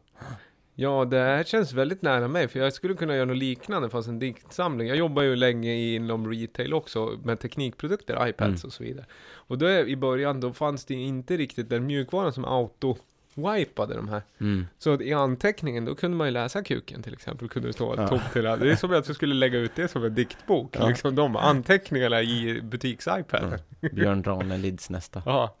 [0.78, 4.08] Ja, det här känns väldigt nära mig, för jag skulle kunna göra något liknande fast
[4.08, 4.88] en diktsamling.
[4.88, 8.66] Jag jobbar ju länge inom retail också med teknikprodukter, iPads Mm.
[8.66, 9.06] och så vidare.
[9.34, 14.08] Och då är, i början, då fanns det inte riktigt den mjukvaran som auto-wipade de
[14.08, 14.22] här.
[14.40, 14.66] Mm.
[14.78, 17.94] Så att i anteckningen, då kunde man ju läsa kuken till exempel, kunde det stå
[17.96, 18.08] Ja.
[18.08, 18.56] tomt till det.
[18.56, 20.88] Det är som att jag skulle lägga ut det som en diktbok, Ja.
[20.88, 23.58] liksom de anteckningarna i butiks-iPad.
[23.80, 23.88] Ja.
[23.92, 25.22] Björn Ranelids nästa.
[25.26, 25.56] Ja.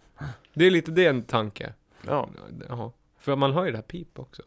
[0.54, 1.72] Det är lite det en tanke.
[2.06, 2.28] Ja,
[2.68, 2.92] Ja.
[3.20, 4.42] För man har ju det här pip också.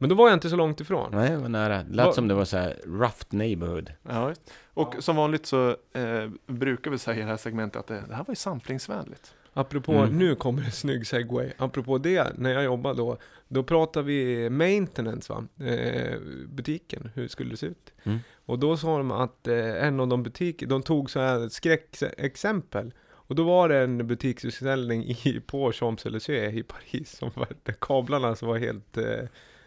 [0.00, 1.10] Men då var jag inte så långt ifrån.
[1.12, 1.82] Nej, det var nära.
[1.90, 3.92] Lät Vad- som det var så här rough neighborhood.
[4.08, 4.34] ja.
[4.74, 8.14] Och som vanligt så eh, brukar vi säga i det här segmentet att det, det
[8.14, 9.34] här var ju samplingsvänligt.
[9.52, 10.18] Apropå, Mm.
[10.18, 11.50] nu kommer en snygg segway.
[11.58, 13.16] Apropå det, när jag jobbade då,
[13.48, 15.66] då pratade vi maintenance va?
[15.66, 16.18] Eh,
[16.48, 17.92] butiken, hur skulle det se ut?
[18.04, 18.18] Mm.
[18.46, 22.92] Och då sa de att eh, en av de butiker, de tog så här skräckexempel.
[23.10, 28.34] Och då var det en butiksutställning i, på Champs-Élysées i Paris, som var, där kablarna
[28.36, 29.04] som var helt eh,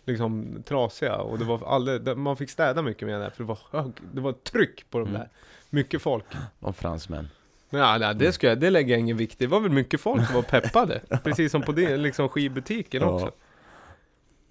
[0.05, 1.15] liksom trasiga.
[1.15, 4.21] Och det var alldeles, man fick städa mycket med det, för det var, hög, det
[4.21, 5.19] var tryck på de Mm.
[5.21, 5.30] där.
[5.69, 6.25] Mycket folk.
[6.59, 7.30] Och fransmän.
[7.69, 9.39] Ja, nej, det, ska jag, det lägger jag ingen vikt.
[9.39, 11.01] Det var väl mycket folk som var peppade.
[11.23, 13.07] Precis som på det, liksom skivbutiken Ja.
[13.09, 13.31] också.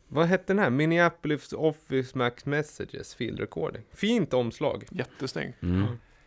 [0.09, 0.71] Vad hette den här?
[0.71, 3.83] Minneapolis Office Max Messages Field Recording.
[3.93, 4.85] Fint omslag.
[4.91, 5.55] Jättesnygg.
[5.63, 5.87] Mm.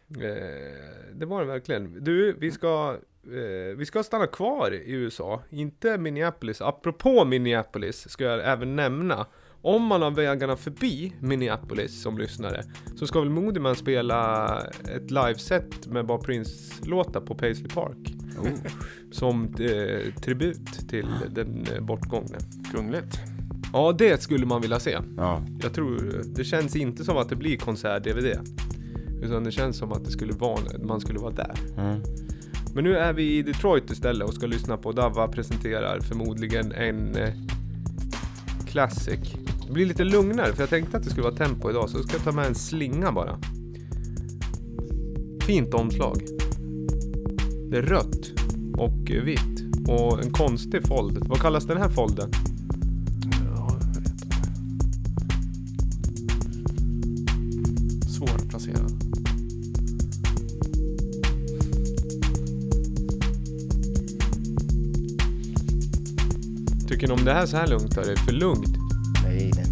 [0.10, 2.04] Eh, det var det verkligen.
[2.04, 5.42] Du, vi ska, eh, vi ska stanna kvar i USA.
[5.50, 6.62] Inte Minneapolis.
[6.62, 9.26] Apropå Minneapolis ska jag även nämna
[9.66, 12.64] om man har vägarna förbi Minneapolis som lyssnare
[12.96, 14.62] så ska väl Moodman spela
[14.96, 18.14] ett liveset med bara Prince-låtar på Paisley Park.
[18.40, 18.72] Oh.
[19.12, 22.38] Som eh, tribut till den eh, bortgångne.
[22.74, 23.20] Kungligt.
[23.74, 24.98] Ja, det skulle man vilja se.
[25.18, 25.42] Ja.
[25.62, 28.40] Jag tror, det känns inte som att det blir konsert-DVD.
[29.22, 31.56] Utan det känns som att det skulle vara, man skulle vara där.
[31.78, 32.02] Mm.
[32.74, 37.16] Men nu är vi i Detroit istället och ska lyssna på Dava presenterar förmodligen en
[37.16, 37.34] eh,
[38.68, 39.20] classic.
[39.68, 42.10] Det blir lite lugnare för jag tänkte att det skulle vara tempo idag så jag
[42.10, 43.40] ska ta med en slinga bara.
[45.42, 46.22] Fint omslag.
[47.72, 48.32] Det är rött
[48.78, 51.28] och vitt och en konstig fold.
[51.28, 52.32] Vad kallas den här folden?
[58.16, 58.92] Svårplacerad.
[66.88, 67.96] Tycker ni om det här så här lugnt?
[67.96, 68.02] Då?
[68.02, 68.78] Är det för lugnt?
[69.24, 69.65] Nej, nej,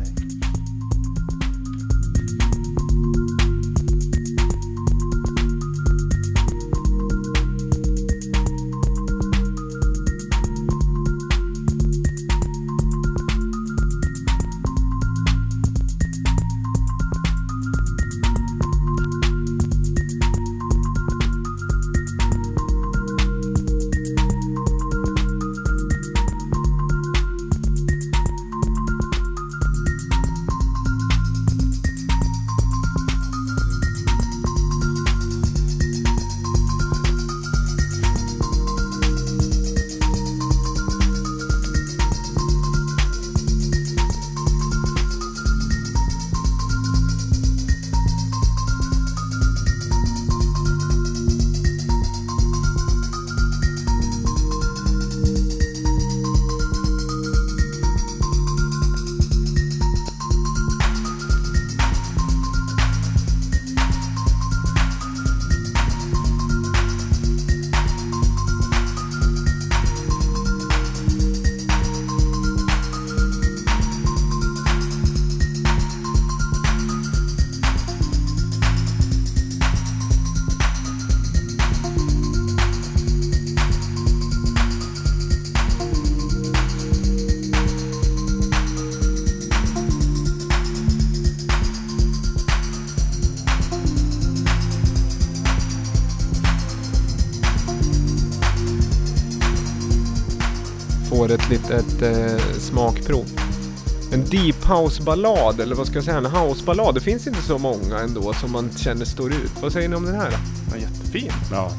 [104.63, 106.93] En deep house-ballad, eller vad ska jag säga, en house-ballad.
[106.95, 109.51] Det finns inte så många ändå som man känner står ut.
[109.61, 110.31] Vad säger ni om den här?
[110.71, 111.31] Ja, jättefin.
[111.51, 111.71] Ja.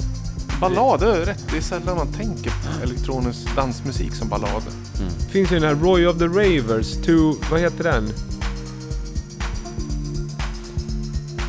[0.60, 1.44] Ballad, det är rätt.
[1.50, 4.62] Det är sällan man tänker på elektronisk dansmusik som ballad.
[5.30, 8.12] Finns ju den här Roy of the Ravers, to, vad heter den?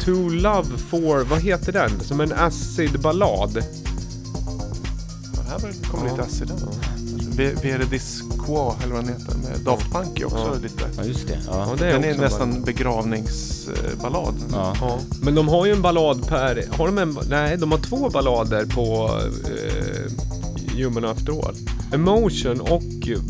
[0.06, 2.00] To Love For, vad heter den?
[2.00, 3.64] Som en acid-ballad.
[5.36, 6.12] Ja, det här kommer Ja.
[6.12, 6.52] lite acid.
[7.36, 9.25] V- Vere Disquo, eller vad den heter,
[9.66, 10.60] Daft Punk är också Ja.
[10.64, 10.84] lite.
[10.98, 11.40] ja, just det.
[11.48, 11.68] Ja.
[11.70, 12.66] Ja, det är Den är nästan ballad.
[12.66, 14.36] begravningsballad.
[14.52, 14.74] Ja.
[14.82, 16.64] Ja, men de har ju en ballad per...
[16.78, 17.18] Har de en...
[17.30, 19.10] Nej, de har två ballader på
[19.46, 20.12] eh,
[20.78, 21.56] Human After All.
[21.94, 22.84] Emotion och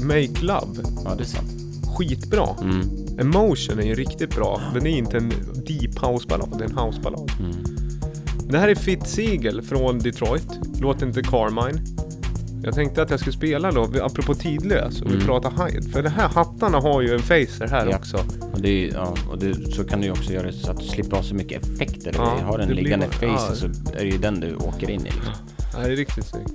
[0.03, 0.83] Make Love.
[1.05, 1.49] ja, det är sant.
[1.97, 2.47] Skitbra.
[2.61, 2.89] Mm.
[3.19, 4.61] Emotion är ju riktigt bra.
[4.73, 5.29] Den är inte en
[5.67, 7.31] deep house-ballad, det är en house-ballad.
[7.39, 7.51] Mm.
[8.49, 10.47] Det här är Fitzsiegel från Detroit.
[10.79, 11.81] Låter inte Carmine.
[12.65, 15.25] Jag tänkte att jag skulle spela då, apropå tidlös, och vi Mm.
[15.25, 15.89] pratar Hyde.
[15.89, 17.97] För de här hattarna har ju en facer här Ja.
[17.97, 18.17] också.
[18.53, 20.85] Och, det, är- ja, och det, så kan du ju också göra så att du
[20.87, 22.13] slipper ha så mycket effekter.
[22.17, 23.55] Ja, Ja, har den det blir liggande bara- face ja.
[23.55, 25.03] så är det ju den du åker in i.
[25.03, 25.33] Liksom.
[25.71, 26.51] Det här är riktigt snyggt.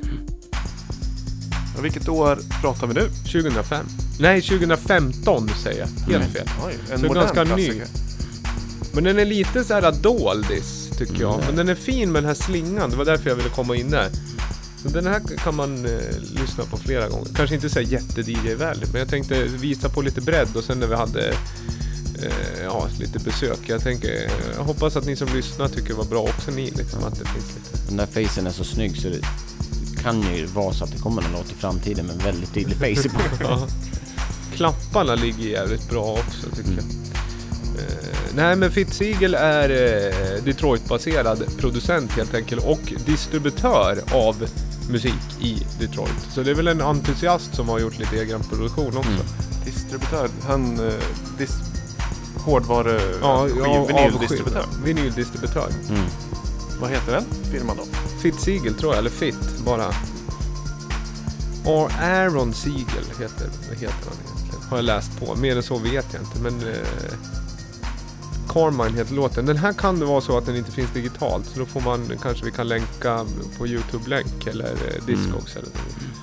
[1.78, 3.08] Och vilket år pratar vi nu?
[3.32, 3.86] 2005.
[4.20, 5.86] Nej, 2015 säger jag.
[5.86, 6.28] Helt Mm.
[6.28, 6.46] fel.
[6.66, 7.46] Oj, en Så modern ganska ny.
[7.66, 7.86] klassiker.
[8.94, 11.34] Men den är lite så här doldis, tycker jag.
[11.34, 11.46] Mm.
[11.46, 12.90] Men den är fin med den här slingan.
[12.90, 14.08] Det var därför jag ville komma in där.
[14.82, 17.27] Så den här kan man eh, lyssna på flera gånger.
[17.35, 20.94] Kanske inte så jätte-DJ-vänligt, men jag tänkte visa på lite bredd och sen när vi
[20.94, 21.28] hade
[22.23, 23.59] eh, ja, lite besök.
[23.66, 27.05] Jag tänker, jag hoppas att ni som lyssnar tycker det var bra också ni, liksom
[27.05, 27.86] att det finns lite.
[27.89, 29.20] Den där facen är så snygg så det
[30.02, 32.77] kan ju vara så att det kommer en låt i framtiden med en väldigt tydlig
[32.77, 33.20] face på.
[33.44, 33.66] Ja.
[34.55, 36.85] Klapparna ligger jävligt bra också tycker jag.
[36.85, 37.01] Mm.
[37.78, 44.47] Eh, nej men Fitzsiegel är eh, Detroit-baserad producent helt enkelt och distributör av
[44.89, 46.27] musik i Detroit.
[46.35, 49.11] Så det är väl en entusiast som har gjort lite egen produktion också.
[49.11, 49.23] Mm.
[49.65, 50.28] Distributör.
[50.47, 50.81] Han...
[50.81, 50.93] Uh,
[51.39, 51.51] dis,
[52.44, 53.01] hårdvare...
[53.23, 54.59] Ja, ja, vinyldistributör.
[54.61, 55.69] av- Vinyldistributör.
[55.89, 56.02] Mm.
[56.81, 57.85] Vad heter den firman då?
[58.23, 59.86] Fitzsiegel tror jag, eller Fitt bara.
[61.65, 64.62] Och Aaron Siegel heter, heter han egentligen.
[64.69, 65.35] Har jag läst på.
[65.36, 66.39] Mer än så vet jag inte.
[66.43, 66.77] Men eh,
[68.52, 69.47] Carmine heter låten.
[69.47, 71.47] Den här kan det vara så att den inte finns digitalt.
[71.47, 73.27] Så då får man, kanske vi kan länka
[73.59, 76.20] på Youtube-länk eller eh, Discogs eller något.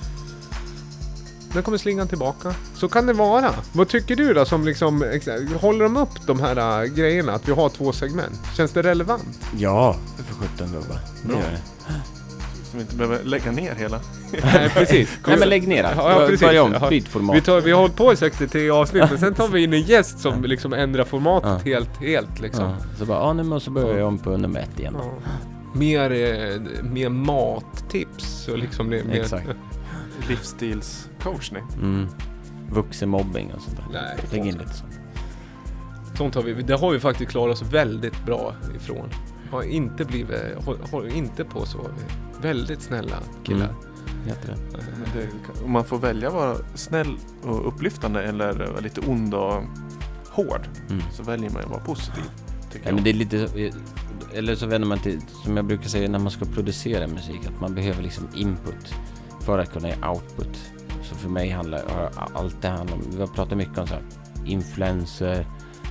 [1.52, 2.54] Den kommer slingan tillbaka.
[2.74, 3.54] Så kan det vara.
[3.72, 5.20] Vad tycker du då som liksom,
[5.60, 7.32] håller de upp de här äh, grejerna?
[7.32, 8.40] Att vi har två segment?
[8.56, 9.38] Känns det relevant?
[9.56, 11.00] Ja, för sjutton gubbar.
[11.22, 11.60] Det gör det.
[12.70, 14.00] Så vi inte behöver lägga ner hela.
[14.42, 15.18] Nej precis.
[15.26, 15.92] Nej men lägg ner det.
[15.96, 16.40] Ja, ja, precis.
[16.40, 17.36] Börja om, byt format.
[17.36, 19.82] Vi, tar, vi har hållit på i 63 avsnitt men sen tar vi in en
[19.82, 21.58] gäst som liksom ändrar formatet Ja.
[21.72, 22.64] helt, helt liksom.
[22.64, 24.96] Ja, så bara, ja nu måste börja om på nummer ett igen.
[24.98, 25.32] Ja.
[25.74, 29.04] Mer, eh, mer mattips och liksom mer...
[29.04, 29.48] mer Exakt.
[30.28, 31.62] Livsstilscoachning.
[31.82, 32.06] Mm.
[32.70, 33.84] Vuxenmobbing och sånt där.
[33.92, 34.92] Nej, Lägg in lite sånt.
[36.14, 39.08] sånt har vi, det har vi faktiskt klarat oss väldigt bra ifrån.
[39.50, 40.40] Har inte blivit,
[40.92, 41.90] har inte på så.
[42.40, 43.68] Väldigt snälla killar.
[43.68, 43.76] Mm.
[45.14, 45.64] Det.
[45.64, 49.62] Om man får välja vara snäll och upplyftande eller lite ond och
[50.30, 51.02] hård Mm.
[51.12, 52.24] så väljer man att vara positiv.
[52.72, 52.94] Ja, jag.
[52.94, 53.48] men det är lite,
[54.34, 57.60] eller så vänder man till, som jag brukar säga när man ska producera musik, att
[57.60, 58.94] man behöver liksom input
[59.40, 60.58] för att kunna ge output.
[61.02, 64.02] Så för mig handlar allt det handlar om, vi har pratat mycket om så här,
[64.44, 65.46] influenser,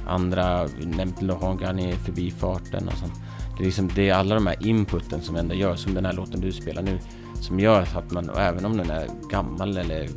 [0.07, 3.13] andra, nämnt Lohan i förbifarten och sånt.
[3.57, 6.13] Det är, liksom, det är alla de här inputen som ändå gör, som den här
[6.13, 6.99] låten du spelar nu,
[7.41, 10.09] som gör att man, även om den är gammal eller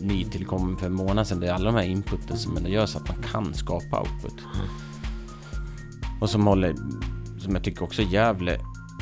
[0.00, 2.98] nytillkommen för en månad sedan, det är alla de här inputen som ändå gör så
[2.98, 4.42] att man kan skapa output.
[6.20, 6.74] Och som håller,
[7.38, 8.60] som jag tycker också Gävle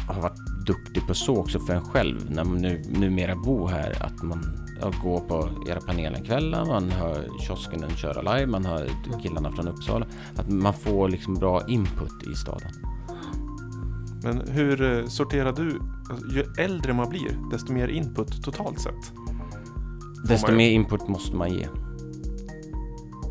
[0.09, 4.02] har varit duktig på så också för en själv när man nu, numera bor här
[4.02, 8.90] att man ja, går på era panelenkvällar, man hör kiosken köra live, man hör
[9.22, 10.06] killarna från Uppsala.
[10.36, 12.91] Att man får liksom bra input i staden.
[14.22, 15.80] Men hur eh, sorterar du?
[16.10, 19.12] Alltså, ju äldre man blir, desto mer input totalt sett.
[20.24, 21.66] Desto mer input måste man ge.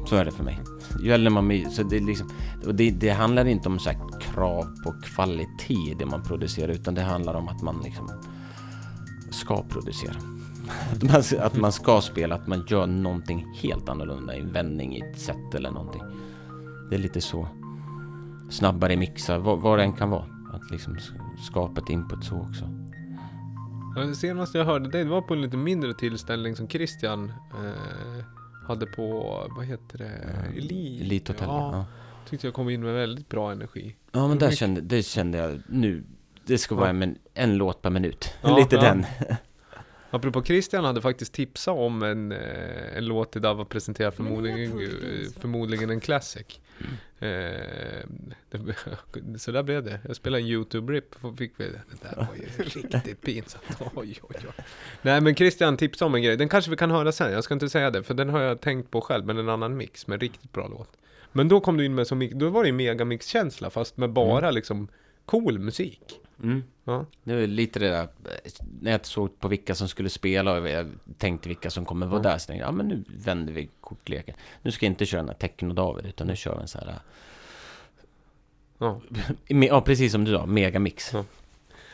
[0.05, 0.59] Så är det för mig.
[1.03, 2.29] Ju äldre man blir, så det, är liksom,
[2.65, 6.71] och det, det handlar inte om så här krav på kvalitet i det man producerar,
[6.71, 8.09] utan det handlar om att man liksom
[9.29, 10.13] ska producera.
[10.91, 14.99] Att man, att man ska spela, att man gör någonting helt annorlunda, en vändning i
[14.99, 16.01] ett sätt eller någonting.
[16.89, 17.47] Det är lite så.
[18.49, 20.40] Snabbare mixar, vad, vad det än kan vara.
[20.53, 20.97] Att liksom
[21.49, 22.69] skapa ett input så också.
[23.95, 27.29] Ja, det senaste jag hörde det var på en lite mindre tillställning som Christian
[27.63, 28.23] eh,
[28.67, 29.23] hade på,
[29.57, 30.11] vad heter det,
[30.57, 31.03] Elite.
[31.03, 31.85] Elite Hotel, Ja, ja.
[32.29, 33.95] Tyckte jag kom in med väldigt bra energi.
[34.11, 36.03] Ja men där Mycket- kände, det kände jag nu.
[36.45, 37.03] Det ska vara Ja.
[37.03, 38.33] en, en låt per minut.
[38.41, 38.81] Ja, Lite ja.
[38.81, 39.05] den.
[40.13, 44.87] Apropå Christian hade faktiskt tipsat om en, eh, en låt idag var presenterad förmodligen, eh,
[45.39, 46.61] förmodligen en classic.
[47.19, 48.31] Mm.
[48.51, 49.99] Eh, så där blev det.
[50.07, 51.81] Jag spelade en YouTube-rip fick vi det.
[51.91, 53.63] Det där var ju riktigt pinsamt.
[53.79, 54.63] Oj, oj, oj.
[55.01, 56.37] Nej men Christian tipsade om en grej.
[56.37, 57.31] Den kanske vi kan höra sen.
[57.31, 59.25] Jag ska inte säga det för den har jag tänkt på själv.
[59.25, 60.97] Men en annan mix med riktigt bra låt.
[61.31, 64.09] Men då kom du in med så mycket, då var det ju megamix-känsla fast med
[64.09, 64.87] bara liksom
[65.25, 66.20] cool musik.
[66.43, 66.63] Mm.
[66.83, 67.05] Ja.
[67.23, 68.07] Det var lite det där,
[68.81, 72.21] när jag såg på vilka som skulle spela och jag tänkte vilka som kommer vara
[72.21, 72.37] där.
[72.37, 74.35] Så tänkte jag, ja men nu vänder vi kortleken.
[74.61, 76.99] Nu ska jag inte köra den här Techno-David, utan nu kör vi en sån här...
[78.77, 79.01] Ja.
[79.47, 81.13] Ja, precis som du sa, megamix.
[81.13, 81.25] Ja.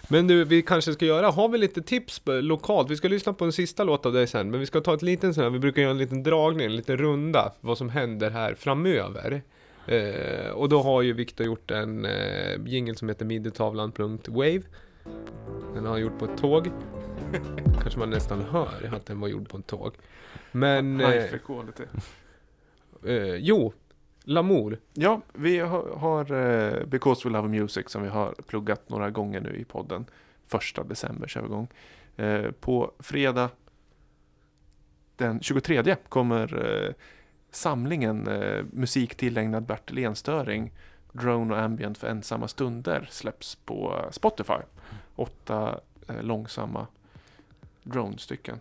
[0.09, 2.91] Men du, vi kanske ska göra, har vi lite tips lokalt?
[2.91, 5.01] Vi ska lyssna på en sista låt av dig sen, men vi ska ta ett
[5.01, 8.29] liten sån här, vi brukar göra en liten dragning, en liten runda, vad som händer
[8.29, 9.41] här framöver.
[9.87, 14.61] Eh, och då har ju Viktor gjort en eh, jingle som heter midjetavlan.wave.
[15.73, 16.71] Den har han gjort på ett tåg.
[17.81, 19.93] Kanske man nästan hör att den var gjord på ett tåg.
[20.51, 21.01] Men...
[21.01, 21.25] Eh,
[23.05, 23.73] eh, jo,
[24.23, 24.79] Lamour.
[24.93, 29.41] Ja, vi har, har eh, Because We Love Music som vi har pluggat några gånger
[29.41, 30.05] nu i podden.
[30.47, 31.67] Första december kör vi igång.
[32.15, 33.49] Eh, på fredag
[35.15, 36.93] den 23 kommer eh,
[37.57, 40.71] samlingen eh, musik tillägnad Bertil Enstöring
[41.11, 44.61] Drone och Ambient för ensamma stunder släpps på Spotify.
[45.15, 46.87] Åtta eh, långsamma
[47.83, 48.59] drone-stycken.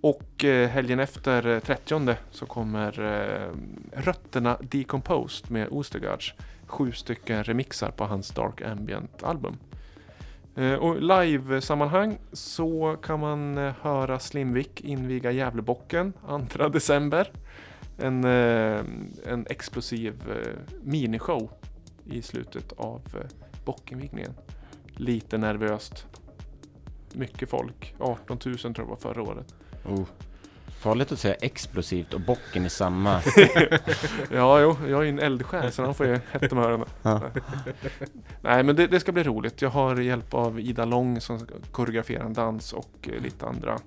[0.00, 3.52] Och eh, helgen efter eh, 30 så kommer eh,
[4.02, 6.34] Rötterna Decomposed med Ostergaards.
[6.66, 9.56] Sju stycken remixar på hans Dark Ambient-album.
[10.56, 16.12] Eh, och live-sammanhang så kan man eh, höra Slimvik inviga Gävlebocken
[16.50, 17.30] 2 december.
[17.98, 18.84] En, eh,
[19.24, 21.50] en explosiv eh, minishow
[22.04, 24.34] i slutet av eh, bockinvigningen.
[24.86, 26.06] Lite nervöst.
[27.12, 27.94] Mycket folk.
[27.98, 29.54] 18 000 tror jag var förra året.
[29.84, 30.04] Oh.
[30.84, 33.20] Farligt att säga explosivt och bocken i samma...
[34.30, 36.86] Ja, jo, jag är ju en eldsjäl så han får ju hett om öronen.
[37.02, 37.20] Ja.
[38.40, 39.62] Nej, men det, det ska bli roligt.
[39.62, 43.78] Jag har hjälp av Ida Lång som ska koreografera en dans och lite andra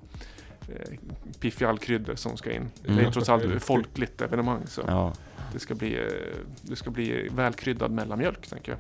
[0.70, 0.98] eh,
[1.40, 1.66] piffig
[2.16, 2.70] som ska in.
[2.84, 3.12] Det är Mm.
[3.12, 5.14] trots allt ett folkligt evenemang så Ja.
[5.54, 6.04] det ska bli, eh,
[6.62, 8.80] det ska bli välkryddad mellanmjölk tänker jag.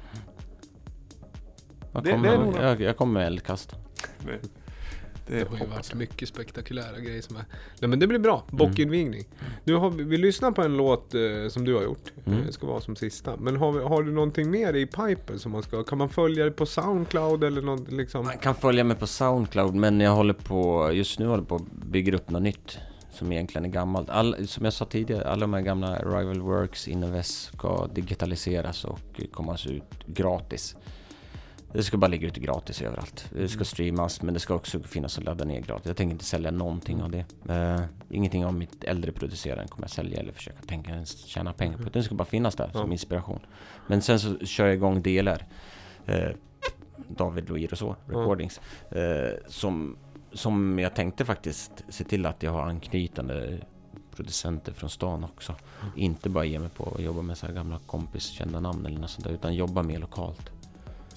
[1.93, 3.75] Jag Det- kommer, det är nog- jag, jag kommer med eldkast.
[5.27, 5.97] Det, Det har ju varit jag.
[5.97, 7.45] mycket spektakulära grejer som är.
[7.79, 8.43] Nej men det blir bra.
[8.51, 9.25] Bockinvigning.
[9.63, 12.11] Du har, vi lyssnar på en låt eh, som du har gjort.
[12.25, 12.45] Mm.
[12.45, 13.37] Det ska vara som sista.
[13.37, 15.83] Men har, vi, har du någonting mer i pipen som man ska?
[15.83, 18.25] Kan man följa det på Soundcloud eller något liksom?
[18.25, 21.55] Man kan följa mig på Soundcloud men jag håller på, just nu håller jag på
[21.55, 22.77] att bygga upp något nytt.
[23.11, 24.09] Som egentligen är gammalt.
[24.09, 29.21] All, som jag sa tidigare, alla de här gamla Rival Works, Innovest ska digitaliseras och
[29.31, 30.75] komma ut gratis.
[31.73, 33.29] Det ska bara ligga ute gratis överallt.
[33.33, 35.85] Det ska streamas men det ska också finnas att ladda ner gratis.
[35.85, 37.25] Jag tänker inte sälja någonting av det.
[37.49, 41.89] Uh, ingenting av mitt äldre producerande kommer jag sälja eller försöka tänka, tjäna pengar på.
[41.89, 42.91] Det ska bara finnas där som Ja.
[42.91, 43.39] inspiration.
[43.87, 45.45] Men sen så kör jag igång delar.
[46.05, 46.29] Eh,
[47.07, 48.61] David Louis och så, recordings.
[48.91, 49.97] Eh, som,
[50.33, 53.59] som jag tänkte faktiskt se till att jag har anknytande
[54.15, 55.55] producenter från stan också.
[55.95, 59.09] Inte bara ge mig på att jobba med så här gamla kompiskända namn eller något
[59.09, 60.49] sånt där, utan jobba mer lokalt.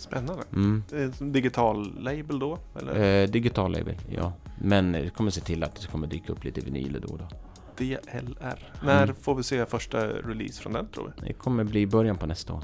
[0.00, 0.42] Spännande.
[0.52, 0.82] Mm.
[0.92, 2.58] Eh, som Digital label då?
[2.80, 3.22] Eller?
[3.22, 4.32] Eh, digital label, ja.
[4.60, 7.28] Men jag kommer se till att det kommer dyka upp lite vinyler då och då.
[7.76, 8.72] DLR.
[8.84, 9.14] När Mm.
[9.16, 11.26] får vi se första release från den tror vi?
[11.26, 12.62] Det kommer bli början på nästa år.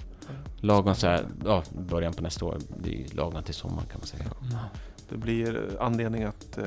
[0.60, 2.58] Lagom så här, ja, början på nästa år.
[2.82, 4.24] Det är lagom till sommaren kan man säga.
[5.08, 6.64] Det blir eh, anledning att eh,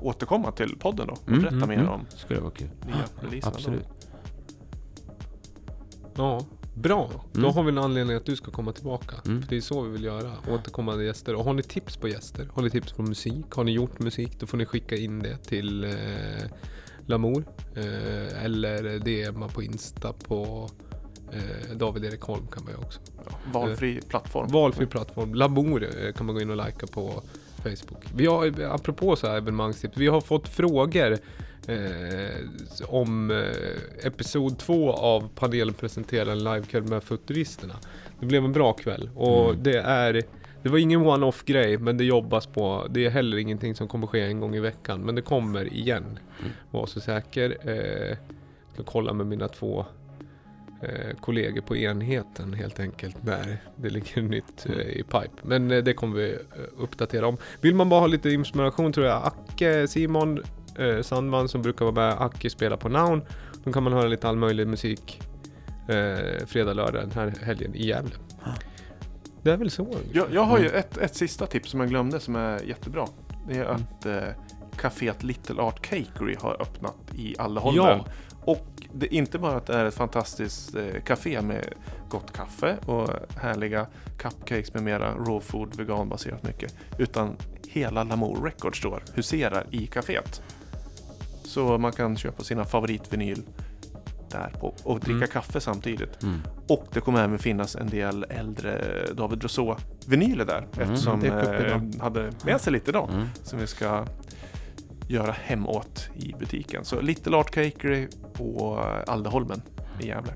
[0.00, 1.88] återkomma till podden då och Mm, berätta mm, mer mm.
[1.90, 2.68] om Skulle vara kul.
[2.86, 2.94] nya
[3.28, 3.54] releaserna.
[3.56, 3.88] Absolut.
[6.14, 6.40] Ja,
[6.74, 7.10] bra.
[7.32, 7.54] Då Mm.
[7.54, 9.16] har vi en anledning att du ska komma tillbaka.
[9.26, 9.42] Mm.
[9.42, 10.32] För det är så vi vill göra.
[10.50, 11.34] Återkommande gäster.
[11.34, 12.48] Och har ni tips på gäster?
[12.54, 13.44] Har ni tips på musik?
[13.50, 14.40] Har ni gjort musik?
[14.40, 15.90] Då får ni skicka in det till eh,
[17.06, 17.44] Lamour.
[17.76, 20.68] Eh, eller DMa på Insta på
[21.32, 23.00] eh, David Erik Holm kan man ju också.
[23.16, 24.48] Ja, valfri plattform.
[24.48, 25.34] Valfri plattform.
[25.34, 27.22] Lamour eh, kan man gå in och likea på
[27.56, 28.04] Facebook.
[28.14, 31.18] Vi har, apropå så här evenemangstips, vi har fått frågor
[31.68, 32.46] eh,
[32.88, 37.74] om eh, episod två av panelen presenterar en livekväll med Futuristerna.
[38.20, 39.62] Det blev en bra kväll och Mm.
[39.62, 40.22] det är
[40.62, 42.86] det var ingen one-off grej men det jobbas på.
[42.90, 46.18] Det är heller ingenting som kommer ske en gång i veckan men det kommer igen.
[46.40, 46.52] Mm.
[46.70, 47.56] Var så säker.
[47.68, 48.16] Eh,
[48.74, 49.84] ska kolla med mina två
[50.82, 55.30] eh, kollegor på enheten helt enkelt när det ligger nytt eh, i pipe.
[55.42, 56.38] Men eh, det kommer vi eh,
[56.78, 57.36] uppdatera om.
[57.60, 60.42] Vill man bara ha lite inspiration tror jag Acke, Simon
[60.80, 63.22] eh, Sandman som brukar vara med, Acke spelar på Noun.
[63.64, 65.20] Då kan man höra lite all möjlig musik
[65.88, 68.14] eh, fredag, lördag den här helgen i Gävle.
[69.42, 69.96] Det är väl så.
[70.12, 73.06] Jag, jag har ju ett, ett sista tips som jag glömde som är jättebra.
[73.48, 74.22] Det är att eh,
[74.76, 77.84] kaféet Little Art Cakery har öppnat i Alleholmen.
[77.84, 78.04] Ja.
[78.44, 81.66] Och det är inte bara att det är ett fantastiskt eh, café med
[82.08, 83.86] gott kaffe och härliga
[84.18, 86.74] cupcakes med mera raw food, veganbaserat mycket.
[86.98, 87.36] Utan
[87.68, 90.42] hela Lamour Records Store huserar i kaféet.
[91.50, 93.42] Så man kan köpa sina favoritvinyl
[94.30, 95.28] där på och dricka Mm.
[95.28, 96.22] kaffe samtidigt.
[96.22, 96.40] Mm.
[96.68, 100.58] Och det kommer även finnas en del äldre David Rousseau-vinyler där.
[100.58, 101.26] Mm, eftersom upp
[101.96, 103.08] eh, hade med sig lite idag.
[103.12, 103.26] Mm.
[103.42, 104.04] Som vi ska
[105.08, 106.84] göra hemåt i butiken.
[106.84, 109.62] Så Little Art Cakery på Aldeholmen
[110.00, 110.32] i Gävle.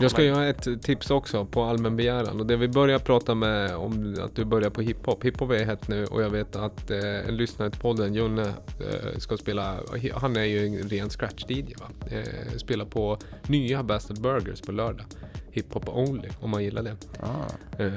[0.00, 3.76] Jag ska göra ett tips också på allmän begäran och det vi börjar prata med
[3.76, 5.24] om att du börjar på hiphop.
[5.24, 9.18] Hiphop är hett nu och jag vet att eh, en lyssnare till podden, Junne, eh,
[9.18, 9.76] ska spela,
[10.14, 11.86] han är ju en ren scratch-DJ va?
[12.10, 15.06] Eh, spelar på nya Bastard Burgers på lördag.
[15.50, 16.96] Hiphop only, om man gillar det.
[17.20, 17.82] Ah.
[17.82, 17.92] Eh,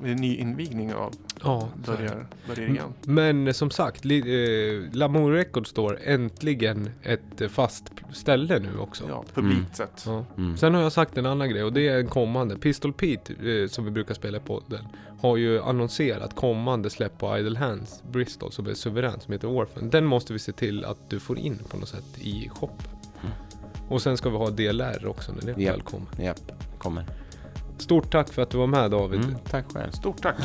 [0.00, 1.12] Det är en ny invigning av
[1.44, 2.02] ja, så är det.
[2.02, 2.92] börjar, börjar igen.
[3.02, 9.04] Men som sagt, li, eh, Lamour Records står äntligen ett eh, fast ställe nu också.
[9.08, 10.02] Ja, publikt sett.
[10.06, 10.24] Ja.
[10.36, 10.56] Mm.
[10.56, 12.56] Sen har jag sagt en annan grej och det är en kommande.
[12.58, 14.84] Pistol Pete, eh, som vi brukar spela på den,
[15.20, 19.90] har ju annonserat kommande släpp på Idle Hands Bristol som är suverän, som heter Orphan.
[19.90, 22.70] Den måste vi se till att du får in på något sätt i shop.
[23.88, 25.72] Och sen ska vi ha DLR också när det Ja.
[25.72, 26.06] väl kommer.
[26.20, 26.38] Japp,
[26.78, 27.04] kommer.
[27.78, 29.20] Stort tack för att du var med David.
[29.20, 29.90] Mm, tack själv.
[29.90, 30.36] Stort tack!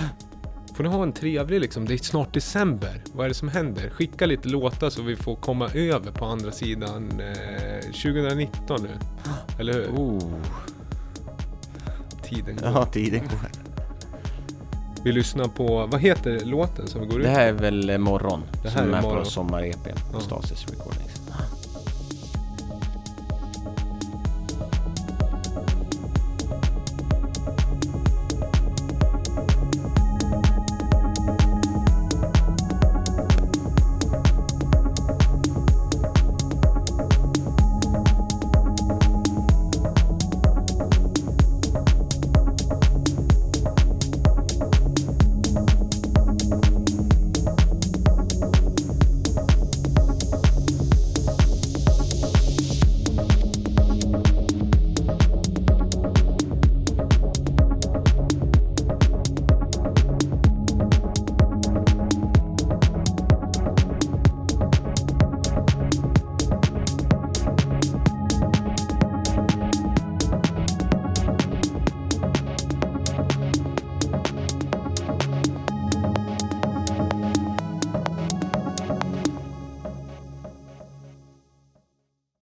[0.75, 3.01] Får ni ha en trevlig liksom, det är snart december.
[3.13, 3.89] Vad är det som händer?
[3.89, 8.89] Skicka lite låtar så vi får komma över på andra sidan eh, 2019 nu.
[9.59, 9.87] Eller hur?
[9.87, 10.33] Oh.
[12.23, 12.65] Tiden går.
[12.69, 13.49] Ja, tiden går.
[15.03, 18.41] Vi lyssnar på, vad heter låten som vi går ut Det här är väl Morgon,
[18.63, 19.23] Det här som är är, Morgon.
[19.23, 20.19] på sommar-EPn Ja.
[20.19, 21.12] Stasis Recordings.